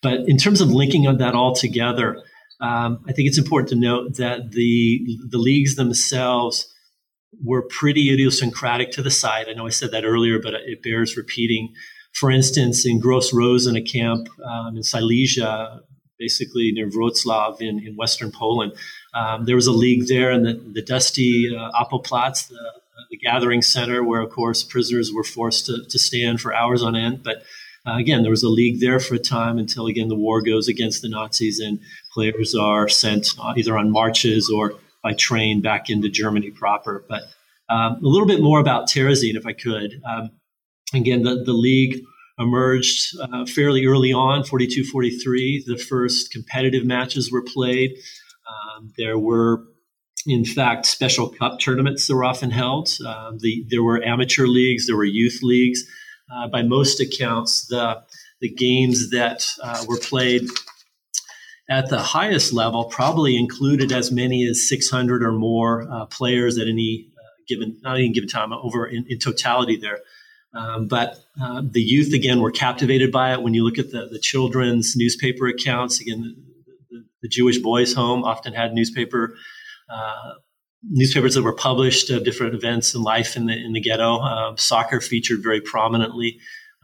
but 0.00 0.20
in 0.26 0.36
terms 0.38 0.60
of 0.60 0.70
linking 0.70 1.04
that 1.18 1.34
all 1.34 1.54
together, 1.54 2.22
um, 2.60 3.04
I 3.08 3.12
think 3.12 3.28
it's 3.28 3.38
important 3.38 3.68
to 3.70 3.76
note 3.76 4.16
that 4.16 4.52
the 4.52 5.18
the 5.28 5.38
leagues 5.38 5.74
themselves 5.76 6.71
were 7.42 7.62
pretty 7.62 8.12
idiosyncratic 8.12 8.92
to 8.92 9.02
the 9.02 9.10
site. 9.10 9.48
I 9.48 9.52
know 9.52 9.66
I 9.66 9.70
said 9.70 9.90
that 9.92 10.04
earlier, 10.04 10.38
but 10.40 10.54
it 10.54 10.82
bears 10.82 11.16
repeating. 11.16 11.74
For 12.12 12.30
instance, 12.30 12.84
in 12.86 13.00
Gross 13.00 13.32
Rosen, 13.32 13.76
a 13.76 13.82
camp 13.82 14.28
um, 14.44 14.76
in 14.76 14.82
Silesia, 14.82 15.80
basically 16.18 16.70
near 16.72 16.88
Wroclaw 16.88 17.60
in, 17.60 17.84
in 17.84 17.96
Western 17.96 18.30
Poland, 18.30 18.72
um, 19.14 19.44
there 19.46 19.56
was 19.56 19.66
a 19.66 19.72
league 19.72 20.06
there 20.08 20.30
in 20.30 20.42
the, 20.42 20.54
the 20.54 20.82
dusty 20.82 21.54
uh, 21.54 21.70
Appelplatz, 21.72 22.48
the, 22.48 22.72
the, 23.10 23.16
gathering 23.16 23.62
center, 23.62 24.04
where, 24.04 24.20
of 24.20 24.30
course, 24.30 24.62
prisoners 24.62 25.10
were 25.12 25.24
forced 25.24 25.66
to, 25.66 25.84
to 25.88 25.98
stand 25.98 26.40
for 26.40 26.54
hours 26.54 26.82
on 26.82 26.94
end. 26.94 27.22
But 27.22 27.42
uh, 27.86 27.96
again, 27.96 28.22
there 28.22 28.30
was 28.30 28.42
a 28.42 28.48
league 28.48 28.80
there 28.80 29.00
for 29.00 29.16
a 29.16 29.18
time 29.18 29.58
until, 29.58 29.86
again, 29.86 30.08
the 30.08 30.16
war 30.16 30.40
goes 30.40 30.68
against 30.68 31.02
the 31.02 31.08
Nazis 31.08 31.58
and 31.58 31.80
players 32.12 32.54
are 32.54 32.88
sent 32.88 33.28
either 33.56 33.76
on 33.76 33.90
marches 33.90 34.50
or 34.50 34.74
by 35.02 35.12
train 35.14 35.60
back 35.60 35.90
into 35.90 36.08
Germany 36.08 36.50
proper. 36.50 37.04
But 37.08 37.22
um, 37.68 37.94
a 37.94 38.08
little 38.08 38.26
bit 38.26 38.40
more 38.40 38.60
about 38.60 38.88
Terezin, 38.88 39.36
if 39.36 39.46
I 39.46 39.52
could. 39.52 40.00
Um, 40.04 40.30
again, 40.94 41.22
the, 41.22 41.42
the 41.44 41.52
league 41.52 42.02
emerged 42.38 43.16
uh, 43.20 43.46
fairly 43.46 43.86
early 43.86 44.12
on, 44.12 44.44
42 44.44 44.84
43. 44.84 45.64
The 45.66 45.76
first 45.76 46.30
competitive 46.32 46.84
matches 46.84 47.30
were 47.30 47.42
played. 47.42 47.92
Um, 48.48 48.92
there 48.96 49.18
were, 49.18 49.64
in 50.26 50.44
fact, 50.44 50.86
special 50.86 51.28
cup 51.28 51.60
tournaments 51.60 52.06
that 52.06 52.14
were 52.14 52.24
often 52.24 52.50
held. 52.50 52.90
Uh, 53.04 53.32
the, 53.38 53.64
there 53.68 53.82
were 53.82 54.02
amateur 54.02 54.46
leagues, 54.46 54.86
there 54.86 54.96
were 54.96 55.04
youth 55.04 55.40
leagues. 55.42 55.82
Uh, 56.34 56.48
by 56.48 56.62
most 56.62 57.00
accounts, 57.00 57.66
the, 57.66 58.02
the 58.40 58.48
games 58.48 59.10
that 59.10 59.46
uh, 59.62 59.84
were 59.86 59.98
played 59.98 60.48
at 61.68 61.88
the 61.88 62.00
highest 62.00 62.52
level 62.52 62.84
probably 62.84 63.36
included 63.36 63.92
as 63.92 64.10
many 64.10 64.46
as 64.46 64.68
600 64.68 65.22
or 65.22 65.32
more 65.32 65.88
uh, 65.90 66.06
players 66.06 66.58
at 66.58 66.68
any 66.68 67.08
uh, 67.16 67.22
given, 67.48 67.78
not 67.82 67.96
any 67.96 68.10
given 68.10 68.28
time, 68.28 68.52
over 68.52 68.86
in, 68.86 69.06
in 69.08 69.18
totality 69.18 69.76
there. 69.76 70.00
Um, 70.54 70.86
but 70.86 71.18
uh, 71.40 71.62
the 71.64 71.80
youth, 71.80 72.12
again, 72.12 72.40
were 72.40 72.50
captivated 72.50 73.10
by 73.10 73.32
it. 73.32 73.42
When 73.42 73.54
you 73.54 73.64
look 73.64 73.78
at 73.78 73.90
the, 73.90 74.08
the 74.10 74.18
children's 74.18 74.94
newspaper 74.96 75.46
accounts, 75.46 76.00
again, 76.00 76.36
the 77.22 77.28
Jewish 77.28 77.58
Boys 77.58 77.94
Home 77.94 78.24
often 78.24 78.52
had 78.52 78.74
newspaper 78.74 79.34
uh, 79.88 80.34
newspapers 80.82 81.34
that 81.34 81.42
were 81.42 81.54
published 81.54 82.10
of 82.10 82.24
different 82.24 82.54
events 82.54 82.94
in 82.94 83.02
life 83.02 83.36
in 83.36 83.46
the 83.46 83.54
in 83.54 83.72
the 83.72 83.80
ghetto. 83.80 84.16
Uh, 84.18 84.56
soccer 84.56 85.00
featured 85.00 85.42
very 85.42 85.60
prominently. 85.60 86.38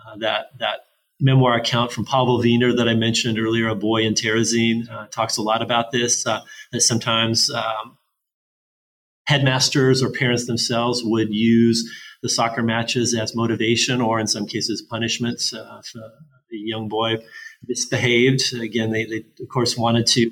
Uh, 0.07 0.17
that 0.19 0.47
that 0.59 0.81
memoir 1.21 1.55
account 1.55 1.93
from 1.93 2.05
Pavel 2.05 2.39
Weiner 2.39 2.75
that 2.75 2.89
I 2.89 2.95
mentioned 2.95 3.39
earlier, 3.39 3.69
a 3.69 3.75
boy 3.75 4.03
in 4.03 4.15
Terezin, 4.15 4.89
uh, 4.91 5.07
talks 5.09 5.37
a 5.37 5.43
lot 5.43 5.63
about 5.63 5.91
this. 5.91 6.27
Uh, 6.27 6.41
that 6.73 6.81
sometimes 6.81 7.51
um, 7.51 7.99
headmasters 9.27 10.03
or 10.03 10.11
parents 10.11 10.47
themselves 10.47 11.03
would 11.05 11.33
use 11.33 11.91
the 12.23 12.29
soccer 12.29 12.63
matches 12.63 13.15
as 13.15 13.35
motivation, 13.35 14.01
or 14.01 14.19
in 14.19 14.27
some 14.27 14.47
cases 14.47 14.83
punishments. 14.83 15.53
Uh, 15.53 15.81
if 15.85 15.95
a 15.95 16.11
young 16.51 16.89
boy 16.89 17.19
misbehaved. 17.67 18.55
Again, 18.55 18.91
they, 18.91 19.05
they 19.05 19.25
of 19.41 19.49
course 19.53 19.77
wanted 19.77 20.07
to 20.09 20.31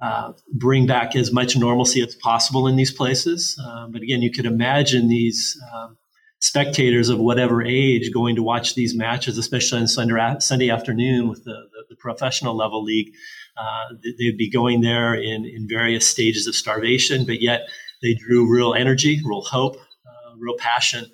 uh, 0.00 0.32
bring 0.52 0.86
back 0.86 1.14
as 1.14 1.32
much 1.32 1.56
normalcy 1.56 2.02
as 2.02 2.14
possible 2.16 2.66
in 2.66 2.76
these 2.76 2.92
places. 2.92 3.60
Um, 3.64 3.92
but 3.92 4.02
again, 4.02 4.22
you 4.22 4.30
could 4.30 4.46
imagine 4.46 5.08
these 5.08 5.60
um, 5.74 5.96
spectators 6.42 7.08
of 7.08 7.20
whatever 7.20 7.62
age 7.62 8.12
going 8.12 8.34
to 8.34 8.42
watch 8.42 8.74
these 8.74 8.96
matches, 8.96 9.38
especially 9.38 9.80
on 9.80 9.86
Sunday, 9.86 10.36
Sunday 10.40 10.70
afternoon 10.70 11.28
with 11.28 11.44
the, 11.44 11.52
the, 11.52 11.84
the 11.90 11.96
professional 11.96 12.56
level 12.56 12.82
league. 12.82 13.12
Uh, 13.56 13.94
they'd 14.18 14.36
be 14.36 14.50
going 14.50 14.80
there 14.80 15.14
in, 15.14 15.44
in 15.44 15.68
various 15.68 16.04
stages 16.04 16.48
of 16.48 16.56
starvation, 16.56 17.24
but 17.24 17.40
yet 17.40 17.68
they 18.02 18.14
drew 18.14 18.52
real 18.52 18.74
energy, 18.74 19.20
real 19.24 19.42
hope, 19.42 19.76
uh, 19.76 20.34
real 20.36 20.56
passion 20.58 21.06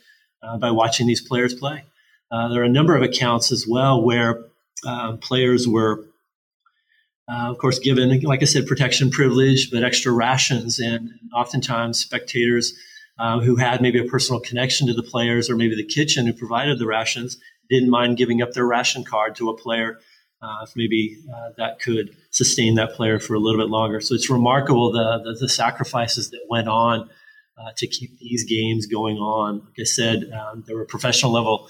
uh, 0.42 0.56
by 0.56 0.70
watching 0.70 1.06
these 1.06 1.20
players 1.20 1.54
play. 1.54 1.84
Uh, 2.30 2.48
there 2.48 2.62
are 2.62 2.64
a 2.64 2.70
number 2.70 2.96
of 2.96 3.02
accounts 3.02 3.52
as 3.52 3.66
well 3.68 4.02
where 4.02 4.46
uh, 4.86 5.14
players 5.18 5.68
were, 5.68 6.06
uh, 7.30 7.50
of 7.50 7.58
course, 7.58 7.78
given, 7.78 8.18
like 8.22 8.40
I 8.40 8.46
said, 8.46 8.66
protection 8.66 9.10
privilege, 9.10 9.70
but 9.70 9.84
extra 9.84 10.10
rations. 10.10 10.78
And 10.78 11.10
oftentimes, 11.34 11.98
spectators 11.98 12.72
uh, 13.18 13.40
who 13.40 13.56
had 13.56 13.80
maybe 13.80 13.98
a 13.98 14.04
personal 14.04 14.40
connection 14.40 14.86
to 14.86 14.94
the 14.94 15.02
players 15.02 15.50
or 15.50 15.56
maybe 15.56 15.74
the 15.74 15.84
kitchen 15.84 16.26
who 16.26 16.32
provided 16.32 16.78
the 16.78 16.86
rations 16.86 17.36
didn't 17.68 17.90
mind 17.90 18.16
giving 18.16 18.40
up 18.42 18.52
their 18.52 18.66
ration 18.66 19.04
card 19.04 19.36
to 19.36 19.50
a 19.50 19.56
player 19.56 19.98
uh, 20.40 20.58
if 20.62 20.74
maybe 20.76 21.16
uh, 21.34 21.50
that 21.56 21.80
could 21.80 22.16
sustain 22.30 22.76
that 22.76 22.92
player 22.92 23.18
for 23.18 23.34
a 23.34 23.38
little 23.38 23.60
bit 23.60 23.70
longer. 23.70 24.00
So 24.00 24.14
it's 24.14 24.30
remarkable 24.30 24.92
the, 24.92 25.20
the, 25.24 25.38
the 25.40 25.48
sacrifices 25.48 26.30
that 26.30 26.40
went 26.48 26.68
on 26.68 27.10
uh, 27.58 27.72
to 27.76 27.86
keep 27.86 28.18
these 28.18 28.44
games 28.44 28.86
going 28.86 29.16
on. 29.16 29.58
Like 29.58 29.80
I 29.80 29.84
said, 29.84 30.30
um, 30.32 30.64
there 30.66 30.76
were 30.76 30.84
professional 30.84 31.32
level 31.32 31.68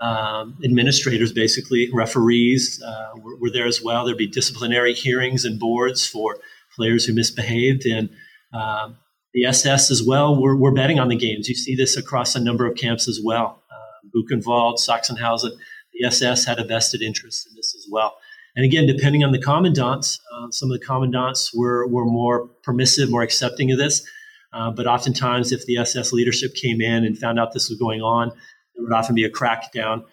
um, 0.00 0.58
administrators, 0.64 1.32
basically 1.32 1.90
referees, 1.92 2.82
uh, 2.82 3.10
were, 3.16 3.36
were, 3.36 3.50
there 3.50 3.66
as 3.66 3.82
well. 3.82 4.04
There'd 4.04 4.18
be 4.18 4.28
disciplinary 4.28 4.94
hearings 4.94 5.44
and 5.44 5.58
boards 5.58 6.06
for 6.06 6.38
players 6.76 7.04
who 7.04 7.14
misbehaved, 7.14 7.84
and 7.84 8.10
um, 8.52 8.96
the 9.34 9.44
SS 9.44 9.90
as 9.90 10.02
well 10.02 10.40
We're 10.40 10.72
betting 10.72 10.98
on 10.98 11.08
the 11.08 11.16
games. 11.16 11.48
You 11.48 11.54
see 11.54 11.74
this 11.74 11.96
across 11.96 12.34
a 12.34 12.40
number 12.40 12.66
of 12.66 12.76
camps 12.76 13.08
as 13.08 13.20
well. 13.22 13.62
Uh, 13.70 14.08
Buchenwald, 14.14 14.78
Sachsenhausen, 14.78 15.50
the 15.92 16.06
SS 16.06 16.44
had 16.44 16.58
a 16.58 16.64
vested 16.64 17.02
interest 17.02 17.46
in 17.48 17.54
this 17.56 17.74
as 17.76 17.86
well. 17.90 18.16
And 18.56 18.64
again, 18.64 18.86
depending 18.86 19.22
on 19.22 19.32
the 19.32 19.38
commandants, 19.38 20.18
uh, 20.32 20.50
some 20.50 20.70
of 20.70 20.78
the 20.78 20.84
commandants 20.84 21.54
were, 21.54 21.86
were 21.86 22.04
more 22.04 22.48
permissive, 22.62 23.10
more 23.10 23.22
accepting 23.22 23.70
of 23.70 23.78
this. 23.78 24.06
Uh, 24.52 24.70
but 24.70 24.86
oftentimes, 24.86 25.52
if 25.52 25.64
the 25.66 25.76
SS 25.76 26.12
leadership 26.12 26.54
came 26.54 26.80
in 26.80 27.04
and 27.04 27.18
found 27.18 27.38
out 27.38 27.52
this 27.52 27.68
was 27.68 27.78
going 27.78 28.00
on, 28.00 28.30
there 28.74 28.82
would 28.82 28.92
often 28.92 29.14
be 29.14 29.24
a 29.24 29.30
crackdown, 29.30 30.04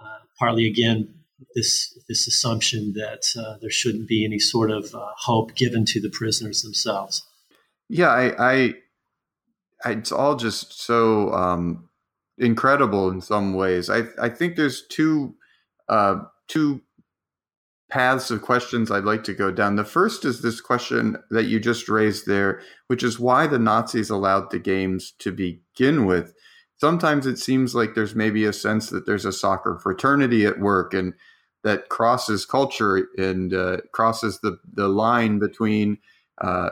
uh, 0.00 0.18
partly 0.38 0.66
again 0.66 1.14
this 1.54 1.96
this 2.08 2.26
assumption 2.26 2.92
that 2.94 3.24
uh, 3.38 3.56
there 3.60 3.70
shouldn't 3.70 4.08
be 4.08 4.24
any 4.24 4.38
sort 4.38 4.70
of 4.70 4.94
uh, 4.94 5.10
hope 5.16 5.54
given 5.54 5.84
to 5.84 6.00
the 6.00 6.10
prisoners 6.10 6.62
themselves. 6.62 7.22
Yeah, 7.88 8.08
I, 8.08 8.54
I, 8.54 8.74
it's 9.86 10.12
all 10.12 10.36
just 10.36 10.80
so 10.82 11.32
um, 11.32 11.88
incredible 12.38 13.10
in 13.10 13.20
some 13.20 13.54
ways. 13.54 13.90
I 13.90 14.04
I 14.20 14.28
think 14.28 14.56
there's 14.56 14.86
two 14.88 15.34
uh, 15.88 16.20
two 16.48 16.80
paths 17.90 18.30
of 18.30 18.42
questions 18.42 18.90
I'd 18.90 19.04
like 19.04 19.24
to 19.24 19.34
go 19.34 19.50
down. 19.52 19.76
The 19.76 19.84
first 19.84 20.24
is 20.24 20.42
this 20.42 20.60
question 20.60 21.16
that 21.30 21.44
you 21.44 21.60
just 21.60 21.88
raised 21.88 22.26
there, 22.26 22.60
which 22.88 23.02
is 23.02 23.20
why 23.20 23.46
the 23.46 23.58
Nazis 23.58 24.10
allowed 24.10 24.50
the 24.50 24.58
games 24.58 25.12
to 25.20 25.30
begin 25.32 26.06
with 26.06 26.32
sometimes 26.78 27.26
it 27.26 27.38
seems 27.38 27.74
like 27.74 27.94
there's 27.94 28.14
maybe 28.14 28.44
a 28.44 28.52
sense 28.52 28.90
that 28.90 29.06
there's 29.06 29.24
a 29.24 29.32
soccer 29.32 29.78
fraternity 29.82 30.44
at 30.44 30.58
work 30.60 30.92
and 30.94 31.14
that 31.62 31.88
crosses 31.88 32.44
culture 32.44 33.08
and 33.16 33.54
uh, 33.54 33.78
crosses 33.92 34.40
the, 34.40 34.58
the 34.74 34.88
line 34.88 35.38
between 35.38 35.96
uh, 36.42 36.70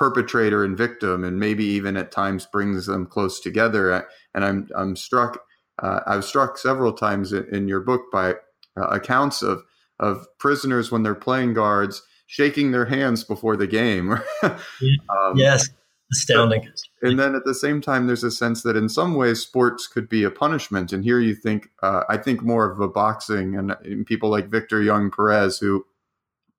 perpetrator 0.00 0.64
and 0.64 0.78
victim 0.78 1.24
and 1.24 1.38
maybe 1.38 1.62
even 1.62 1.94
at 1.94 2.10
times 2.10 2.46
brings 2.46 2.86
them 2.86 3.04
close 3.04 3.38
together 3.38 4.06
and 4.32 4.42
i'm, 4.46 4.66
I'm 4.74 4.96
struck 4.96 5.42
uh, 5.82 6.00
i 6.06 6.16
was 6.16 6.26
struck 6.26 6.56
several 6.56 6.94
times 6.94 7.34
in, 7.34 7.46
in 7.54 7.68
your 7.68 7.80
book 7.80 8.04
by 8.10 8.36
uh, 8.78 8.86
accounts 8.88 9.42
of 9.42 9.62
of 9.98 10.26
prisoners 10.38 10.90
when 10.90 11.02
they're 11.02 11.14
playing 11.14 11.52
guards 11.52 12.02
shaking 12.26 12.70
their 12.70 12.86
hands 12.86 13.24
before 13.24 13.58
the 13.58 13.66
game 13.66 14.18
um, 14.42 15.36
yes 15.36 15.68
astounding. 16.12 16.68
And 17.02 17.20
then 17.20 17.36
at 17.36 17.44
the 17.44 17.54
same 17.54 17.80
time, 17.80 18.08
there's 18.08 18.24
a 18.24 18.32
sense 18.32 18.64
that 18.64 18.76
in 18.76 18.88
some 18.88 19.14
ways 19.14 19.38
sports 19.38 19.86
could 19.86 20.08
be 20.08 20.24
a 20.24 20.30
punishment. 20.30 20.92
And 20.92 21.04
here 21.04 21.20
you 21.20 21.36
think, 21.36 21.68
uh, 21.84 22.02
I 22.08 22.16
think 22.16 22.42
more 22.42 22.68
of 22.68 22.80
a 22.80 22.88
boxing 22.88 23.56
and, 23.56 23.76
and 23.84 24.04
people 24.04 24.28
like 24.28 24.48
Victor 24.48 24.82
Young 24.82 25.12
Perez, 25.12 25.58
who 25.58 25.86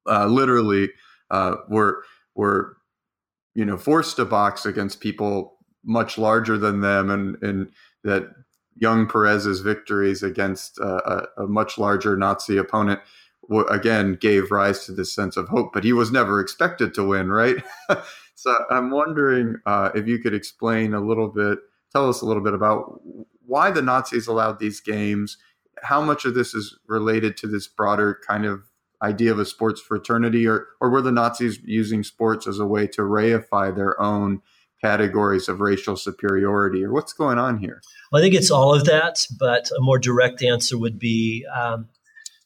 uh, 0.10 0.28
literally 0.28 0.92
uh, 1.30 1.56
were 1.68 2.06
were 2.34 2.78
you 3.56 3.66
know 3.66 3.78
forced 3.78 4.16
to 4.18 4.26
box 4.26 4.66
against 4.66 5.00
people 5.00 5.58
much 5.84 6.18
larger 6.18 6.58
than 6.58 6.82
them, 6.82 7.10
and 7.10 7.42
and 7.42 7.72
that 8.04 8.30
young 8.78 9.08
Perez's 9.08 9.60
victories 9.60 10.24
against 10.24 10.80
uh, 10.80 11.26
a, 11.38 11.44
a 11.44 11.48
much 11.48 11.78
larger 11.78 12.16
Nazi 12.18 12.58
opponent 12.58 13.00
again 13.70 14.18
gave 14.20 14.52
rise 14.52 14.86
to 14.86 14.92
this 14.92 15.14
sense 15.14 15.38
of 15.38 15.50
hope. 15.50 15.74
But 15.74 15.84
he 15.84 15.94
was 15.94 16.12
never 16.12 16.40
expected 16.40 16.94
to 16.94 17.04
win, 17.04 17.30
right? 17.30 17.58
so 18.36 18.56
I'm 18.70 18.92
wondering 18.92 19.58
uh, 19.66 19.90
if 19.94 20.08
you 20.08 20.20
could 20.20 20.34
explain 20.34 20.94
a 20.94 21.02
little 21.02 21.28
bit, 21.28 21.60
tell 21.92 22.08
us 22.10 22.22
a 22.22 22.26
little 22.26 22.44
bit 22.44 22.54
about 22.54 23.02
why 23.46 23.72
the 23.72 23.82
Nazis 23.82 24.28
allowed 24.28 24.60
these 24.60 24.80
games. 24.80 25.38
How 25.84 26.02
much 26.02 26.26
of 26.26 26.34
this 26.34 26.54
is 26.54 26.78
related 26.88 27.36
to 27.38 27.48
this 27.48 27.68
broader 27.68 28.20
kind 28.26 28.46
of 28.46 28.64
idea 29.02 29.32
of 29.32 29.40
a 29.40 29.46
sports 29.46 29.82
fraternity, 29.82 30.48
or 30.48 30.68
or 30.80 30.90
were 30.90 31.02
the 31.02 31.12
Nazis 31.12 31.60
using 31.64 32.04
sports 32.04 32.48
as 32.48 32.60
a 32.60 32.66
way 32.66 32.88
to 32.88 33.02
reify 33.02 33.76
their 33.76 34.00
own 34.02 34.42
categories 34.82 35.48
of 35.48 35.60
racial 35.60 35.96
superiority, 35.96 36.84
or 36.84 36.92
what's 36.92 37.14
going 37.14 37.38
on 37.38 37.60
here? 37.60 37.82
Well, 38.12 38.22
I 38.22 38.24
think 38.24 38.36
it's 38.36 38.52
all 38.52 38.74
of 38.74 38.86
that, 38.86 39.26
but 39.40 39.70
a 39.78 39.82
more 39.82 40.00
direct 40.00 40.44
answer 40.44 40.78
would 40.78 41.00
be 41.00 41.46
um, 41.56 41.88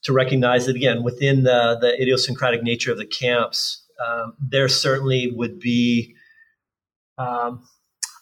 to 0.03 0.13
recognize 0.13 0.65
that 0.65 0.75
again 0.75 1.03
within 1.03 1.43
the 1.43 1.77
the 1.79 1.99
idiosyncratic 2.01 2.63
nature 2.63 2.91
of 2.91 2.97
the 2.97 3.05
camps, 3.05 3.83
um, 4.05 4.33
there 4.39 4.67
certainly 4.67 5.31
would 5.33 5.59
be. 5.59 6.15
Um, 7.17 7.63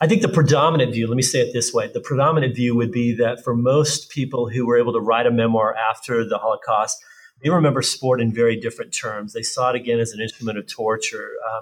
I 0.02 0.08
think 0.08 0.22
the 0.22 0.28
predominant 0.28 0.92
view, 0.92 1.08
let 1.08 1.16
me 1.16 1.24
say 1.24 1.40
it 1.40 1.54
this 1.54 1.74
way 1.74 1.90
the 1.92 2.02
predominant 2.02 2.56
view 2.56 2.76
would 2.76 2.92
be 2.92 3.16
that 3.16 3.42
for 3.42 3.56
most 3.56 4.10
people 4.10 4.50
who 4.50 4.66
were 4.66 4.78
able 4.78 4.92
to 4.92 5.00
write 5.00 5.26
a 5.26 5.32
memoir 5.32 5.74
after 5.76 6.28
the 6.28 6.38
Holocaust, 6.38 6.98
they 7.44 7.50
remember 7.50 7.82
sport 7.82 8.22
in 8.22 8.32
very 8.32 8.56
different 8.56 8.94
terms. 8.94 9.34
They 9.34 9.44
saw 9.44 9.70
it 9.70 9.76
again 9.76 10.00
as 10.00 10.12
an 10.12 10.22
instrument 10.22 10.58
of 10.58 10.68
torture. 10.68 11.32
Uh, 11.48 11.62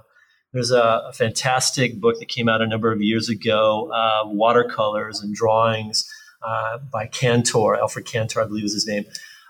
there's 0.53 0.71
a, 0.71 1.03
a, 1.07 1.13
fantastic 1.13 1.99
book 1.99 2.19
that 2.19 2.27
came 2.27 2.49
out 2.49 2.61
a 2.61 2.67
number 2.67 2.91
of 2.91 3.01
years 3.01 3.29
ago, 3.29 3.89
uh, 3.91 4.27
watercolors 4.27 5.21
and 5.21 5.33
drawings 5.33 6.07
uh, 6.43 6.77
by 6.91 7.07
Kantor, 7.07 7.77
Alfred 7.77 8.05
Kantor, 8.05 8.43
I 8.43 8.45
believe 8.45 8.65
is 8.65 8.73
his 8.73 8.87
name. 8.87 9.05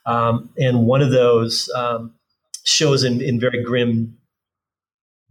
Um, 0.05 0.49
and 0.57 0.85
one 0.85 1.01
of 1.01 1.11
those 1.11 1.69
um, 1.75 2.13
shows 2.63 3.03
in, 3.03 3.21
in 3.21 3.39
very 3.39 3.63
grim 3.63 4.17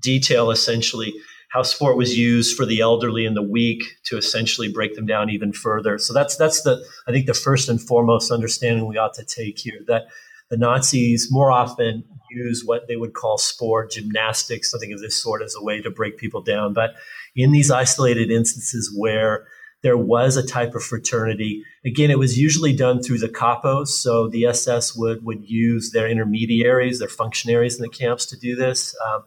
detail, 0.00 0.50
essentially, 0.50 1.14
how 1.50 1.62
sport 1.62 1.96
was 1.96 2.16
used 2.16 2.56
for 2.56 2.64
the 2.64 2.80
elderly 2.80 3.26
and 3.26 3.36
the 3.36 3.42
weak 3.42 3.82
to 4.04 4.16
essentially 4.16 4.68
break 4.68 4.94
them 4.94 5.06
down 5.06 5.30
even 5.30 5.52
further. 5.52 5.98
So 5.98 6.12
that's 6.12 6.36
that's 6.36 6.62
the 6.62 6.84
I 7.08 7.12
think 7.12 7.26
the 7.26 7.34
first 7.34 7.68
and 7.68 7.80
foremost 7.80 8.30
understanding 8.30 8.86
we 8.86 8.96
ought 8.96 9.14
to 9.14 9.24
take 9.24 9.58
here 9.58 9.80
that 9.88 10.06
the 10.50 10.56
Nazis 10.56 11.28
more 11.30 11.50
often 11.50 12.04
use 12.30 12.62
what 12.64 12.86
they 12.88 12.96
would 12.96 13.14
call 13.14 13.38
sport, 13.38 13.92
gymnastics, 13.92 14.70
something 14.70 14.92
of 14.92 15.00
this 15.00 15.20
sort, 15.20 15.42
as 15.42 15.54
a 15.58 15.64
way 15.64 15.80
to 15.80 15.90
break 15.90 16.16
people 16.18 16.42
down. 16.42 16.72
But 16.72 16.90
in 17.34 17.52
these 17.52 17.70
isolated 17.70 18.30
instances 18.30 18.92
where 18.96 19.46
there 19.82 19.96
was 19.96 20.36
a 20.36 20.46
type 20.46 20.74
of 20.74 20.82
fraternity, 20.82 21.62
again, 21.84 22.10
it 22.10 22.18
was 22.18 22.38
usually 22.38 22.74
done 22.74 23.02
through 23.02 23.18
the 23.18 23.28
capos. 23.28 23.88
So 23.88 24.28
the 24.28 24.46
SS 24.46 24.94
would, 24.96 25.24
would 25.24 25.42
use 25.48 25.92
their 25.92 26.08
intermediaries, 26.08 26.98
their 26.98 27.08
functionaries 27.08 27.76
in 27.76 27.82
the 27.82 27.88
camps 27.88 28.26
to 28.26 28.38
do 28.38 28.54
this. 28.56 28.94
Um, 29.08 29.24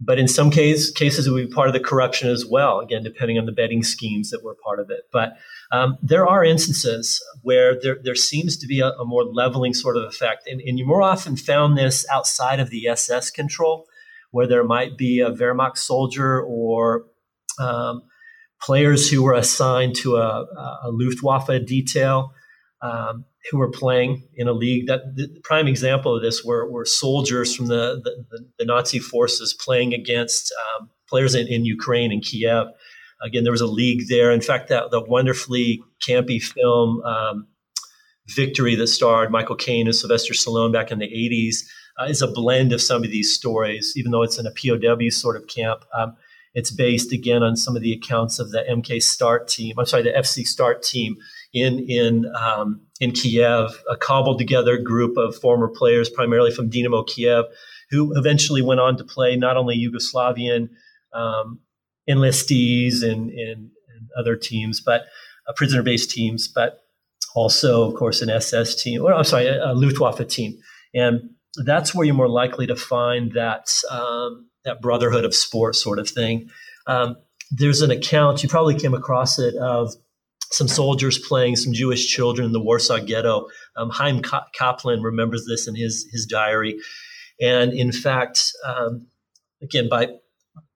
but 0.00 0.18
in 0.18 0.28
some 0.28 0.50
case, 0.50 0.90
cases, 0.90 1.26
it 1.26 1.32
would 1.32 1.48
be 1.48 1.54
part 1.54 1.68
of 1.68 1.74
the 1.74 1.80
corruption 1.80 2.30
as 2.30 2.46
well, 2.46 2.80
again, 2.80 3.02
depending 3.02 3.38
on 3.38 3.46
the 3.46 3.52
betting 3.52 3.82
schemes 3.82 4.30
that 4.30 4.44
were 4.44 4.56
part 4.64 4.78
of 4.78 4.90
it. 4.90 5.02
But 5.12 5.36
um, 5.70 5.98
there 6.02 6.26
are 6.26 6.44
instances 6.44 7.22
where 7.42 7.78
there, 7.80 7.98
there 8.02 8.14
seems 8.14 8.56
to 8.58 8.66
be 8.66 8.80
a, 8.80 8.88
a 8.88 9.04
more 9.04 9.24
leveling 9.24 9.74
sort 9.74 9.96
of 9.96 10.04
effect. 10.04 10.48
And, 10.48 10.60
and, 10.62 10.78
you 10.78 10.86
more 10.86 11.02
often 11.02 11.36
found 11.36 11.76
this 11.76 12.06
outside 12.10 12.58
of 12.58 12.70
the 12.70 12.88
SS 12.88 13.30
control, 13.30 13.86
where 14.30 14.46
there 14.46 14.64
might 14.64 14.96
be 14.96 15.20
a 15.20 15.30
Wehrmacht 15.30 15.76
soldier 15.76 16.40
or 16.40 17.04
um, 17.58 18.02
players 18.62 19.10
who 19.10 19.22
were 19.22 19.34
assigned 19.34 19.94
to 19.96 20.16
a, 20.16 20.46
a 20.84 20.90
Luftwaffe 20.90 21.66
detail 21.66 22.32
um, 22.80 23.24
who 23.50 23.58
were 23.58 23.70
playing 23.70 24.26
in 24.34 24.48
a 24.48 24.52
league. 24.52 24.86
That 24.86 25.16
the 25.16 25.28
prime 25.42 25.68
example 25.68 26.16
of 26.16 26.22
this 26.22 26.44
were, 26.44 26.70
were 26.70 26.84
soldiers 26.84 27.54
from 27.54 27.66
the, 27.66 28.00
the, 28.02 28.46
the 28.58 28.64
Nazi 28.64 28.98
forces 28.98 29.52
playing 29.52 29.94
against 29.94 30.52
um, 30.80 30.90
players 31.08 31.34
in, 31.34 31.46
in 31.46 31.64
Ukraine 31.64 32.12
and 32.12 32.22
Kiev. 32.22 32.68
Again, 33.22 33.42
there 33.42 33.52
was 33.52 33.60
a 33.60 33.66
league 33.66 34.08
there. 34.08 34.30
In 34.30 34.40
fact, 34.40 34.68
that 34.68 34.90
the 34.90 35.00
wonderfully 35.00 35.82
campy 36.06 36.40
film 36.40 37.02
um, 37.02 37.48
Victory 38.28 38.74
that 38.74 38.88
starred 38.88 39.30
Michael 39.30 39.56
Caine 39.56 39.86
and 39.86 39.94
Sylvester 39.94 40.34
Stallone 40.34 40.72
back 40.72 40.90
in 40.90 40.98
the 40.98 41.06
80s 41.06 41.64
uh, 41.98 42.04
is 42.04 42.22
a 42.22 42.28
blend 42.28 42.72
of 42.72 42.82
some 42.82 43.02
of 43.02 43.10
these 43.10 43.34
stories, 43.34 43.94
even 43.96 44.12
though 44.12 44.22
it's 44.22 44.38
in 44.38 44.46
a 44.46 44.50
POW 44.50 45.08
sort 45.08 45.36
of 45.36 45.46
camp. 45.46 45.84
Um, 45.96 46.14
it's 46.54 46.70
based 46.70 47.12
again 47.12 47.42
on 47.42 47.56
some 47.56 47.76
of 47.76 47.82
the 47.82 47.92
accounts 47.92 48.38
of 48.38 48.50
the 48.50 48.64
MK 48.70 49.02
Start 49.02 49.48
team. 49.48 49.78
I'm 49.78 49.86
sorry, 49.86 50.02
the 50.02 50.10
FC 50.10 50.46
Start 50.46 50.82
team 50.82 51.16
in 51.52 51.78
in 51.88 52.26
um, 52.34 52.82
in 53.00 53.12
Kiev, 53.12 53.82
a 53.90 53.96
cobbled 53.96 54.38
together 54.38 54.76
group 54.78 55.16
of 55.16 55.36
former 55.36 55.68
players, 55.68 56.10
primarily 56.10 56.50
from 56.50 56.68
Dynamo 56.68 57.04
Kiev, 57.04 57.44
who 57.90 58.12
eventually 58.16 58.62
went 58.62 58.80
on 58.80 58.96
to 58.96 59.04
play 59.04 59.36
not 59.36 59.56
only 59.56 59.78
Yugoslavian 59.78 60.70
um, 61.12 61.60
enlistees 62.08 63.02
and, 63.02 63.30
and, 63.30 63.70
and, 63.90 64.08
other 64.18 64.36
teams, 64.36 64.80
but 64.80 65.02
uh, 65.48 65.52
prisoner-based 65.54 66.10
teams, 66.10 66.48
but 66.48 66.80
also, 67.34 67.88
of 67.88 67.94
course, 67.94 68.22
an 68.22 68.30
SS 68.30 68.82
team, 68.82 69.02
or 69.02 69.12
I'm 69.12 69.24
sorry, 69.24 69.46
a, 69.46 69.72
a 69.72 69.74
Luftwaffe 69.74 70.26
team, 70.28 70.58
and 70.94 71.30
that's 71.64 71.94
where 71.94 72.06
you're 72.06 72.14
more 72.14 72.28
likely 72.28 72.66
to 72.66 72.76
find 72.76 73.32
that 73.32 73.68
um, 73.90 74.48
that 74.64 74.80
brotherhood 74.80 75.24
of 75.24 75.34
sport 75.34 75.76
sort 75.76 75.98
of 75.98 76.08
thing. 76.08 76.48
Um, 76.86 77.16
there's 77.50 77.82
an 77.82 77.90
account 77.90 78.42
you 78.42 78.48
probably 78.48 78.78
came 78.78 78.94
across 78.94 79.38
it 79.38 79.54
of 79.56 79.92
some 80.50 80.68
soldiers 80.68 81.18
playing 81.18 81.56
some 81.56 81.72
Jewish 81.72 82.06
children 82.06 82.46
in 82.46 82.52
the 82.52 82.60
Warsaw 82.60 83.00
Ghetto. 83.00 83.48
Um, 83.76 83.90
Chaim 83.90 84.22
Kaplan 84.54 85.02
remembers 85.02 85.46
this 85.46 85.68
in 85.68 85.74
his 85.74 86.08
his 86.12 86.26
diary, 86.26 86.78
and 87.40 87.72
in 87.72 87.92
fact, 87.92 88.52
um, 88.66 89.06
again 89.62 89.88
by 89.88 90.08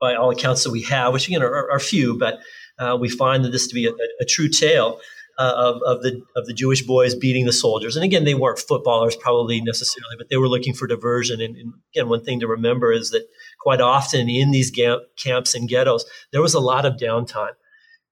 by 0.01 0.15
all 0.15 0.31
accounts 0.31 0.65
that 0.65 0.71
we 0.71 0.83
have, 0.83 1.13
which 1.13 1.29
again 1.29 1.43
are, 1.43 1.71
are 1.71 1.81
few, 1.81 2.19
but 2.19 2.41
uh, 2.79 2.97
we 3.01 3.09
find 3.09 3.45
that 3.45 3.51
this 3.51 3.67
to 3.69 3.75
be 3.75 3.87
a, 3.87 3.93
a 4.21 4.25
true 4.25 4.49
tale 4.49 5.01
uh, 5.39 5.55
of, 5.57 5.83
of 5.83 6.03
the 6.03 6.23
of 6.37 6.47
the 6.47 6.55
Jewish 6.55 6.83
boys 6.83 7.15
beating 7.15 7.47
the 7.47 7.53
soldiers. 7.53 7.97
And 7.97 8.05
again, 8.05 8.25
they 8.25 8.35
weren't 8.35 8.59
footballers 8.59 9.17
probably 9.17 9.61
necessarily, 9.61 10.17
but 10.19 10.29
they 10.29 10.37
were 10.37 10.49
looking 10.49 10.75
for 10.75 10.87
diversion. 10.87 11.41
And, 11.41 11.57
and 11.57 11.75
again, 11.95 12.09
one 12.09 12.25
thing 12.25 12.41
to 12.41 12.47
remember 12.47 12.93
is 12.93 13.11
that 13.11 13.27
quite 13.61 13.81
often 13.81 14.29
in 14.29 14.51
these 14.51 14.71
ga- 14.71 15.05
camps 15.17 15.55
and 15.55 15.69
ghettos, 15.69 16.05
there 16.33 16.43
was 16.43 16.55
a 16.55 16.61
lot 16.61 16.85
of 16.85 16.97
downtime. 16.97 17.55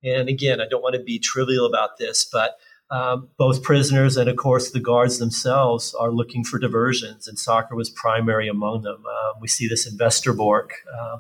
And 0.03 0.29
again, 0.29 0.61
I 0.61 0.69
don't 0.69 0.83
want 0.83 0.95
to 0.95 1.03
be 1.03 1.19
trivial 1.19 1.67
about 1.67 1.99
this, 1.99 2.25
but 2.25 2.57
um, 2.91 3.29
both 3.39 3.63
prisoners 3.63 4.17
and, 4.17 4.29
of 4.29 4.37
course, 4.37 4.71
the 4.71 4.81
guards 4.81 5.19
themselves 5.19 5.95
are 5.95 6.11
looking 6.11 6.43
for 6.43 6.59
diversions, 6.59 7.29
and 7.29 7.39
soccer 7.39 7.77
was 7.77 7.91
primary 7.91 8.49
among 8.49 8.83
them. 8.83 9.05
Uh, 9.07 9.33
we 9.41 9.47
see 9.47 9.69
this 9.69 9.87
in 9.87 9.97
Westerbork. 9.99 10.71
Uh, 11.01 11.19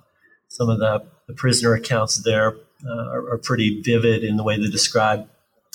some 0.51 0.69
of 0.69 0.79
the, 0.79 1.03
the, 1.29 1.33
prisoner 1.33 1.75
accounts 1.75 2.23
there 2.25 2.57
uh, 2.85 3.09
are, 3.09 3.35
are, 3.35 3.39
pretty 3.39 3.81
vivid 3.83 4.25
in 4.25 4.37
the 4.37 4.43
way 4.43 4.59
they 4.59 4.69
describe 4.69 5.29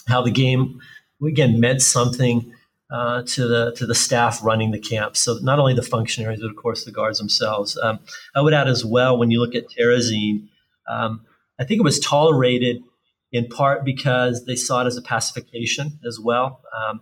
how 0.08 0.22
the 0.22 0.30
game, 0.30 0.82
again, 1.26 1.60
meant 1.62 1.82
something 1.82 2.54
uh, 2.92 3.24
to 3.24 3.48
the 3.48 3.74
to 3.76 3.86
the 3.86 3.96
staff 3.96 4.44
running 4.44 4.72
the 4.72 4.80
camp. 4.80 5.18
So 5.18 5.40
not 5.42 5.60
only 5.60 5.74
the 5.74 5.82
functionaries, 5.82 6.42
but 6.42 6.50
of 6.50 6.56
course 6.56 6.84
the 6.84 6.92
guards 6.92 7.18
themselves. 7.18 7.78
Um, 7.82 8.00
I 8.36 8.42
would 8.42 8.54
add 8.54 8.68
as 8.68 8.86
well 8.86 9.18
when 9.18 9.32
you 9.32 9.40
look 9.40 9.56
at 9.56 9.70
Terezin, 9.70 10.48
um, 10.88 11.26
I 11.60 11.64
think 11.64 11.80
it 11.80 11.84
was 11.84 12.00
tolerated 12.00 12.84
in 13.32 13.48
part 13.48 13.84
because 13.84 14.46
they 14.46 14.56
saw 14.56 14.84
it 14.84 14.88
as 14.88 14.98
a 14.98 15.02
pacification 15.02 16.00
as 16.06 16.20
well, 16.20 16.62
um, 16.78 17.02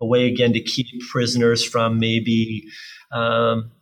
a 0.00 0.06
way 0.06 0.26
again 0.26 0.52
to 0.52 0.60
keep 0.60 0.86
prisoners 1.10 1.64
from 1.64 1.98
maybe 1.98 2.64
um, 3.10 3.72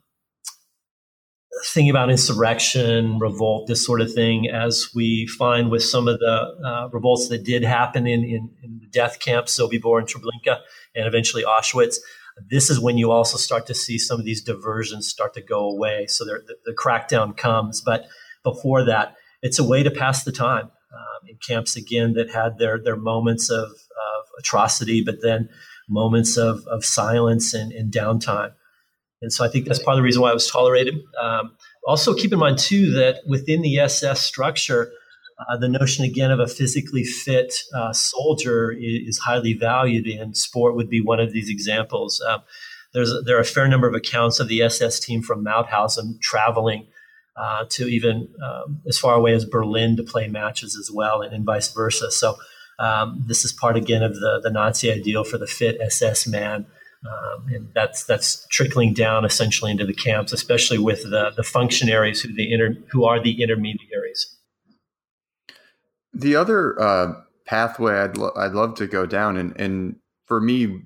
thinking 1.64 1.90
about 1.90 2.10
insurrection, 2.10 3.18
revolt, 3.18 3.66
this 3.68 3.84
sort 3.84 4.00
of 4.00 4.12
thing, 4.12 4.48
as 4.48 4.88
we 4.94 5.26
find 5.26 5.70
with 5.70 5.82
some 5.82 6.08
of 6.08 6.18
the 6.18 6.56
uh, 6.64 6.88
revolts 6.92 7.28
that 7.28 7.44
did 7.44 7.62
happen 7.62 8.06
in, 8.06 8.24
in, 8.24 8.50
in, 8.62 8.78
the 8.80 8.86
death 8.90 9.20
camps, 9.20 9.58
Sobibor 9.58 9.98
and 9.98 10.08
Treblinka, 10.08 10.60
and 10.94 11.06
eventually 11.06 11.44
Auschwitz. 11.44 11.96
This 12.50 12.70
is 12.70 12.80
when 12.80 12.98
you 12.98 13.10
also 13.10 13.36
start 13.36 13.66
to 13.66 13.74
see 13.74 13.98
some 13.98 14.18
of 14.18 14.24
these 14.24 14.42
diversions 14.42 15.08
start 15.08 15.34
to 15.34 15.42
go 15.42 15.68
away. 15.68 16.06
So 16.06 16.24
the, 16.24 16.40
the 16.64 16.72
crackdown 16.72 17.36
comes. 17.36 17.80
But 17.80 18.06
before 18.42 18.84
that, 18.84 19.14
it's 19.42 19.58
a 19.58 19.64
way 19.64 19.82
to 19.82 19.90
pass 19.90 20.24
the 20.24 20.32
time 20.32 20.70
um, 20.92 21.28
in 21.28 21.36
camps 21.36 21.76
again 21.76 22.14
that 22.14 22.30
had 22.30 22.58
their 22.58 22.78
their 22.78 22.96
moments 22.96 23.50
of, 23.50 23.68
of 23.68 24.24
atrocity, 24.38 25.02
but 25.02 25.16
then 25.22 25.48
moments 25.88 26.36
of, 26.36 26.66
of 26.66 26.84
silence 26.84 27.54
and, 27.54 27.72
and, 27.72 27.92
downtime. 27.92 28.52
And 29.22 29.32
so 29.32 29.44
I 29.44 29.48
think 29.48 29.66
that's 29.66 29.82
part 29.82 29.94
of 29.94 29.98
the 29.98 30.02
reason 30.02 30.20
why 30.20 30.30
I 30.30 30.34
was 30.34 30.50
tolerated. 30.50 31.02
Um, 31.20 31.52
also, 31.86 32.14
keep 32.14 32.32
in 32.32 32.38
mind 32.38 32.58
too 32.58 32.90
that 32.92 33.20
within 33.26 33.62
the 33.62 33.78
SS 33.78 34.20
structure, 34.20 34.92
Uh, 35.48 35.56
the 35.56 35.68
notion 35.68 36.04
again 36.04 36.30
of 36.30 36.40
a 36.40 36.46
physically 36.46 37.04
fit 37.04 37.64
uh, 37.74 37.92
soldier 37.92 38.70
is, 38.70 39.08
is, 39.08 39.18
highly 39.18 39.54
valued, 39.54 40.06
and 40.06 40.36
sport 40.36 40.76
would 40.76 40.88
be 40.88 41.00
one 41.00 41.20
of 41.20 41.32
these 41.32 41.48
examples. 41.48 42.20
Uh, 42.20 42.38
there's 42.92 43.12
there 43.24 43.36
are 43.36 43.40
a 43.40 43.54
fair 43.56 43.66
number 43.66 43.88
of 43.88 43.94
accounts 43.94 44.40
of 44.40 44.48
the 44.48 44.62
SS 44.62 45.00
team 45.00 45.22
from 45.22 45.44
Mauthausen 45.44 46.20
traveling 46.20 46.86
uh, 47.36 47.64
to 47.70 47.88
even 47.88 48.28
um, 48.42 48.80
as 48.86 48.98
far 48.98 49.14
away 49.14 49.34
as 49.34 49.44
Berlin 49.44 49.96
to 49.96 50.02
play 50.02 50.28
matches 50.28 50.76
as 50.76 50.90
well, 50.90 51.22
and, 51.22 51.32
and 51.34 51.44
vice 51.44 51.72
versa. 51.72 52.10
So 52.10 52.36
um, 52.78 53.24
this 53.26 53.44
is 53.44 53.52
part 53.52 53.76
again 53.76 54.02
of 54.02 54.14
the 54.14 54.40
the 54.42 54.50
Nazi 54.50 54.92
ideal 54.92 55.24
for 55.24 55.38
the 55.38 55.46
fit 55.46 55.80
SS 55.80 56.26
man. 56.26 56.66
Um, 57.04 57.48
and 57.48 57.68
that's 57.74 58.04
that's 58.04 58.46
trickling 58.48 58.94
down 58.94 59.24
essentially 59.24 59.70
into 59.70 59.84
the 59.84 59.94
camps, 59.94 60.32
especially 60.32 60.78
with 60.78 61.02
the, 61.02 61.32
the 61.36 61.42
functionaries 61.42 62.20
who 62.20 62.32
the 62.32 62.52
inter, 62.52 62.76
who 62.90 63.04
are 63.04 63.20
the 63.20 63.42
intermediaries. 63.42 64.36
The 66.14 66.36
other 66.36 66.80
uh, 66.80 67.14
pathway 67.44 67.94
I'd 67.94 68.16
lo- 68.16 68.32
I'd 68.36 68.52
love 68.52 68.76
to 68.76 68.86
go 68.86 69.04
down, 69.06 69.36
and 69.36 69.52
and 69.60 69.96
for 70.26 70.40
me, 70.40 70.82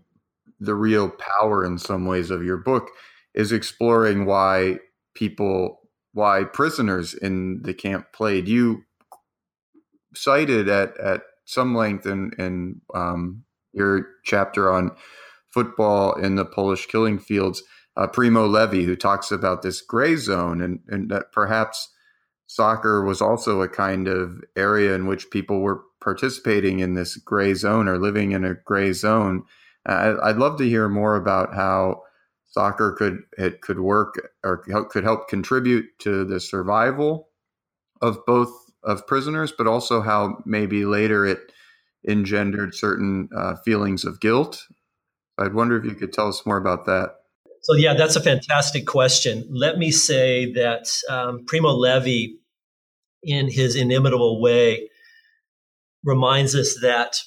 the 0.59 0.75
real 0.75 1.11
power 1.11 1.65
in 1.65 1.79
some 1.79 2.07
ways 2.07 2.31
of 2.31 2.43
your 2.43 2.57
book 2.57 2.89
is 3.35 3.53
exploring 3.53 4.25
why 4.25 4.79
people 5.15 5.81
why 6.13 6.45
prisoners 6.45 7.13
in 7.13 7.61
the 7.63 7.75
camp 7.75 8.07
played. 8.15 8.49
You 8.49 8.85
cited 10.15 10.71
at 10.71 10.97
at 10.99 11.23
some 11.45 11.75
length 11.75 12.07
in 12.07 12.33
in 12.39 12.81
um, 12.95 13.45
your 13.75 14.07
chapter 14.25 14.73
on 14.73 14.97
football 15.57 16.13
in 16.13 16.35
the 16.35 16.45
Polish 16.45 16.85
killing 16.85 17.19
fields, 17.19 17.63
uh, 17.97 18.07
Primo 18.07 18.47
Levi, 18.47 18.83
who 18.83 18.95
talks 18.95 19.31
about 19.33 19.63
this 19.63 19.81
gray 19.81 20.15
zone 20.15 20.61
and, 20.61 20.81
and 20.87 21.11
that 21.11 21.33
perhaps 21.33 21.89
soccer 22.47 23.03
was 23.03 23.23
also 23.23 23.63
a 23.63 23.69
kind 23.69 24.07
of 24.07 24.45
area 24.55 24.95
in 24.95 25.07
which 25.07 25.31
people 25.31 25.63
were 25.63 25.81
participating 26.03 26.81
in 26.81 26.93
this 26.93 27.17
gray 27.17 27.55
zone 27.55 27.89
or 27.89 27.97
living 27.97 28.33
in 28.33 28.45
a 28.45 28.53
gray 28.67 28.93
zone. 28.93 29.45
Uh, 29.89 30.17
I'd 30.23 30.37
love 30.37 30.59
to 30.59 30.69
hear 30.69 30.91
more 30.91 31.17
about 31.17 31.55
how 31.55 32.03
soccer 32.49 32.93
could 32.93 33.21
it 33.39 33.63
could 33.63 33.81
work 33.81 34.35
or 34.45 34.59
could 34.91 35.05
help 35.05 35.27
contribute 35.27 35.87
to 36.01 36.27
the 36.27 36.39
survival 36.39 37.31
of 38.03 38.19
both 38.27 38.53
of 38.83 39.07
prisoners, 39.07 39.55
but 39.57 39.67
also 39.67 40.03
how 40.03 40.43
maybe 40.45 40.85
later 40.85 41.25
it 41.25 41.51
engendered 42.07 42.75
certain 42.75 43.31
uh, 43.35 43.57
feelings 43.65 44.05
of 44.05 44.21
guilt 44.21 44.63
I'd 45.39 45.55
wonder 45.55 45.77
if 45.77 45.85
you 45.85 45.95
could 45.95 46.13
tell 46.13 46.29
us 46.29 46.45
more 46.47 46.57
about 46.57 46.87
that. 46.87 47.17
So, 47.63 47.75
yeah, 47.75 47.95
that's 47.95 48.17
a 48.17 48.21
fantastic 48.21 48.87
question. 48.87 49.47
Let 49.51 49.77
me 49.77 49.91
say 49.91 50.53
that 50.53 50.87
um, 51.11 51.45
Primo 51.47 51.71
Levi, 51.71 52.35
in 53.23 53.51
his 53.51 53.75
inimitable 53.75 54.41
way, 54.41 54.89
reminds 56.05 56.55
us 56.55 56.79
that 56.81 57.19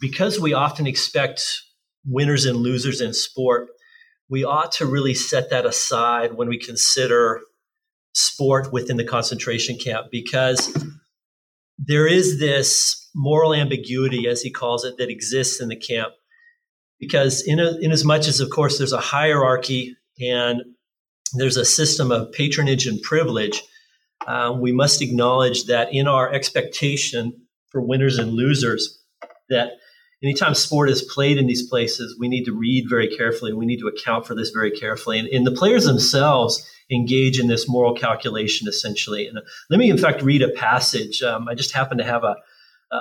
because 0.00 0.38
we 0.38 0.52
often 0.52 0.86
expect 0.86 1.42
winners 2.04 2.44
and 2.44 2.58
losers 2.58 3.00
in 3.00 3.14
sport, 3.14 3.68
we 4.28 4.44
ought 4.44 4.72
to 4.72 4.86
really 4.86 5.14
set 5.14 5.50
that 5.50 5.64
aside 5.64 6.34
when 6.34 6.48
we 6.48 6.58
consider 6.58 7.40
sport 8.12 8.72
within 8.72 8.96
the 8.96 9.04
concentration 9.04 9.78
camp 9.78 10.08
because 10.10 10.76
there 11.78 12.06
is 12.06 12.38
this 12.38 13.08
moral 13.14 13.54
ambiguity, 13.54 14.28
as 14.28 14.42
he 14.42 14.50
calls 14.50 14.84
it, 14.84 14.96
that 14.98 15.08
exists 15.08 15.60
in 15.60 15.68
the 15.68 15.76
camp 15.76 16.12
because 17.04 17.42
in, 17.42 17.60
a, 17.60 17.76
in 17.80 17.92
as 17.92 18.04
much 18.04 18.26
as 18.26 18.40
of 18.40 18.50
course 18.50 18.78
there's 18.78 18.92
a 18.92 19.00
hierarchy 19.00 19.96
and 20.20 20.62
there's 21.34 21.56
a 21.56 21.64
system 21.64 22.10
of 22.10 22.32
patronage 22.32 22.86
and 22.86 23.02
privilege 23.02 23.62
uh, 24.26 24.56
we 24.58 24.72
must 24.72 25.02
acknowledge 25.02 25.64
that 25.64 25.92
in 25.92 26.08
our 26.08 26.32
expectation 26.32 27.32
for 27.68 27.80
winners 27.80 28.18
and 28.18 28.32
losers 28.32 28.98
that 29.50 29.72
anytime 30.22 30.54
sport 30.54 30.88
is 30.88 31.02
played 31.02 31.36
in 31.36 31.46
these 31.46 31.68
places 31.68 32.16
we 32.18 32.28
need 32.28 32.44
to 32.44 32.52
read 32.52 32.86
very 32.88 33.14
carefully 33.16 33.52
we 33.52 33.66
need 33.66 33.80
to 33.80 33.88
account 33.88 34.26
for 34.26 34.34
this 34.34 34.50
very 34.50 34.70
carefully. 34.70 35.18
And, 35.18 35.28
and 35.28 35.46
the 35.46 35.52
players 35.52 35.84
themselves 35.84 36.68
engage 36.90 37.38
in 37.38 37.48
this 37.48 37.68
moral 37.68 37.94
calculation 37.94 38.68
essentially. 38.68 39.26
And 39.26 39.38
uh, 39.38 39.42
let 39.70 39.78
me 39.78 39.90
in 39.90 39.98
fact 39.98 40.22
read 40.22 40.42
a 40.42 40.50
passage. 40.50 41.22
Um, 41.22 41.48
i 41.48 41.54
just 41.54 41.72
happen 41.72 41.98
to 41.98 42.04
have 42.04 42.24
a, 42.24 42.36
a 42.92 43.00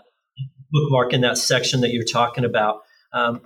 bookmark 0.72 1.14
in 1.14 1.22
that 1.22 1.38
section 1.38 1.82
that 1.82 1.91
you're 1.91 2.04
talking 2.04 2.45
about. 2.45 2.82
Um, 3.14 3.41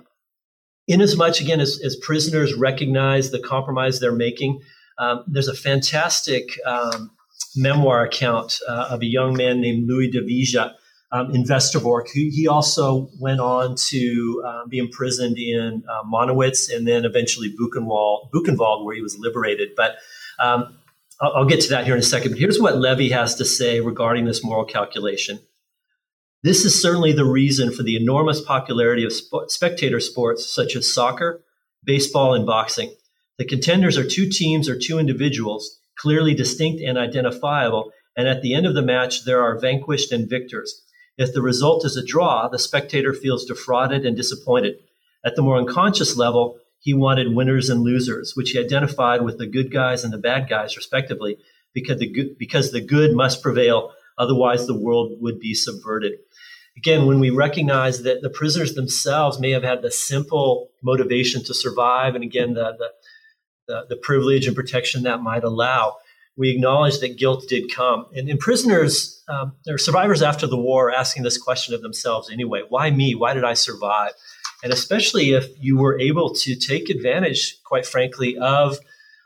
Inasmuch, 0.88 1.40
again, 1.40 1.60
as, 1.60 1.80
as 1.84 1.96
prisoners 1.96 2.54
recognize 2.54 3.30
the 3.30 3.38
compromise 3.38 4.00
they're 4.00 4.12
making, 4.12 4.60
um, 4.98 5.22
there's 5.26 5.48
a 5.48 5.54
fantastic 5.54 6.58
um, 6.66 7.10
memoir 7.54 8.02
account 8.02 8.58
uh, 8.68 8.88
of 8.90 9.02
a 9.02 9.06
young 9.06 9.36
man 9.36 9.60
named 9.60 9.88
Louis 9.88 10.10
de 10.10 10.22
Wijze 10.22 10.72
um, 11.12 11.34
in 11.34 11.44
Westerbork. 11.44 12.08
He, 12.12 12.30
he, 12.30 12.48
also 12.48 13.08
went 13.20 13.40
on 13.40 13.76
to 13.88 14.42
uh, 14.46 14.66
be 14.66 14.78
imprisoned 14.78 15.38
in 15.38 15.82
uh, 15.88 16.02
Monowitz 16.04 16.74
and 16.74 16.86
then 16.86 17.04
eventually 17.04 17.54
Buchenwald, 17.54 18.30
Buchenwald 18.32 18.84
where 18.84 18.94
he 18.94 19.02
was 19.02 19.16
liberated. 19.18 19.70
But 19.76 19.96
um, 20.38 20.78
I'll, 21.20 21.32
I'll 21.36 21.44
get 21.46 21.60
to 21.62 21.68
that 21.70 21.84
here 21.84 21.94
in 21.94 22.00
a 22.00 22.04
second. 22.04 22.32
But 22.32 22.38
here's 22.38 22.60
what 22.60 22.78
Levi 22.78 23.14
has 23.14 23.34
to 23.36 23.44
say 23.44 23.80
regarding 23.80 24.24
this 24.24 24.44
moral 24.44 24.64
calculation. 24.64 25.40
This 26.44 26.64
is 26.64 26.80
certainly 26.80 27.12
the 27.12 27.24
reason 27.24 27.72
for 27.72 27.82
the 27.82 27.96
enormous 27.96 28.40
popularity 28.40 29.04
of 29.04 29.12
sp- 29.12 29.48
spectator 29.48 29.98
sports 29.98 30.46
such 30.46 30.76
as 30.76 30.92
soccer, 30.92 31.42
baseball, 31.84 32.34
and 32.34 32.46
boxing. 32.46 32.94
The 33.38 33.44
contenders 33.44 33.98
are 33.98 34.08
two 34.08 34.28
teams 34.28 34.68
or 34.68 34.78
two 34.78 34.98
individuals, 34.98 35.80
clearly 35.98 36.34
distinct 36.34 36.80
and 36.80 36.96
identifiable, 36.96 37.92
and 38.16 38.28
at 38.28 38.42
the 38.42 38.54
end 38.54 38.66
of 38.66 38.74
the 38.74 38.82
match, 38.82 39.24
there 39.24 39.42
are 39.42 39.58
vanquished 39.58 40.12
and 40.12 40.30
victors. 40.30 40.82
If 41.16 41.32
the 41.32 41.42
result 41.42 41.84
is 41.84 41.96
a 41.96 42.04
draw, 42.04 42.48
the 42.48 42.58
spectator 42.58 43.12
feels 43.12 43.44
defrauded 43.44 44.06
and 44.06 44.16
disappointed. 44.16 44.76
At 45.24 45.34
the 45.34 45.42
more 45.42 45.56
unconscious 45.56 46.16
level, 46.16 46.58
he 46.78 46.94
wanted 46.94 47.34
winners 47.34 47.68
and 47.68 47.82
losers, 47.82 48.34
which 48.36 48.50
he 48.50 48.60
identified 48.60 49.22
with 49.22 49.38
the 49.38 49.46
good 49.46 49.72
guys 49.72 50.04
and 50.04 50.12
the 50.12 50.18
bad 50.18 50.48
guys, 50.48 50.76
respectively, 50.76 51.36
because 51.74 51.98
the 51.98 52.06
good, 52.06 52.38
because 52.38 52.70
the 52.70 52.80
good 52.80 53.14
must 53.14 53.42
prevail, 53.42 53.92
otherwise 54.18 54.66
the 54.66 54.78
world 54.78 55.12
would 55.20 55.38
be 55.38 55.54
subverted 55.54 56.18
again, 56.78 57.06
when 57.06 57.18
we 57.18 57.30
recognize 57.30 58.04
that 58.04 58.22
the 58.22 58.30
prisoners 58.30 58.74
themselves 58.74 59.40
may 59.40 59.50
have 59.50 59.64
had 59.64 59.82
the 59.82 59.90
simple 59.90 60.70
motivation 60.80 61.42
to 61.44 61.52
survive, 61.52 62.14
and 62.14 62.22
again, 62.22 62.54
the, 62.54 62.76
the, 62.78 62.88
the, 63.66 63.86
the 63.90 63.96
privilege 63.96 64.46
and 64.46 64.54
protection 64.54 65.02
that 65.02 65.20
might 65.20 65.42
allow, 65.42 65.96
we 66.36 66.50
acknowledge 66.50 67.00
that 67.00 67.18
guilt 67.18 67.44
did 67.48 67.74
come. 67.74 68.06
And, 68.14 68.28
and 68.28 68.38
prisoners, 68.38 69.24
um, 69.28 69.54
are 69.68 69.76
survivors 69.76 70.22
after 70.22 70.46
the 70.46 70.56
war 70.56 70.92
asking 70.92 71.24
this 71.24 71.36
question 71.36 71.74
of 71.74 71.82
themselves 71.82 72.30
anyway 72.30 72.62
why 72.68 72.90
me? 72.92 73.16
Why 73.16 73.34
did 73.34 73.44
I 73.44 73.54
survive? 73.54 74.12
And 74.62 74.72
especially 74.72 75.30
if 75.30 75.46
you 75.58 75.78
were 75.78 75.98
able 75.98 76.32
to 76.34 76.54
take 76.54 76.90
advantage, 76.90 77.60
quite 77.64 77.86
frankly, 77.86 78.38
of 78.38 78.78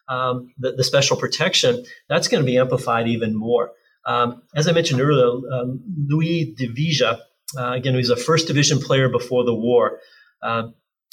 um, 0.08 0.52
the, 0.58 0.72
the, 0.72 0.84
special 0.84 1.16
protection, 1.16 1.84
that's 2.08 2.28
going 2.28 2.42
to 2.42 2.46
be 2.46 2.58
amplified 2.58 3.08
even 3.08 3.34
more. 3.34 3.72
Um, 4.06 4.42
as 4.54 4.68
I 4.68 4.72
mentioned 4.72 5.00
earlier, 5.00 5.28
um, 5.52 5.80
Louis 6.08 6.54
de 6.56 6.68
Wijze 6.68 7.18
uh, 7.56 7.72
again, 7.72 7.94
he 7.94 7.98
was 7.98 8.10
a 8.10 8.16
first 8.16 8.46
division 8.46 8.78
player 8.78 9.08
before 9.08 9.44
the 9.44 9.54
war. 9.54 9.98
Uh, 10.42 10.68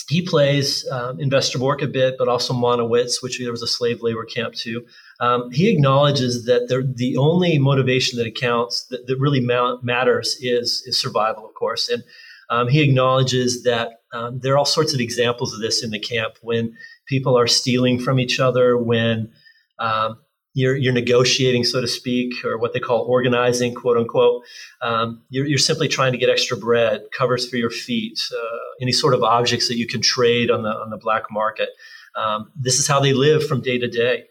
he 0.07 0.23
plays 0.23 0.87
um, 0.89 1.19
in 1.19 1.29
Westerbork 1.29 1.83
a 1.83 1.87
bit, 1.87 2.15
but 2.17 2.27
also 2.27 2.53
Monowitz, 2.53 3.21
which 3.21 3.37
there 3.39 3.51
was 3.51 3.61
a 3.61 3.67
slave 3.67 4.01
labor 4.01 4.25
camp 4.25 4.55
too. 4.55 4.85
Um, 5.19 5.51
he 5.51 5.69
acknowledges 5.69 6.45
that 6.45 6.67
the 6.67 7.17
only 7.17 7.59
motivation 7.59 8.17
that 8.17 8.25
accounts, 8.25 8.85
that, 8.87 9.05
that 9.05 9.17
really 9.19 9.39
ma- 9.39 9.77
matters, 9.83 10.35
is, 10.39 10.81
is 10.87 10.99
survival, 10.99 11.45
of 11.45 11.53
course. 11.53 11.89
And 11.89 12.03
um, 12.49 12.67
he 12.67 12.81
acknowledges 12.81 13.63
that 13.63 14.01
um, 14.11 14.39
there 14.39 14.53
are 14.53 14.57
all 14.57 14.65
sorts 14.65 14.95
of 14.95 14.99
examples 14.99 15.53
of 15.53 15.59
this 15.59 15.83
in 15.83 15.91
the 15.91 15.99
camp 15.99 16.35
when 16.41 16.75
people 17.07 17.37
are 17.37 17.45
stealing 17.45 17.99
from 17.99 18.19
each 18.19 18.39
other, 18.39 18.75
when 18.75 19.31
um, 19.77 20.17
you're, 20.54 20.76
you're 20.76 20.93
negotiating, 20.93 21.64
so 21.64 21.80
to 21.82 21.88
speak, 21.88 22.43
or 22.43 22.58
what 22.58 22.74
they 22.74 22.80
call 22.80 23.02
organizing, 23.02 23.74
quote 23.74 23.97
unquote. 23.97 24.43
Um, 24.82 25.22
you're, 25.30 25.45
you're, 25.45 25.58
simply 25.58 25.88
trying 25.88 26.12
to 26.12 26.18
get 26.18 26.30
extra 26.30 26.58
bread, 26.58 27.04
covers 27.16 27.47
for 27.47 27.58
your 27.58 27.70
feet, 27.70 28.20
uh, 28.34 28.58
any 28.82 28.91
sort 28.91 29.14
of 29.14 29.24
objects 29.24 29.68
that 29.68 29.78
you 29.78 29.88
can 29.88 30.02
trade 30.02 30.50
on 30.50 30.64
the 30.64 30.70
on 30.70 30.89
the 30.89 30.97
black 30.97 31.26
market. 31.32 31.70
Um, 32.16 32.52
this 32.56 32.80
is 32.80 32.88
how 32.88 33.00
they 33.00 33.14
live 33.14 33.47
from 33.47 33.62
day 33.62 33.78
to 33.78 33.88
day. 33.88 34.26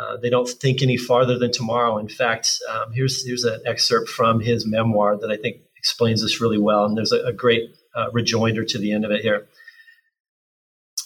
Uh, 0.00 0.16
they 0.16 0.30
don't 0.30 0.48
think 0.48 0.82
any 0.82 0.96
farther 0.96 1.38
than 1.38 1.52
tomorrow. 1.52 1.98
In 1.98 2.08
fact, 2.08 2.58
um, 2.70 2.92
here's 2.92 3.24
here's 3.24 3.44
an 3.44 3.60
excerpt 3.66 4.08
from 4.08 4.40
his 4.40 4.66
memoir 4.66 5.16
that 5.18 5.30
I 5.30 5.36
think 5.36 5.58
explains 5.76 6.22
this 6.22 6.40
really 6.40 6.58
well, 6.58 6.84
and 6.84 6.96
there's 6.96 7.12
a, 7.12 7.26
a 7.26 7.32
great 7.32 7.76
uh, 7.94 8.10
rejoinder 8.12 8.64
to 8.64 8.78
the 8.78 8.92
end 8.92 9.04
of 9.04 9.10
it 9.10 9.20
here. 9.20 9.46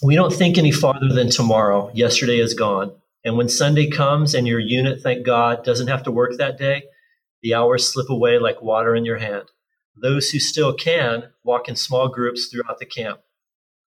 We 0.03 0.15
don't 0.15 0.33
think 0.33 0.59
any 0.59 0.73
farther 0.73 1.09
than 1.09 1.31
tomorrow. 1.31 1.91
Yesterday 1.95 2.39
is 2.39 2.55
gone. 2.55 2.93
And 3.25 3.39
when 3.39 3.49
Sunday 3.49 3.89
comes 3.89 4.35
and 4.35 4.47
your 4.47 4.61
unit, 4.61 5.01
thank 5.01 5.25
God, 5.25 5.65
doesn't 5.65 5.89
have 5.89 6.03
to 6.03 6.11
work 6.11 6.37
that 6.37 6.59
day, 6.59 6.85
the 7.43 7.55
hours 7.55 7.91
slip 7.91 8.11
away 8.11 8.39
like 8.39 8.63
water 8.63 8.95
in 8.95 9.05
your 9.05 9.19
hand. 9.19 9.45
Those 9.97 10.31
who 10.31 10.39
still 10.39 10.75
can 10.75 11.31
walk 11.43 11.69
in 11.69 11.77
small 11.77 12.09
groups 12.09 12.47
throughout 12.47 12.79
the 12.79 12.87
camp. 12.87 13.21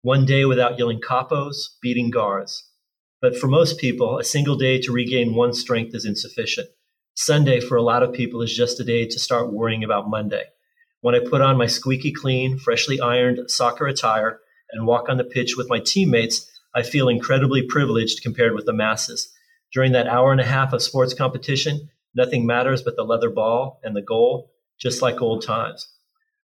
One 0.02 0.26
day 0.26 0.46
without 0.46 0.78
yelling 0.78 1.00
capos, 1.00 1.70
beating 1.82 2.12
guards. 2.12 2.70
But 3.22 3.38
for 3.38 3.48
most 3.48 3.80
people, 3.80 4.20
a 4.20 4.24
single 4.24 4.58
day 4.58 4.80
to 4.82 4.92
regain 4.92 5.34
one's 5.34 5.60
strength 5.60 5.96
is 5.96 6.06
insufficient. 6.06 6.68
Sunday 7.16 7.60
for 7.60 7.78
a 7.78 7.82
lot 7.82 8.04
of 8.04 8.12
people 8.12 8.42
is 8.42 8.56
just 8.56 8.80
a 8.80 8.84
day 8.84 9.08
to 9.08 9.20
start 9.20 9.54
worrying 9.54 9.84
about 9.84 10.10
Monday. 10.10 10.44
When 11.02 11.16
I 11.16 11.20
put 11.20 11.42
on 11.42 11.58
my 11.58 11.68
squeaky 11.68 12.12
clean, 12.12 12.58
freshly 12.58 13.00
ironed 13.00 13.50
soccer 13.50 13.88
attire 13.88 14.40
and 14.72 14.86
walk 14.86 15.10
on 15.10 15.18
the 15.18 15.24
pitch 15.24 15.56
with 15.56 15.70
my 15.70 15.80
teammates, 15.80 16.50
I 16.76 16.84
feel 16.84 17.10
incredibly 17.10 17.64
privileged 17.64 18.22
compared 18.22 18.56
with 18.56 18.66
the 18.66 18.74
masses. 18.74 19.32
During 19.72 19.92
that 19.94 20.08
hour 20.08 20.32
and 20.32 20.42
a 20.42 20.46
half 20.46 20.74
of 20.74 20.84
sports 20.84 21.14
competition, 21.14 21.90
nothing 22.16 22.46
matters 22.46 22.82
but 22.82 22.96
the 22.96 23.04
leather 23.04 23.30
ball 23.30 23.80
and 23.84 23.96
the 23.96 24.02
goal, 24.02 24.52
just 24.80 25.02
like 25.02 25.22
old 25.22 25.44
times. 25.44 25.88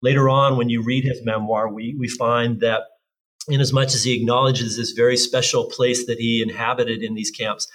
Later 0.03 0.29
on, 0.29 0.57
when 0.57 0.68
you 0.68 0.83
read 0.83 1.05
his 1.05 1.25
memoir, 1.25 1.72
we, 1.72 1.95
we 1.99 2.09
find 2.09 2.61
that 2.61 2.83
in 3.49 3.61
as 3.61 4.05
he 4.05 4.18
acknowledges 4.18 4.77
this 4.77 4.93
very 4.93 5.16
special 5.16 5.66
place 5.66 6.07
that 6.07 6.18
he 6.18 6.43
inhabited 6.43 7.03
in 7.03 7.14
these 7.14 7.31
camps, 7.31 7.68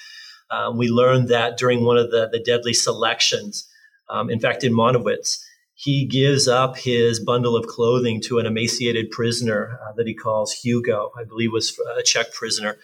um, 0.51 0.77
we 0.77 0.89
learned 0.89 1.27
that 1.27 1.57
during 1.57 1.83
one 1.83 1.97
of 1.97 2.11
the, 2.11 2.27
the 2.31 2.39
deadly 2.39 2.73
selections, 2.73 3.67
um, 4.09 4.29
in 4.29 4.39
fact, 4.39 4.63
in 4.63 4.73
Monowitz, 4.73 5.43
he 5.79 6.03
gives 6.03 6.45
up 6.45 6.77
his 6.77 7.21
bundle 7.21 7.55
of 7.55 7.65
clothing 7.67 8.19
to 8.19 8.37
an 8.37 8.45
emaciated 8.45 9.09
prisoner 9.11 9.79
uh, 9.81 9.93
that 9.95 10.07
he 10.07 10.13
calls 10.13 10.51
Hugo, 10.51 11.09
I 11.17 11.23
believe 11.23 11.53
was 11.53 11.79
a 11.97 12.03
Czech 12.03 12.33
prisoner 12.33 12.75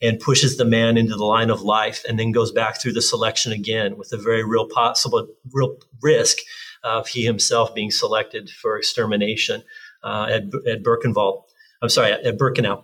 and 0.00 0.18
pushes 0.18 0.56
the 0.56 0.64
man 0.64 0.96
into 0.96 1.14
the 1.14 1.26
line 1.26 1.50
of 1.50 1.60
life 1.60 2.02
and 2.08 2.18
then 2.18 2.32
goes 2.32 2.50
back 2.50 2.80
through 2.80 2.94
the 2.94 3.02
selection 3.02 3.52
again 3.52 3.98
with 3.98 4.14
a 4.14 4.16
very 4.16 4.42
real 4.42 4.66
possible 4.66 5.28
real 5.52 5.76
risk 6.02 6.38
of 6.84 7.06
he 7.08 7.22
himself 7.22 7.74
being 7.74 7.90
selected 7.90 8.48
for 8.48 8.78
extermination 8.78 9.62
uh, 10.02 10.28
at, 10.30 10.44
at 10.66 10.82
Birkenwald. 10.82 11.42
I'm 11.82 11.90
sorry, 11.90 12.12
at, 12.12 12.24
at 12.24 12.38
Birkenau. 12.38 12.82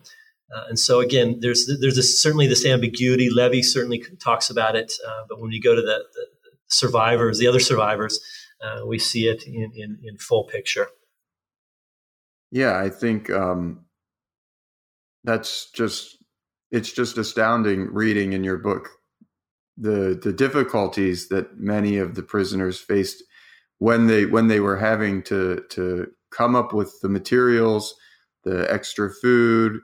Uh, 0.55 0.65
and 0.69 0.79
so 0.79 1.01
again, 1.01 1.39
there's 1.41 1.71
there's 1.81 1.97
this, 1.97 2.21
certainly 2.21 2.47
this 2.47 2.67
ambiguity. 2.67 3.31
Levi 3.31 3.63
certainly 3.63 4.05
talks 4.21 4.51
about 4.51 4.77
it, 4.77 4.93
uh, 5.09 5.23
but 5.27 5.41
when 5.41 5.53
you 5.53 5.63
go 5.63 5.75
to 5.75 5.81
the, 5.81 6.05
the, 6.13 6.27
survivors, 6.69 7.39
the 7.39 7.47
other 7.47 7.61
survivors, 7.61 8.21
uh, 8.65 8.87
we 8.87 8.99
see 8.99 9.29
it 9.29 9.47
in, 9.47 9.73
in, 9.75 9.99
in 10.03 10.19
full 10.19 10.45
picture. 10.45 10.89
Yeah, 12.51 12.79
I 12.79 12.89
think 12.89 13.31
um, 13.31 13.85
that's 15.25 15.71
just 15.73 16.17
it's 16.71 16.93
just 16.93 17.19
astounding 17.19 17.93
reading 17.93 18.33
in 18.33 18.45
your 18.45 18.59
book 18.59 18.89
the 19.77 20.19
the 20.23 20.33
difficulties 20.33 21.29
that 21.29 21.59
many 21.59 21.97
of 21.97 22.15
the 22.15 22.23
prisoners 22.23 22.79
faced 22.79 23.23
when 23.79 24.07
they 24.07 24.27
when 24.27 24.49
they 24.49 24.61
were 24.61 24.77
having 24.77 25.23
to 25.25 25.63
to 25.71 26.07
come 26.31 26.55
up 26.55 26.73
with 26.73 27.01
the 27.01 27.09
materials, 27.09 27.95
the 28.45 28.73
extra 28.73 29.11
food 29.11 29.81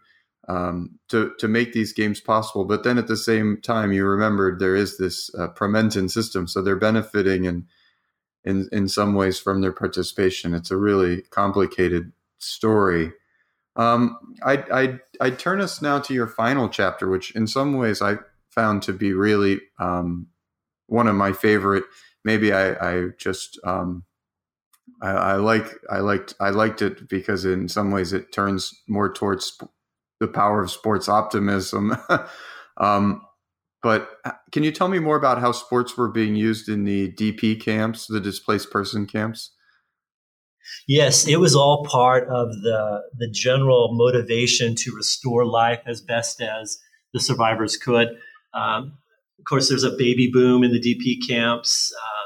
um, 0.48 0.98
to 1.08 1.32
to 1.38 1.48
make 1.48 1.72
these 1.72 1.92
games 1.92 2.20
possible. 2.20 2.64
But 2.64 2.84
then 2.84 2.98
at 2.98 3.08
the 3.08 3.16
same 3.16 3.60
time, 3.62 3.92
you 3.92 4.04
remembered 4.04 4.58
there 4.58 4.76
is 4.76 4.96
this 4.96 5.30
uh, 5.34 5.48
system, 6.08 6.46
so 6.46 6.62
they're 6.62 6.76
benefiting 6.76 7.44
in 7.44 7.66
in 8.44 8.68
in 8.72 8.88
some 8.88 9.14
ways 9.14 9.38
from 9.38 9.60
their 9.60 9.72
participation. 9.72 10.54
It's 10.54 10.70
a 10.70 10.76
really 10.76 11.22
complicated 11.30 12.12
story. 12.38 13.12
Um, 13.76 14.18
I, 14.44 14.64
I, 14.72 15.00
I 15.20 15.30
turn 15.30 15.60
us 15.60 15.80
now 15.80 16.00
to 16.00 16.12
your 16.12 16.26
final 16.26 16.68
chapter, 16.68 17.08
which 17.08 17.30
in 17.36 17.46
some 17.46 17.76
ways 17.76 18.02
I 18.02 18.16
found 18.50 18.82
to 18.82 18.92
be 18.92 19.12
really 19.12 19.60
um, 19.78 20.26
one 20.86 21.06
of 21.06 21.14
my 21.14 21.32
favorite. 21.32 21.84
Maybe 22.24 22.52
I, 22.52 22.72
I 22.72 23.08
just 23.16 23.58
um, 23.64 24.04
I, 25.00 25.10
I, 25.10 25.34
like 25.36 25.66
I 25.88 25.98
liked 25.98 26.34
I 26.40 26.50
liked 26.50 26.82
it 26.82 27.08
because 27.08 27.44
in 27.44 27.68
some 27.68 27.90
ways 27.90 28.12
it 28.12 28.32
turns 28.32 28.74
more 28.88 29.12
towards 29.12 29.56
the 30.18 30.28
power 30.28 30.62
of 30.62 30.70
sports 30.70 31.08
optimism. 31.08 31.96
Um, 32.76 33.20
but 33.82 34.08
uh, 34.24 34.32
can 34.52 34.62
you 34.62 34.72
tell 34.72 34.88
me 34.88 34.98
more 34.98 35.16
about 35.16 35.40
how 35.40 35.52
sports 35.52 35.96
were 35.96 36.08
being 36.08 36.34
used 36.36 36.68
in 36.68 36.84
the 36.84 37.12
DP 37.12 37.60
camps, 37.60 38.06
the 38.06 38.20
displaced 38.20 38.70
person 38.70 39.06
camps? 39.06 39.52
Yes, 40.86 41.26
it 41.26 41.36
was 41.40 41.54
all 41.54 41.84
part 41.84 42.28
of 42.28 42.48
the 42.62 43.02
the 43.16 43.28
general 43.30 43.90
motivation 43.92 44.74
to 44.76 44.94
restore 44.94 45.44
life 45.44 45.80
as 45.86 46.00
best 46.00 46.40
as 46.40 46.78
the 47.12 47.20
survivors 47.20 47.76
could. 47.76 48.08
Um, 48.54 48.98
of 49.38 49.44
course, 49.48 49.68
there's 49.68 49.84
a 49.84 49.90
baby 49.90 50.30
boom 50.32 50.62
in 50.62 50.72
the 50.72 50.80
DP 50.80 51.26
camps. 51.26 51.92
Uh, 51.96 52.20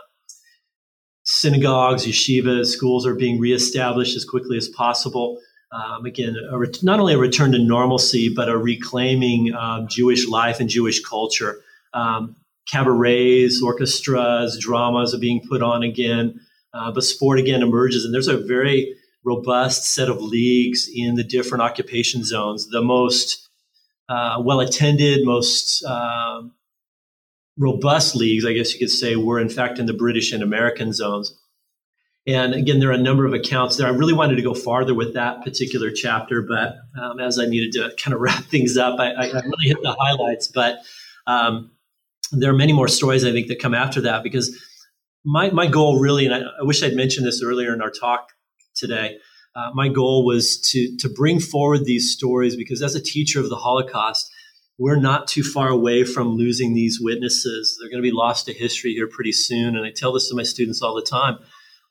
synagogues, 1.25 2.07
yeshivas, 2.07 2.67
schools 2.67 3.07
are 3.07 3.15
being 3.15 3.41
reestablished 3.41 4.17
as 4.17 4.25
quickly 4.25 4.57
as 4.57 4.69
possible. 4.69 5.41
Um, 5.75 6.07
again, 6.07 6.37
re- 6.53 6.71
not 6.83 7.01
only 7.01 7.15
a 7.15 7.19
return 7.19 7.51
to 7.53 7.59
normalcy, 7.59 8.33
but 8.33 8.49
a 8.49 8.57
reclaiming 8.57 9.53
um, 9.55 9.89
Jewish 9.89 10.29
life 10.29 10.61
and 10.61 10.69
Jewish 10.69 11.03
culture. 11.03 11.61
Um, 11.93 12.37
cabarets, 12.71 13.61
orchestras, 13.63 14.59
dramas 14.59 15.15
are 15.15 15.19
being 15.19 15.43
put 15.49 15.63
on 15.63 15.83
again. 15.83 16.41
Uh, 16.73 16.93
but 16.93 17.05
sport 17.05 17.39
again 17.39 17.63
emerges, 17.63 18.05
and 18.05 18.15
there's 18.15 18.29
a 18.29 18.37
very 18.37 18.95
robust 19.25 19.85
set 19.95 20.09
of 20.09 20.21
leagues 20.21 20.89
in 20.93 21.15
the 21.15 21.25
different 21.25 21.63
occupation 21.63 22.25
zones. 22.25 22.69
The 22.69 22.83
most 22.83 23.49
uh, 24.09 24.43
well 24.45 24.61
attended, 24.61 25.25
most 25.25 25.85
uh, 25.85 26.43
robust 27.59 28.17
leagues, 28.17 28.45
I 28.45 28.53
guess 28.53 28.73
you 28.73 28.79
could 28.79 28.91
say, 28.91 29.17
were 29.17 29.41
in 29.41 29.49
fact 29.49 29.79
in 29.79 29.87
the 29.87 29.93
British 29.93 30.33
and 30.33 30.43
American 30.43 30.93
zones. 30.93 31.37
And 32.27 32.55
again, 32.55 32.81
there 32.81 32.89
are 32.89 32.95
a 32.95 32.99
number 32.99 33.27
of 33.27 33.35
accounts 33.35 33.77
there. 33.77 33.87
I 33.87 33.91
really 33.91 34.15
wanted 34.15 34.37
to 34.37 34.43
go 34.43 34.55
farther 34.55 34.95
with 34.95 35.13
that 35.15 35.43
particular 35.45 35.91
chapter, 35.91 36.41
but 36.41 36.77
um, 37.01 37.21
as 37.21 37.39
I 37.39 37.45
needed 37.45 37.73
to 37.73 37.95
kind 38.03 38.15
of 38.15 38.21
wrap 38.23 38.45
things 38.45 38.77
up, 38.77 38.99
I, 38.99 39.13
I 39.13 39.27
really 39.27 39.69
hit 39.69 39.83
the 39.83 39.95
highlights. 39.99 40.49
But 40.49 40.79
um, 41.27 41.71
there 42.33 42.51
are 42.51 42.57
many 42.57 42.73
more 42.73 42.89
stories 42.89 43.25
I 43.25 43.33
think 43.33 43.49
that 43.49 43.59
come 43.59 43.75
after 43.75 44.01
that 44.03 44.23
because 44.23 44.57
my, 45.25 45.51
my 45.51 45.67
goal 45.67 45.99
really, 45.99 46.25
and 46.27 46.35
I, 46.35 46.41
I, 46.61 46.63
wish 46.63 46.83
I'd 46.83 46.95
mentioned 46.95 47.27
this 47.27 47.43
earlier 47.43 47.73
in 47.75 47.83
our 47.83 47.91
talk 47.91 48.29
today, 48.75 49.19
uh, 49.55 49.71
my 49.75 49.89
goal 49.89 50.25
was 50.25 50.61
to, 50.71 50.97
to 50.99 51.09
bring 51.09 51.41
forward 51.41 51.85
these 51.85 52.13
stories 52.13 52.57
because 52.57 52.83
as 52.83 52.95
a 52.95 53.03
teacher 53.03 53.41
of 53.41 53.49
the 53.49 53.57
Holocaust, 53.57 54.31
we're 54.79 54.97
not 54.97 55.29
too 55.29 55.43
far 55.43 55.69
away 55.69 56.05
from 56.05 56.35
losing 56.35 56.75
these 56.75 56.99
witnesses. 57.01 57.79
They're 57.79 57.91
going 57.91 58.03
to 58.03 58.09
be 58.09 58.15
lost 58.15 58.47
to 58.47 58.53
history 58.53 58.93
here 58.93 59.07
pretty 59.07 59.33
soon. 59.33 59.77
And 59.77 59.87
I 59.87 59.93
tell 59.93 60.13
this 60.13 60.29
to 60.29 60.35
my 60.35 60.43
students 60.43 60.83
all 60.83 60.95
the 60.95 61.03
time. 61.03 61.39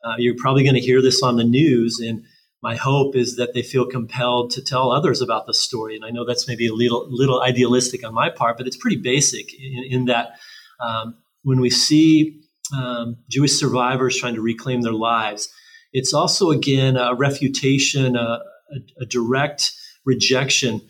Uh, 0.04 0.16
you're 0.18 0.36
probably 0.38 0.64
going 0.64 0.76
to 0.76 0.82
hear 0.82 1.02
this 1.02 1.24
on 1.24 1.38
the 1.38 1.44
news. 1.44 2.00
And 2.00 2.24
my 2.62 2.76
hope 2.76 3.16
is 3.16 3.36
that 3.38 3.54
they 3.54 3.62
feel 3.62 3.86
compelled 3.86 4.52
to 4.52 4.62
tell 4.62 4.92
others 4.92 5.22
about 5.22 5.48
the 5.48 5.54
story. 5.54 5.96
And 5.96 6.06
I 6.06 6.10
know 6.10 6.26
that's 6.26 6.48
maybe 6.48 6.68
a 6.68 6.74
little, 6.74 7.08
little 7.10 7.42
idealistic 7.42 8.06
on 8.06 8.14
my 8.14 8.30
part, 8.30 8.58
but 8.58 8.68
it's 8.68 8.78
pretty 8.78 8.98
basic 8.98 9.54
in, 9.54 9.84
in 9.90 10.06
that 10.06 10.40
um, 10.80 11.16
when 11.44 11.60
we 11.60 11.70
see 11.70 12.42
um, 12.76 13.18
Jewish 13.30 13.54
survivors 13.54 14.18
trying 14.18 14.36
to 14.36 14.42
reclaim 14.42 14.82
their 14.82 14.94
lives. 14.94 15.50
It's 15.92 16.14
also, 16.14 16.52
again, 16.52 16.98
a 16.98 17.14
refutation, 17.14 18.16
a, 18.16 18.40
a, 18.72 19.02
a 19.02 19.06
direct 19.06 19.72
rejection 20.06 20.82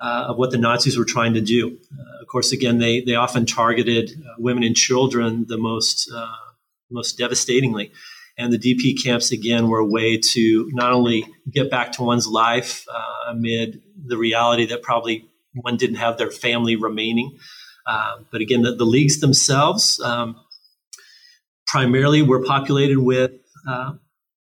uh, 0.00 0.26
of 0.28 0.36
what 0.36 0.50
the 0.50 0.58
Nazis 0.58 0.96
were 0.96 1.04
trying 1.04 1.34
to 1.34 1.40
do. 1.40 1.78
Uh, 1.92 2.22
of 2.22 2.28
course, 2.28 2.52
again, 2.52 2.78
they, 2.78 3.00
they 3.00 3.14
often 3.14 3.46
targeted 3.46 4.10
uh, 4.10 4.34
women 4.38 4.62
and 4.62 4.76
children 4.76 5.46
the 5.48 5.58
most, 5.58 6.10
uh, 6.14 6.32
most 6.90 7.18
devastatingly. 7.18 7.92
And 8.38 8.52
the 8.52 8.58
DP 8.58 9.02
camps, 9.02 9.32
again, 9.32 9.68
were 9.68 9.80
a 9.80 9.86
way 9.86 10.16
to 10.16 10.70
not 10.72 10.92
only 10.92 11.26
get 11.50 11.70
back 11.70 11.92
to 11.92 12.02
one's 12.02 12.28
life 12.28 12.86
uh, 12.88 13.30
amid 13.30 13.82
the 14.06 14.16
reality 14.16 14.66
that 14.66 14.82
probably 14.82 15.28
one 15.54 15.76
didn't 15.76 15.96
have 15.96 16.18
their 16.18 16.30
family 16.30 16.76
remaining, 16.76 17.36
uh, 17.84 18.18
but 18.30 18.40
again, 18.40 18.62
the, 18.62 18.74
the 18.74 18.84
leagues 18.84 19.20
themselves, 19.20 20.00
um, 20.00 20.36
primarily 21.66 22.22
were 22.22 22.44
populated 22.44 22.98
with 22.98 23.32
uh, 23.68 23.92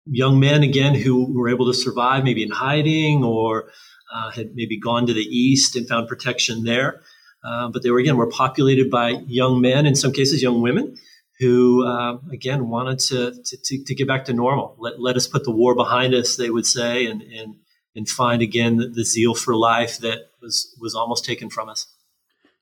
young 0.06 0.40
men, 0.40 0.62
again, 0.62 0.94
who 0.94 1.32
were 1.38 1.48
able 1.48 1.66
to 1.66 1.74
survive 1.74 2.24
maybe 2.24 2.42
in 2.42 2.50
hiding 2.50 3.24
or 3.24 3.70
uh, 4.12 4.30
had 4.30 4.54
maybe 4.54 4.78
gone 4.78 5.06
to 5.06 5.12
the 5.12 5.20
east 5.20 5.76
and 5.76 5.88
found 5.88 6.08
protection 6.08 6.64
there. 6.64 7.02
Uh, 7.44 7.68
but 7.68 7.82
they 7.82 7.90
were, 7.90 7.98
again, 7.98 8.16
were 8.16 8.28
populated 8.28 8.90
by 8.90 9.10
young 9.26 9.60
men, 9.60 9.86
in 9.86 9.94
some 9.94 10.12
cases, 10.12 10.42
young 10.42 10.60
women, 10.60 10.96
who, 11.40 11.86
uh, 11.86 12.18
again, 12.30 12.68
wanted 12.68 12.98
to, 12.98 13.32
to, 13.42 13.84
to, 13.84 13.94
get 13.94 14.06
back 14.06 14.26
to 14.26 14.34
normal. 14.34 14.76
Let, 14.78 15.00
let 15.00 15.16
us 15.16 15.26
put 15.26 15.44
the 15.44 15.50
war 15.50 15.74
behind 15.74 16.14
us, 16.14 16.36
they 16.36 16.50
would 16.50 16.66
say, 16.66 17.06
and, 17.06 17.22
and, 17.22 17.56
and 17.96 18.06
find 18.06 18.42
again 18.42 18.76
the, 18.76 18.88
the 18.88 19.04
zeal 19.04 19.34
for 19.34 19.56
life 19.56 19.98
that 19.98 20.30
was, 20.42 20.76
was 20.78 20.94
almost 20.94 21.24
taken 21.24 21.48
from 21.48 21.70
us. 21.70 21.86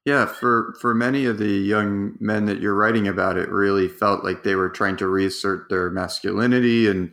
Yeah, 0.05 0.24
for 0.24 0.74
for 0.81 0.95
many 0.95 1.26
of 1.26 1.37
the 1.37 1.53
young 1.53 2.16
men 2.18 2.47
that 2.47 2.61
you're 2.61 2.74
writing 2.74 3.07
about, 3.07 3.37
it 3.37 3.51
really 3.51 3.89
felt 3.89 4.24
like 4.24 4.43
they 4.43 4.55
were 4.55 4.70
trying 4.70 4.97
to 4.99 5.09
reassert 5.09 5.68
their 5.68 5.91
masculinity 5.91 6.89
and, 6.89 7.11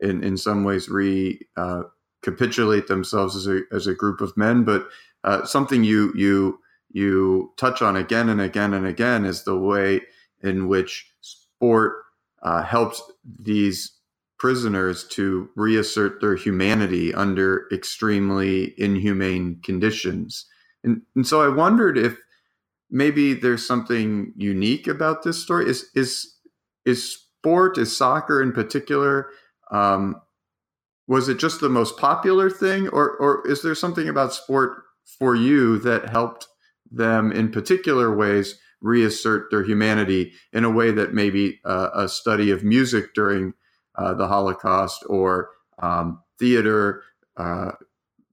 in 0.00 0.22
in 0.22 0.36
some 0.36 0.62
ways, 0.62 0.90
recapitulate 0.90 2.84
uh, 2.84 2.86
themselves 2.88 3.34
as 3.34 3.46
a 3.46 3.62
as 3.72 3.86
a 3.86 3.94
group 3.94 4.20
of 4.20 4.36
men. 4.36 4.62
But 4.64 4.88
uh, 5.22 5.46
something 5.46 5.84
you 5.84 6.12
you 6.14 6.58
you 6.92 7.52
touch 7.56 7.80
on 7.80 7.96
again 7.96 8.28
and 8.28 8.42
again 8.42 8.74
and 8.74 8.86
again 8.86 9.24
is 9.24 9.44
the 9.44 9.56
way 9.56 10.02
in 10.44 10.68
which 10.68 11.10
sport 11.20 11.94
uh, 12.42 12.62
helps 12.62 13.02
these 13.40 13.98
prisoners 14.38 15.06
to 15.08 15.48
reassert 15.56 16.20
their 16.20 16.36
humanity 16.36 17.14
under 17.14 17.66
extremely 17.72 18.74
inhumane 18.78 19.58
conditions. 19.62 20.46
And, 20.82 21.02
and 21.16 21.26
so 21.26 21.42
I 21.42 21.48
wondered 21.48 21.96
if 21.96 22.18
maybe 22.90 23.34
there's 23.34 23.66
something 23.66 24.32
unique 24.36 24.86
about 24.86 25.22
this 25.22 25.42
story. 25.42 25.68
Is 25.68 25.90
is 25.94 26.36
is 26.84 27.24
sport, 27.40 27.78
is 27.78 27.96
soccer 27.96 28.42
in 28.42 28.52
particular, 28.52 29.30
um, 29.70 30.20
was 31.06 31.28
it 31.28 31.38
just 31.38 31.60
the 31.60 31.68
most 31.68 31.96
popular 31.96 32.50
thing, 32.50 32.88
or 32.88 33.16
or 33.16 33.46
is 33.48 33.62
there 33.62 33.74
something 33.74 34.08
about 34.08 34.34
sport 34.34 34.82
for 35.18 35.34
you 35.34 35.78
that 35.78 36.08
helped 36.08 36.46
them 36.90 37.32
in 37.32 37.50
particular 37.50 38.14
ways 38.14 38.58
reassert 38.84 39.50
their 39.50 39.64
humanity 39.64 40.32
in 40.52 40.62
a 40.62 40.70
way 40.70 40.90
that 40.90 41.14
maybe 41.14 41.58
uh, 41.64 41.88
a 41.94 42.08
study 42.08 42.50
of 42.50 42.62
music 42.62 43.14
during 43.14 43.54
uh, 43.96 44.12
the 44.12 44.28
Holocaust 44.28 45.02
or 45.08 45.50
um, 45.78 46.22
theater, 46.38 47.02
uh, 47.36 47.72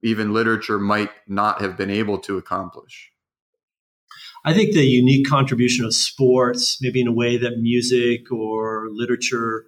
even 0.04 0.34
literature, 0.34 0.78
might 0.78 1.10
not 1.28 1.62
have 1.62 1.78
been 1.78 1.90
able 1.90 2.18
to 2.20 2.38
accomplish? 2.38 3.12
I 4.44 4.54
think 4.54 4.74
the 4.74 4.84
unique 4.84 5.28
contribution 5.28 5.86
of 5.86 5.94
sports, 5.94 6.80
maybe 6.82 7.00
in 7.00 7.08
a 7.08 7.14
way 7.14 7.38
that 7.38 7.60
music 7.60 8.32
or 8.32 8.88
literature 8.92 9.66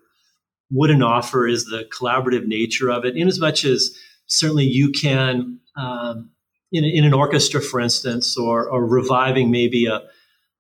wouldn't 0.70 1.04
offer, 1.04 1.48
is 1.48 1.66
the 1.66 1.88
collaborative 1.98 2.46
nature 2.46 2.90
of 2.90 3.06
it. 3.06 3.16
In 3.16 3.28
as 3.28 3.40
much 3.40 3.64
as 3.64 3.96
certainly 4.26 4.66
you 4.66 4.92
can, 4.92 5.60
um, 5.78 6.32
in, 6.72 6.84
in, 6.84 7.06
an 7.06 7.14
orchestra, 7.14 7.62
for 7.62 7.80
instance, 7.80 8.36
or, 8.36 8.68
or 8.68 8.84
reviving 8.86 9.52
maybe 9.52 9.86
a, 9.86 10.02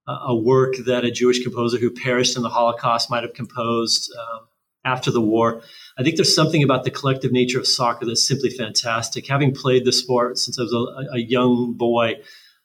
a 0.07 0.35
work 0.35 0.75
that 0.85 1.05
a 1.05 1.11
Jewish 1.11 1.41
composer 1.41 1.77
who 1.77 1.89
perished 1.89 2.35
in 2.35 2.43
the 2.43 2.49
Holocaust 2.49 3.09
might 3.09 3.23
have 3.23 3.33
composed 3.33 4.11
um, 4.19 4.47
after 4.85 5.11
the 5.11 5.21
war. 5.21 5.61
I 5.97 6.03
think 6.03 6.17
there's 6.17 6.35
something 6.35 6.63
about 6.63 6.83
the 6.83 6.91
collective 6.91 7.31
nature 7.31 7.59
of 7.59 7.67
soccer 7.67 8.05
that's 8.05 8.27
simply 8.27 8.49
fantastic. 8.49 9.27
Having 9.27 9.55
played 9.55 9.85
the 9.85 9.93
sport 9.93 10.37
since 10.37 10.59
I 10.59 10.63
was 10.63 10.73
a, 10.73 11.15
a 11.15 11.19
young 11.19 11.73
boy, 11.73 12.15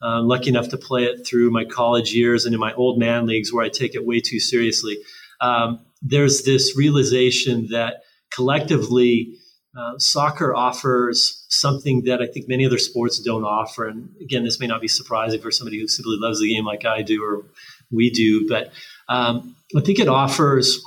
uh, 0.03 0.23
lucky 0.23 0.49
enough 0.49 0.69
to 0.71 0.79
play 0.79 1.05
it 1.05 1.27
through 1.27 1.51
my 1.51 1.65
college 1.65 2.13
years 2.13 2.45
and 2.45 2.55
in 2.55 2.61
my 2.61 2.73
old 2.75 2.99
man 2.99 3.27
leagues 3.27 3.53
where 3.53 3.65
I 3.65 3.69
take 3.69 3.95
it 3.95 4.05
way 4.05 4.21
too 4.21 4.41
seriously. 4.41 4.99
Um, 5.41 5.81
there's 6.03 6.43
this 6.43 6.77
realization 6.77 7.69
that 7.71 8.03
collectively 8.33 9.37
uh, 9.79 9.97
soccer 9.99 10.55
offers 10.55 11.47
something 11.49 12.03
that 12.05 12.21
I 12.21 12.27
think 12.27 12.49
many 12.49 12.67
other 12.67 12.79
sports 12.79 13.21
don't 13.21 13.45
offer. 13.45 13.87
And 13.87 14.11
again, 14.21 14.43
this 14.43 14.59
may 14.59 14.67
not 14.67 14.81
be 14.81 14.89
surprising 14.89 15.41
for 15.41 15.53
somebody 15.53 15.79
who 15.79 15.87
simply 15.87 16.17
loves 16.19 16.41
the 16.41 16.53
game 16.53 16.65
like 16.65 16.85
I 16.85 17.03
do 17.03 17.23
or 17.23 17.45
we 17.91 18.11
do, 18.11 18.49
but 18.49 18.73
um, 19.09 19.55
I 19.77 19.81
think 19.81 20.01
it 20.01 20.09
offers 20.09 20.83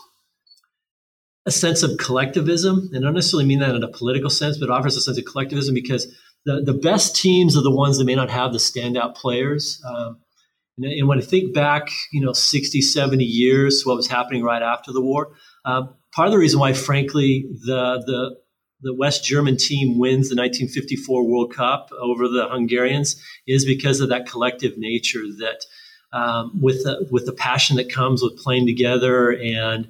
a 1.45 1.51
sense 1.51 1.83
of 1.83 1.97
collectivism. 1.97 2.89
And 2.91 2.97
I 2.97 3.07
don't 3.07 3.15
necessarily 3.15 3.45
mean 3.45 3.59
that 3.59 3.73
in 3.75 3.83
a 3.83 3.87
political 3.87 4.29
sense, 4.29 4.57
but 4.57 4.65
it 4.65 4.71
offers 4.71 4.97
a 4.97 5.01
sense 5.01 5.17
of 5.17 5.25
collectivism 5.25 5.73
because 5.73 6.13
the, 6.45 6.61
the 6.61 6.73
best 6.73 7.15
teams 7.15 7.55
are 7.55 7.63
the 7.63 7.71
ones 7.71 7.97
that 7.97 8.05
may 8.05 8.15
not 8.15 8.29
have 8.29 8.51
the 8.51 8.59
standout 8.59 9.15
players. 9.15 9.81
Um, 9.87 10.19
and, 10.77 10.85
and, 10.85 11.07
when 11.07 11.17
I 11.17 11.21
think 11.21 11.53
back, 11.53 11.89
you 12.11 12.21
know, 12.21 12.33
60, 12.33 12.81
70 12.81 13.23
years, 13.23 13.83
what 13.85 13.95
was 13.95 14.07
happening 14.07 14.43
right 14.43 14.61
after 14.61 14.91
the 14.91 15.01
war, 15.01 15.31
uh, 15.65 15.83
part 16.13 16.27
of 16.27 16.31
the 16.31 16.37
reason 16.37 16.59
why, 16.59 16.73
frankly, 16.73 17.45
the, 17.65 18.03
the, 18.05 18.41
the 18.81 18.93
West 18.93 19.23
German 19.23 19.57
team 19.57 19.99
wins 19.99 20.29
the 20.29 20.35
1954 20.35 21.23
World 21.23 21.53
Cup 21.53 21.89
over 21.99 22.27
the 22.27 22.47
Hungarians 22.49 23.21
is 23.47 23.65
because 23.65 23.99
of 23.99 24.09
that 24.09 24.27
collective 24.27 24.77
nature 24.77 25.23
that 25.39 25.65
um, 26.13 26.59
with, 26.61 26.83
the, 26.83 27.07
with 27.11 27.25
the 27.25 27.31
passion 27.31 27.77
that 27.77 27.91
comes 27.91 28.21
with 28.21 28.37
playing 28.37 28.65
together 28.65 29.31
and 29.31 29.87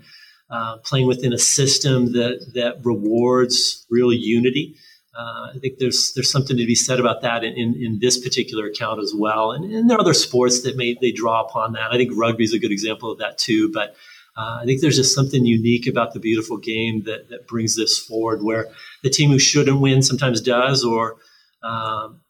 uh, 0.49 0.77
playing 0.77 1.07
within 1.07 1.33
a 1.33 1.37
system 1.37 2.11
that, 2.11 2.51
that 2.53 2.85
rewards 2.85 3.85
real 3.89 4.13
unity. 4.13 4.75
Uh, 5.17 5.51
I 5.55 5.59
think 5.59 5.77
there's 5.77 6.13
there's 6.13 6.31
something 6.31 6.55
to 6.55 6.65
be 6.65 6.75
said 6.75 6.99
about 6.99 7.21
that 7.21 7.43
in, 7.43 7.53
in, 7.53 7.75
in 7.75 7.99
this 7.99 8.17
particular 8.17 8.67
account 8.67 9.01
as 9.01 9.13
well. 9.13 9.51
And, 9.51 9.65
and, 9.65 9.89
there 9.89 9.97
are 9.97 10.01
other 10.01 10.13
sports 10.13 10.61
that 10.61 10.77
may 10.77 10.95
they 11.01 11.11
draw 11.11 11.41
upon 11.41 11.73
that. 11.73 11.91
I 11.91 11.97
think 11.97 12.11
rugby 12.15 12.45
is 12.45 12.53
a 12.53 12.59
good 12.59 12.71
example 12.71 13.11
of 13.11 13.17
that 13.19 13.37
too. 13.37 13.69
But 13.73 13.95
uh, 14.41 14.59
I 14.61 14.65
think 14.65 14.81
there's 14.81 14.95
just 14.95 15.13
something 15.13 15.45
unique 15.45 15.87
about 15.87 16.13
the 16.13 16.19
beautiful 16.19 16.57
game 16.57 17.03
that, 17.03 17.29
that 17.29 17.47
brings 17.47 17.75
this 17.75 17.97
forward, 17.99 18.43
where 18.43 18.67
the 19.03 19.09
team 19.09 19.29
who 19.29 19.39
shouldn't 19.39 19.79
win 19.79 20.01
sometimes 20.01 20.41
does, 20.41 20.83
or 20.83 21.17
um, 21.63 22.21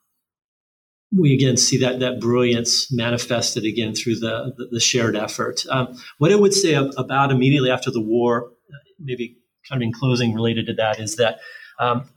we 1.17 1.33
again 1.33 1.57
see 1.57 1.77
that 1.77 1.99
that 1.99 2.19
brilliance 2.19 2.91
manifested 2.91 3.65
again 3.65 3.95
through 3.95 4.15
the 4.15 4.53
the, 4.57 4.67
the 4.71 4.79
shared 4.79 5.15
effort. 5.15 5.63
Um, 5.69 5.97
what 6.17 6.31
I 6.31 6.35
would 6.35 6.53
say 6.53 6.73
about 6.73 7.31
immediately 7.31 7.69
after 7.69 7.91
the 7.91 8.01
war, 8.01 8.51
maybe 8.99 9.37
kind 9.69 9.81
of 9.81 9.85
in 9.85 9.93
closing 9.93 10.33
related 10.33 10.65
to 10.67 10.73
that, 10.73 10.99
is 10.99 11.15
that 11.15 11.39
um, 11.79 12.09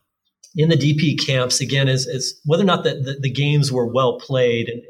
in 0.56 0.68
the 0.68 0.76
DP 0.76 1.24
camps, 1.24 1.60
again, 1.60 1.88
is, 1.88 2.06
is 2.06 2.40
whether 2.44 2.62
or 2.62 2.66
not 2.66 2.84
the, 2.84 2.94
the, 2.94 3.18
the 3.20 3.30
games 3.30 3.72
were 3.72 3.86
well 3.86 4.18
played. 4.18 4.68
And, 4.68 4.82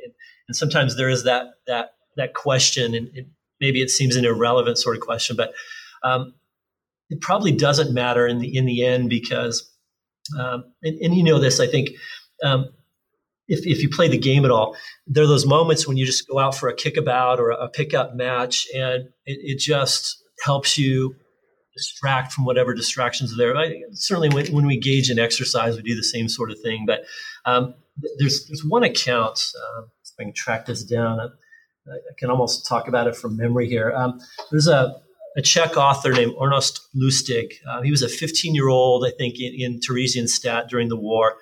and, 0.48 0.56
sometimes 0.56 0.96
there 0.96 1.08
is 1.08 1.24
that, 1.24 1.46
that, 1.66 1.94
that 2.16 2.34
question, 2.34 2.94
and 2.94 3.08
maybe 3.64 3.80
it 3.80 3.88
seems 3.88 4.14
an 4.14 4.26
irrelevant 4.26 4.76
sort 4.76 4.94
of 4.94 5.02
question, 5.02 5.36
but 5.36 5.54
um, 6.02 6.34
it 7.08 7.22
probably 7.22 7.52
doesn't 7.52 7.94
matter 7.94 8.26
in 8.26 8.38
the, 8.40 8.54
in 8.56 8.66
the 8.66 8.84
end 8.84 9.08
because, 9.08 9.70
um, 10.38 10.64
and, 10.82 10.98
and, 10.98 11.14
you 11.14 11.22
know 11.22 11.38
this, 11.38 11.60
I 11.60 11.66
think, 11.66 11.90
um, 12.44 12.68
if, 13.48 13.66
if 13.66 13.82
you 13.82 13.88
play 13.88 14.08
the 14.08 14.18
game 14.18 14.44
at 14.44 14.50
all, 14.50 14.76
there 15.06 15.24
are 15.24 15.28
those 15.28 15.46
moments 15.46 15.88
when 15.88 15.96
you 15.96 16.04
just 16.04 16.28
go 16.28 16.38
out 16.38 16.54
for 16.54 16.68
a 16.68 16.74
kickabout 16.74 17.38
or 17.38 17.50
a, 17.50 17.68
pickup 17.68 18.14
match, 18.14 18.66
and 18.74 19.04
it, 19.24 19.38
it 19.42 19.58
just 19.58 20.22
helps 20.44 20.76
you 20.76 21.14
distract 21.74 22.32
from 22.32 22.44
whatever 22.44 22.74
distractions 22.74 23.32
are 23.32 23.36
there. 23.36 23.56
I, 23.56 23.82
certainly, 23.92 24.28
when, 24.28 24.46
when, 24.52 24.66
we 24.66 24.74
engage 24.74 25.10
in 25.10 25.18
exercise, 25.18 25.76
we 25.76 25.82
do 25.82 25.96
the 25.96 26.02
same 26.02 26.28
sort 26.28 26.50
of 26.50 26.60
thing. 26.60 26.84
But 26.86 27.04
um, 27.44 27.74
there's 28.18 28.46
there's 28.46 28.64
one 28.64 28.82
account. 28.82 29.52
Uh, 29.54 29.82
I 30.18 30.22
can 30.22 30.32
track 30.32 30.66
this 30.66 30.84
down, 30.84 31.32
I, 31.86 32.14
can 32.18 32.30
almost 32.30 32.66
talk 32.66 32.88
about 32.88 33.06
it 33.06 33.16
from 33.16 33.36
memory 33.36 33.68
here. 33.68 33.92
Um, 33.92 34.20
there's 34.50 34.68
a 34.68 34.96
a 35.36 35.42
Czech 35.42 35.76
author 35.76 36.12
named 36.12 36.34
Arnost 36.36 36.80
Lustig. 36.94 37.54
Uh, 37.68 37.82
he 37.82 37.90
was 37.90 38.02
a 38.02 38.08
15 38.08 38.54
year 38.54 38.68
old, 38.68 39.04
I 39.04 39.10
think, 39.10 39.40
in, 39.40 39.54
in 39.54 39.80
Theresienstadt 39.80 40.68
during 40.68 40.88
the 40.88 40.96
war. 40.96 41.34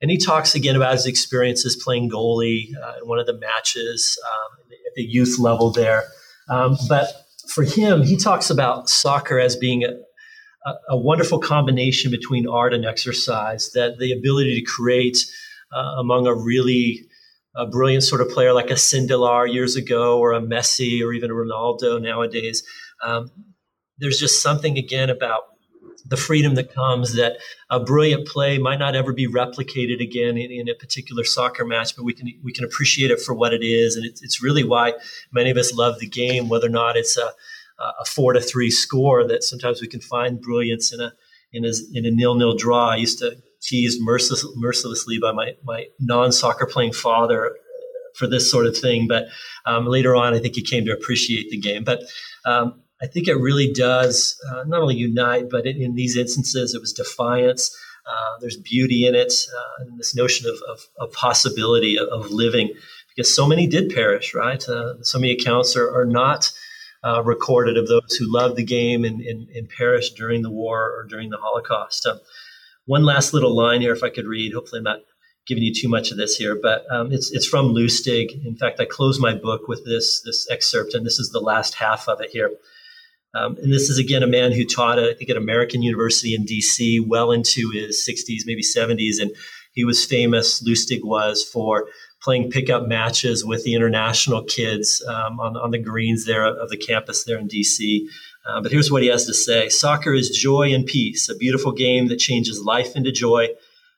And 0.00 0.10
he 0.10 0.18
talks 0.18 0.54
again 0.54 0.76
about 0.76 0.92
his 0.92 1.06
experiences 1.06 1.76
playing 1.76 2.10
goalie 2.10 2.68
uh, 2.82 2.94
in 3.02 3.08
one 3.08 3.18
of 3.18 3.26
the 3.26 3.38
matches 3.38 4.18
um, 4.26 4.58
at 4.70 4.94
the 4.94 5.02
youth 5.02 5.38
level 5.38 5.70
there. 5.70 6.04
Um, 6.48 6.76
but 6.88 7.08
for 7.48 7.64
him, 7.64 8.02
he 8.02 8.16
talks 8.16 8.50
about 8.50 8.88
soccer 8.88 9.38
as 9.38 9.56
being 9.56 9.84
a, 9.84 9.90
a, 10.68 10.74
a 10.90 10.96
wonderful 10.96 11.38
combination 11.38 12.10
between 12.10 12.48
art 12.48 12.74
and 12.74 12.84
exercise, 12.84 13.70
that 13.72 13.98
the 13.98 14.12
ability 14.12 14.60
to 14.60 14.66
create 14.66 15.18
uh, 15.74 15.96
among 15.98 16.26
a 16.26 16.34
really 16.34 17.05
a 17.56 17.66
brilliant 17.66 18.04
sort 18.04 18.20
of 18.20 18.28
player 18.28 18.52
like 18.52 18.70
a 18.70 18.74
Sindelar 18.74 19.52
years 19.52 19.76
ago, 19.76 20.18
or 20.18 20.32
a 20.32 20.40
Messi, 20.40 21.02
or 21.02 21.12
even 21.12 21.30
a 21.30 21.34
Ronaldo 21.34 22.00
nowadays. 22.00 22.62
Um, 23.02 23.30
there's 23.98 24.18
just 24.18 24.42
something 24.42 24.76
again 24.76 25.10
about 25.10 25.44
the 26.08 26.16
freedom 26.16 26.54
that 26.54 26.72
comes 26.72 27.14
that 27.14 27.38
a 27.68 27.80
brilliant 27.80 28.28
play 28.28 28.58
might 28.58 28.78
not 28.78 28.94
ever 28.94 29.12
be 29.12 29.26
replicated 29.26 30.00
again 30.00 30.36
in, 30.36 30.52
in, 30.52 30.68
a 30.68 30.74
particular 30.74 31.24
soccer 31.24 31.64
match, 31.64 31.96
but 31.96 32.04
we 32.04 32.12
can 32.12 32.28
we 32.44 32.52
can 32.52 32.64
appreciate 32.64 33.10
it 33.10 33.20
for 33.20 33.34
what 33.34 33.52
it 33.52 33.64
is, 33.64 33.96
and 33.96 34.04
it's, 34.04 34.22
it's 34.22 34.42
really 34.42 34.62
why 34.62 34.92
many 35.32 35.50
of 35.50 35.56
us 35.56 35.74
love 35.74 35.98
the 35.98 36.08
game, 36.08 36.48
whether 36.48 36.66
or 36.66 36.70
not 36.70 36.96
it's 36.96 37.16
a, 37.16 37.32
a 37.78 38.04
four 38.04 38.32
to 38.34 38.40
three 38.40 38.70
score. 38.70 39.26
That 39.26 39.42
sometimes 39.42 39.80
we 39.80 39.88
can 39.88 40.00
find 40.00 40.40
brilliance 40.40 40.92
in 40.92 41.00
a 41.00 41.12
in 41.52 41.64
a, 41.64 41.72
in 41.92 42.06
a 42.06 42.10
nil 42.10 42.34
nil 42.34 42.56
draw. 42.56 42.90
I 42.90 42.96
used 42.96 43.18
to 43.20 43.36
teased 43.62 44.00
merciless, 44.02 44.44
mercilessly 44.56 45.18
by 45.18 45.32
my 45.32 45.52
my 45.64 45.86
non 46.00 46.32
soccer 46.32 46.66
playing 46.66 46.92
father 46.92 47.56
for 48.14 48.26
this 48.26 48.50
sort 48.50 48.66
of 48.66 48.76
thing, 48.76 49.06
but 49.06 49.26
um, 49.66 49.86
later 49.86 50.16
on, 50.16 50.32
I 50.32 50.38
think 50.38 50.54
he 50.54 50.62
came 50.62 50.84
to 50.86 50.92
appreciate 50.92 51.50
the 51.50 51.58
game, 51.58 51.84
but. 51.84 52.02
Um, 52.44 52.82
I 53.02 53.06
think 53.06 53.28
it 53.28 53.34
really 53.34 53.70
does 53.70 54.40
uh, 54.50 54.64
not 54.66 54.80
only 54.80 54.94
unite, 54.94 55.50
but 55.50 55.66
in, 55.66 55.82
in, 55.82 55.94
these 55.96 56.16
instances, 56.16 56.74
it 56.74 56.80
was 56.80 56.94
defiance. 56.94 57.76
Uh, 58.06 58.38
there's 58.40 58.56
beauty 58.56 59.04
in 59.04 59.14
it, 59.14 59.34
uh, 59.54 59.82
and 59.82 59.98
this 59.98 60.14
notion 60.14 60.48
of, 60.48 60.56
of, 60.70 60.80
of 60.98 61.12
possibility 61.12 61.98
of, 61.98 62.08
of, 62.08 62.30
living, 62.30 62.72
because 63.14 63.34
so 63.34 63.46
many 63.46 63.66
did 63.66 63.92
perish, 63.92 64.32
right? 64.32 64.66
Uh, 64.68 64.94
so 65.02 65.18
many 65.18 65.32
accounts 65.32 65.76
are, 65.76 65.92
are 65.94 66.06
not 66.06 66.50
uh, 67.04 67.22
recorded 67.22 67.76
of 67.76 67.88
those 67.88 68.14
who 68.18 68.32
loved 68.32 68.56
the 68.56 68.64
game 68.64 69.04
and, 69.04 69.20
and, 69.20 69.48
and, 69.50 69.68
perished 69.68 70.16
during 70.16 70.42
the 70.42 70.50
war 70.50 70.90
or 70.90 71.06
during 71.08 71.30
the 71.30 71.36
Holocaust. 71.36 72.06
Um, 72.06 72.18
one 72.86 73.04
last 73.04 73.34
little 73.34 73.54
line 73.54 73.80
here, 73.80 73.92
if 73.92 74.02
I 74.02 74.10
could 74.10 74.26
read. 74.26 74.54
Hopefully, 74.54 74.78
I'm 74.78 74.84
not 74.84 75.00
giving 75.46 75.62
you 75.62 75.72
too 75.74 75.88
much 75.88 76.10
of 76.10 76.16
this 76.16 76.36
here, 76.36 76.58
but 76.60 76.84
um, 76.90 77.12
it's 77.12 77.30
it's 77.30 77.46
from 77.46 77.74
Lustig. 77.74 78.44
In 78.44 78.56
fact, 78.56 78.80
I 78.80 78.84
close 78.84 79.20
my 79.20 79.34
book 79.34 79.68
with 79.68 79.84
this 79.84 80.20
this 80.24 80.48
excerpt, 80.50 80.94
and 80.94 81.04
this 81.04 81.18
is 81.18 81.30
the 81.30 81.40
last 81.40 81.74
half 81.74 82.08
of 82.08 82.20
it 82.20 82.30
here. 82.30 82.50
Um, 83.34 83.56
and 83.62 83.72
this 83.72 83.90
is 83.90 83.98
again 83.98 84.22
a 84.22 84.26
man 84.26 84.52
who 84.52 84.64
taught, 84.64 84.98
I 84.98 85.12
think, 85.14 85.28
at 85.28 85.36
American 85.36 85.82
University 85.82 86.34
in 86.34 86.44
D.C. 86.44 87.00
well 87.00 87.32
into 87.32 87.70
his 87.70 88.08
60s, 88.08 88.42
maybe 88.46 88.62
70s, 88.62 89.20
and 89.20 89.30
he 89.72 89.84
was 89.84 90.04
famous. 90.04 90.62
Lustig 90.66 91.04
was 91.04 91.44
for 91.44 91.86
playing 92.22 92.50
pickup 92.50 92.88
matches 92.88 93.44
with 93.44 93.62
the 93.64 93.74
international 93.74 94.42
kids 94.42 95.04
um, 95.06 95.38
on, 95.38 95.56
on 95.56 95.70
the 95.70 95.78
greens 95.78 96.24
there 96.24 96.46
of 96.46 96.70
the 96.70 96.76
campus 96.78 97.24
there 97.24 97.38
in 97.38 97.46
D.C. 97.46 98.08
Uh, 98.48 98.60
but 98.60 98.70
here's 98.70 98.90
what 98.90 99.02
he 99.02 99.08
has 99.08 99.26
to 99.26 99.34
say: 99.34 99.68
Soccer 99.68 100.14
is 100.14 100.30
joy 100.30 100.72
and 100.72 100.86
peace, 100.86 101.28
a 101.28 101.36
beautiful 101.36 101.72
game 101.72 102.08
that 102.08 102.18
changes 102.18 102.62
life 102.62 102.94
into 102.94 103.12
joy, 103.12 103.48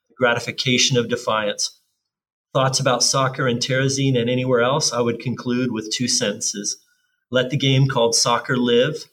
the 0.09 0.15
gratification 0.17 0.97
of 0.97 1.09
defiance. 1.09 1.79
Thoughts 2.55 2.81
about 2.81 3.03
soccer 3.03 3.47
in 3.47 3.59
Terezin 3.59 4.19
and 4.19 4.31
anywhere 4.31 4.63
else, 4.63 4.93
I 4.93 5.01
would 5.01 5.21
conclude 5.21 5.71
with 5.71 5.93
two 5.93 6.09
sentences. 6.09 6.79
Let 7.31 7.51
the 7.51 7.59
game 7.59 7.89
called 7.89 8.15
soccer 8.15 8.57
live 8.57 9.05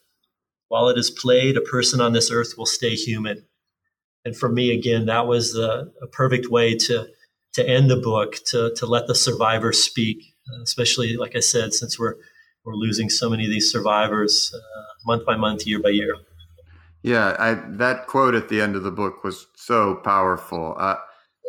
while 0.68 0.90
it 0.90 0.98
is 0.98 1.12
played, 1.12 1.58
a 1.58 1.62
person 1.62 2.02
on 2.02 2.14
this 2.14 2.32
earth 2.32 2.56
will 2.58 2.66
stay 2.66 2.96
human. 2.96 3.46
And 4.24 4.36
for 4.36 4.50
me, 4.50 4.72
again, 4.72 5.06
that 5.06 5.28
was 5.28 5.54
the, 5.54 5.92
a 6.02 6.08
perfect 6.08 6.50
way 6.50 6.76
to 6.76 7.08
to 7.54 7.66
end 7.66 7.90
the 7.90 7.96
book, 7.96 8.36
to 8.48 8.74
to 8.76 8.86
let 8.86 9.08
the 9.08 9.16
survivors 9.16 9.84
speak, 9.84 10.18
uh, 10.52 10.62
especially 10.64 11.16
like 11.16 11.36
I 11.36 11.40
said, 11.40 11.74
since 11.74 11.98
we're 11.98 12.16
we're 12.66 12.76
losing 12.76 13.10
so 13.10 13.30
many 13.30 13.46
of 13.46 13.52
these 13.52 13.72
survivors 13.72 14.54
uh, 14.54 14.84
month 15.06 15.26
by 15.26 15.36
month, 15.36 15.66
year 15.66 15.80
by 15.80 15.90
year. 15.90 16.16
Yeah, 17.04 17.36
I, 17.38 17.54
that 17.78 18.08
quote 18.08 18.34
at 18.34 18.50
the 18.50 18.62
end 18.62 18.76
of 18.76 18.84
the 18.84 18.92
book 18.92 19.24
was 19.24 19.48
so 19.56 19.96
powerful. 19.96 20.76
Uh, 20.78 20.96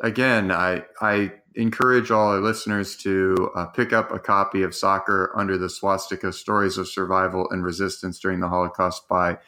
again, 0.02 0.52
I 0.52 0.84
I 1.00 1.32
encourage 1.54 2.10
all 2.10 2.28
our 2.28 2.40
listeners 2.40 2.96
to 2.98 3.50
uh, 3.56 3.66
pick 3.66 3.92
up 3.92 4.12
a 4.12 4.18
copy 4.18 4.62
of 4.62 4.74
Soccer 4.74 5.32
Under 5.34 5.56
the 5.56 5.70
Swastika 5.70 6.32
Stories 6.32 6.76
of 6.76 6.86
Survival 6.86 7.48
and 7.50 7.64
Resistance 7.64 8.18
During 8.18 8.40
the 8.40 8.48
Holocaust 8.48 9.08
by 9.08 9.38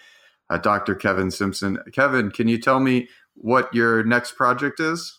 uh, 0.49 0.57
Dr. 0.57 0.95
Kevin 0.95 1.31
Simpson. 1.31 1.79
Kevin, 1.93 2.31
can 2.31 2.49
you 2.49 2.59
tell 2.59 2.81
me 2.81 3.09
what 3.35 3.73
your 3.75 4.03
next 4.03 4.37
project 4.37 4.81
is? 4.81 5.18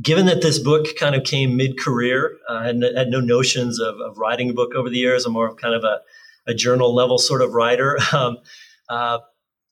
Given 0.00 0.26
that 0.26 0.42
this 0.42 0.58
book 0.58 0.86
kind 0.98 1.14
of 1.14 1.24
came 1.24 1.56
mid 1.56 1.78
career, 1.78 2.36
uh, 2.50 2.54
I 2.54 2.64
had, 2.66 2.76
no 3.08 3.20
notions 3.20 3.80
of, 3.80 3.98
of, 4.00 4.18
writing 4.18 4.50
a 4.50 4.52
book 4.52 4.74
over 4.74 4.90
the 4.90 4.98
years. 4.98 5.24
I'm 5.24 5.32
more 5.32 5.48
of 5.48 5.56
kind 5.56 5.74
of 5.74 5.84
a, 5.84 6.00
a 6.46 6.54
journal 6.54 6.94
level 6.94 7.18
sort 7.18 7.42
of 7.42 7.54
writer. 7.54 7.98
Um, 8.12 8.38
uh, 8.88 9.18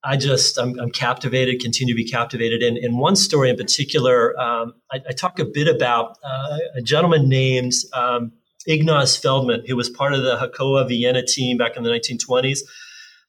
I 0.03 0.17
just 0.17 0.59
I'm, 0.59 0.79
I'm, 0.79 0.91
captivated, 0.91 1.63
continue 1.63 1.95
to 1.95 1.97
be 1.97 2.09
captivated. 2.09 2.63
And 2.63 2.77
in 2.77 2.99
one 2.99 3.17
story 3.17 3.49
in 3.49 3.57
particular, 3.57 4.39
um, 4.39 4.75
I, 4.93 5.01
I, 5.09 5.13
talk 5.13 5.39
a 5.39 5.45
bit 5.45 5.67
about 5.67 6.19
uh, 6.23 6.59
a 6.77 6.83
gentleman 6.83 7.29
named 7.29 7.73
um, 7.95 8.33
Ignaz 8.67 9.17
Feldman, 9.17 9.65
who 9.67 9.77
was 9.77 9.89
part 9.89 10.13
of 10.13 10.23
the 10.23 10.37
Hakoah 10.37 10.89
Vienna 10.89 11.25
team 11.25 11.57
back 11.57 11.77
in 11.77 11.85
the 11.85 11.91
1920s. 11.91 12.61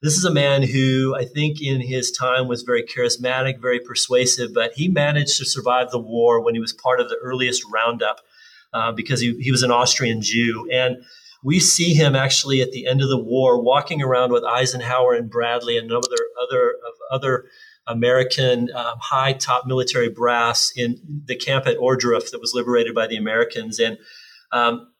This 0.01 0.17
is 0.17 0.25
a 0.25 0.33
man 0.33 0.63
who 0.63 1.15
I 1.15 1.25
think 1.25 1.61
in 1.61 1.81
his 1.81 2.11
time 2.11 2.47
was 2.47 2.63
very 2.63 2.83
charismatic, 2.83 3.61
very 3.61 3.79
persuasive, 3.79 4.53
but 4.53 4.73
he 4.73 4.87
managed 4.87 5.37
to 5.37 5.45
survive 5.45 5.91
the 5.91 5.99
war 5.99 6.41
when 6.41 6.53
he 6.53 6.59
was 6.59 6.73
part 6.73 6.99
of 6.99 7.09
the 7.09 7.17
earliest 7.21 7.63
roundup 7.73 8.19
uh, 8.73 8.91
because 8.91 9.19
he, 9.19 9.35
he 9.39 9.51
was 9.51 9.63
an 9.63 9.71
Austrian 9.71 10.21
Jew. 10.21 10.67
And 10.71 10.97
we 11.43 11.59
see 11.59 11.93
him 11.93 12.15
actually 12.15 12.61
at 12.61 12.71
the 12.71 12.87
end 12.87 13.01
of 13.01 13.09
the 13.09 13.21
war 13.21 13.61
walking 13.61 14.01
around 14.01 14.31
with 14.31 14.43
Eisenhower 14.43 15.13
and 15.13 15.29
Bradley 15.29 15.77
and 15.77 15.91
other 15.91 16.07
other 16.41 16.69
of 16.71 16.93
other 17.11 17.45
American 17.87 18.69
um, 18.75 18.95
high 18.99 19.33
top 19.33 19.65
military 19.67 20.09
brass 20.09 20.71
in 20.75 20.97
the 21.25 21.35
camp 21.35 21.67
at 21.67 21.77
Ohrdruf 21.77 22.31
that 22.31 22.41
was 22.41 22.53
liberated 22.53 22.95
by 22.95 23.07
the 23.07 23.15
Americans. 23.15 23.79
And 23.79 23.97
um, 24.51 24.91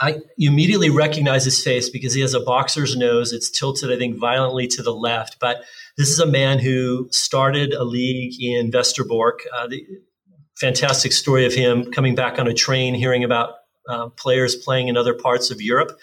I 0.00 0.16
immediately 0.38 0.90
recognize 0.90 1.44
his 1.44 1.62
face 1.62 1.88
because 1.88 2.14
he 2.14 2.22
has 2.22 2.34
a 2.34 2.40
boxer's 2.40 2.96
nose. 2.96 3.32
It's 3.32 3.50
tilted, 3.50 3.92
I 3.92 3.96
think, 3.96 4.18
violently 4.18 4.66
to 4.68 4.82
the 4.82 4.94
left. 4.94 5.38
But 5.38 5.62
this 5.96 6.08
is 6.08 6.18
a 6.18 6.26
man 6.26 6.58
who 6.58 7.08
started 7.10 7.72
a 7.72 7.84
league 7.84 8.34
in 8.42 8.70
Westerbork. 8.70 9.40
Uh, 9.54 9.68
the 9.68 9.86
fantastic 10.56 11.12
story 11.12 11.46
of 11.46 11.54
him 11.54 11.90
coming 11.92 12.14
back 12.14 12.38
on 12.38 12.48
a 12.48 12.54
train, 12.54 12.94
hearing 12.94 13.22
about 13.22 13.54
uh, 13.88 14.08
players 14.08 14.56
playing 14.56 14.88
in 14.88 14.96
other 14.96 15.14
parts 15.14 15.50
of 15.50 15.60
Europe. 15.60 15.98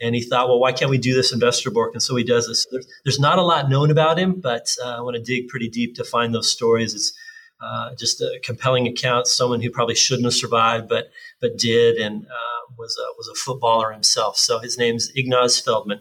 And 0.00 0.14
he 0.14 0.22
thought, 0.22 0.48
well, 0.48 0.60
why 0.60 0.72
can't 0.72 0.90
we 0.90 0.98
do 0.98 1.14
this 1.14 1.32
in 1.32 1.40
Westerbork? 1.40 1.92
And 1.92 2.02
so 2.02 2.16
he 2.16 2.24
does 2.24 2.46
this. 2.46 2.66
There's, 2.70 2.86
there's 3.04 3.20
not 3.20 3.38
a 3.38 3.42
lot 3.42 3.70
known 3.70 3.90
about 3.90 4.18
him, 4.18 4.40
but 4.40 4.68
uh, 4.84 4.96
I 4.98 5.00
want 5.00 5.16
to 5.16 5.22
dig 5.22 5.48
pretty 5.48 5.68
deep 5.68 5.94
to 5.96 6.04
find 6.04 6.34
those 6.34 6.50
stories. 6.50 6.94
It's 6.94 7.12
uh, 7.60 7.94
just 7.98 8.20
a 8.20 8.38
compelling 8.44 8.86
account. 8.86 9.26
Someone 9.26 9.62
who 9.62 9.70
probably 9.70 9.94
shouldn't 9.94 10.26
have 10.26 10.34
survived, 10.34 10.88
but 10.88 11.06
but 11.40 11.56
did, 11.56 11.96
and 11.96 12.26
uh, 12.26 12.55
was 12.76 12.96
a, 12.98 13.06
was 13.16 13.28
a 13.28 13.34
footballer 13.34 13.92
himself. 13.92 14.36
So 14.36 14.58
his 14.58 14.78
name's 14.78 15.10
Ignaz 15.14 15.60
Feldman. 15.60 16.00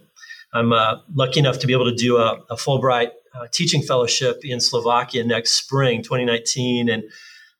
I'm 0.53 0.71
uh, 0.71 0.99
lucky 1.13 1.39
enough 1.39 1.59
to 1.59 1.67
be 1.67 1.73
able 1.73 1.89
to 1.89 1.95
do 1.95 2.17
a, 2.17 2.39
a 2.49 2.55
Fulbright 2.55 3.09
uh, 3.33 3.47
teaching 3.51 3.81
fellowship 3.81 4.39
in 4.43 4.59
Slovakia 4.59 5.23
next 5.23 5.55
spring, 5.55 6.01
2019, 6.01 6.89
and 6.89 7.03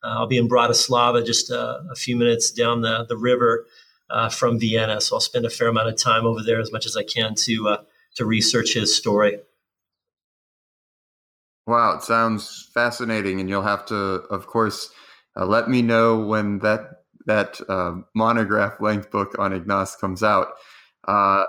uh, 0.04 0.20
I'll 0.20 0.28
be 0.28 0.38
in 0.38 0.48
Bratislava, 0.48 1.26
just 1.26 1.50
a, 1.50 1.82
a 1.92 1.96
few 1.96 2.16
minutes 2.16 2.52
down 2.52 2.82
the, 2.82 3.06
the 3.10 3.18
river 3.18 3.66
uh, 4.10 4.30
from 4.30 4.60
Vienna. 4.60 5.02
So 5.02 5.16
I'll 5.16 5.20
spend 5.20 5.46
a 5.46 5.50
fair 5.50 5.68
amount 5.68 5.90
of 5.90 5.98
time 5.98 6.26
over 6.26 6.42
there 6.44 6.60
as 6.60 6.72
much 6.72 6.86
as 6.86 6.96
I 6.96 7.04
can 7.04 7.36
to 7.36 7.70
uh, 7.70 7.78
to 8.16 8.26
research 8.26 8.74
his 8.74 8.96
story. 8.96 9.40
Wow, 11.68 11.96
it 11.96 12.04
sounds 12.04 12.70
fascinating, 12.74 13.40
and 13.40 13.50
you'll 13.50 13.64
have 13.64 13.86
to, 13.88 13.96
of 13.96 14.46
course, 14.46 14.92
uh, 15.36 15.46
let 15.46 15.68
me 15.68 15.82
know 15.82 16.20
when 16.20 16.60
that 16.60 16.95
that 17.26 17.60
uh, 17.70 17.96
monograph 18.14 18.80
length 18.80 19.12
book 19.12 19.36
on 19.40 19.54
Ignaz 19.54 19.96
comes 19.96 20.24
out. 20.24 20.50
Uh, 21.08 21.46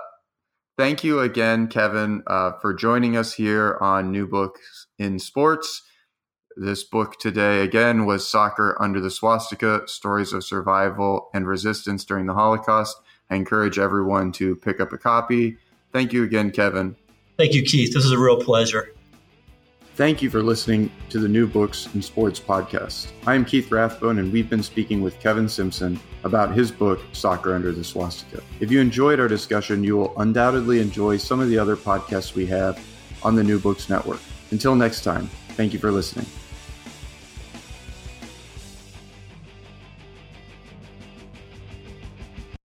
thank 0.77 1.03
you 1.03 1.19
again, 1.19 1.67
Kevin, 1.67 2.23
for 2.61 2.73
joining 2.73 3.17
us 3.17 3.33
here 3.33 3.77
on 3.81 4.11
New 4.11 4.27
Books 4.27 4.87
in 4.97 5.19
Sports. 5.19 5.83
This 6.59 6.83
book 6.83 7.19
today, 7.19 7.61
again, 7.61 8.07
was 8.07 8.27
Soccer 8.27 8.75
Under 8.79 8.99
the 8.99 9.11
Swastika 9.11 9.83
Stories 9.85 10.33
of 10.33 10.43
Survival 10.43 11.29
and 11.31 11.47
Resistance 11.47 12.03
During 12.03 12.25
the 12.25 12.33
Holocaust. 12.33 12.97
I 13.29 13.35
encourage 13.35 13.77
everyone 13.77 14.31
to 14.33 14.55
pick 14.55 14.79
up 14.79 14.91
a 14.91 14.97
copy. 14.97 15.57
Thank 15.93 16.13
you 16.13 16.23
again, 16.23 16.49
Kevin. 16.49 16.95
Thank 17.37 17.53
you, 17.53 17.61
Keith. 17.61 17.93
This 17.93 18.05
is 18.05 18.11
a 18.11 18.17
real 18.17 18.41
pleasure. 18.41 18.91
Thank 19.97 20.21
you 20.21 20.29
for 20.29 20.43
listening 20.43 20.91
to 21.09 21.17
the 21.17 21.27
New 21.27 21.47
Books 21.47 21.89
in 21.95 22.03
Sports 22.03 22.39
podcast. 22.39 23.07
I 23.25 23.33
am 23.33 23.43
Keith 23.43 23.71
Rathbone, 23.71 24.19
and 24.19 24.31
we've 24.31 24.47
been 24.47 24.61
speaking 24.61 25.01
with 25.01 25.19
Kevin 25.19 25.49
Simpson 25.49 25.99
about 26.23 26.53
his 26.53 26.69
book, 26.69 26.99
Soccer 27.13 27.55
Under 27.55 27.71
the 27.71 27.83
Swastika. 27.83 28.43
If 28.59 28.69
you 28.69 28.79
enjoyed 28.79 29.19
our 29.19 29.27
discussion, 29.27 29.83
you 29.83 29.97
will 29.97 30.13
undoubtedly 30.19 30.81
enjoy 30.81 31.17
some 31.17 31.39
of 31.39 31.49
the 31.49 31.57
other 31.57 31.75
podcasts 31.75 32.35
we 32.35 32.45
have 32.45 32.79
on 33.23 33.35
the 33.35 33.43
New 33.43 33.57
Books 33.57 33.89
Network. 33.89 34.21
Until 34.51 34.75
next 34.75 35.03
time, 35.03 35.31
thank 35.55 35.73
you 35.73 35.79
for 35.79 35.91
listening. 35.91 36.27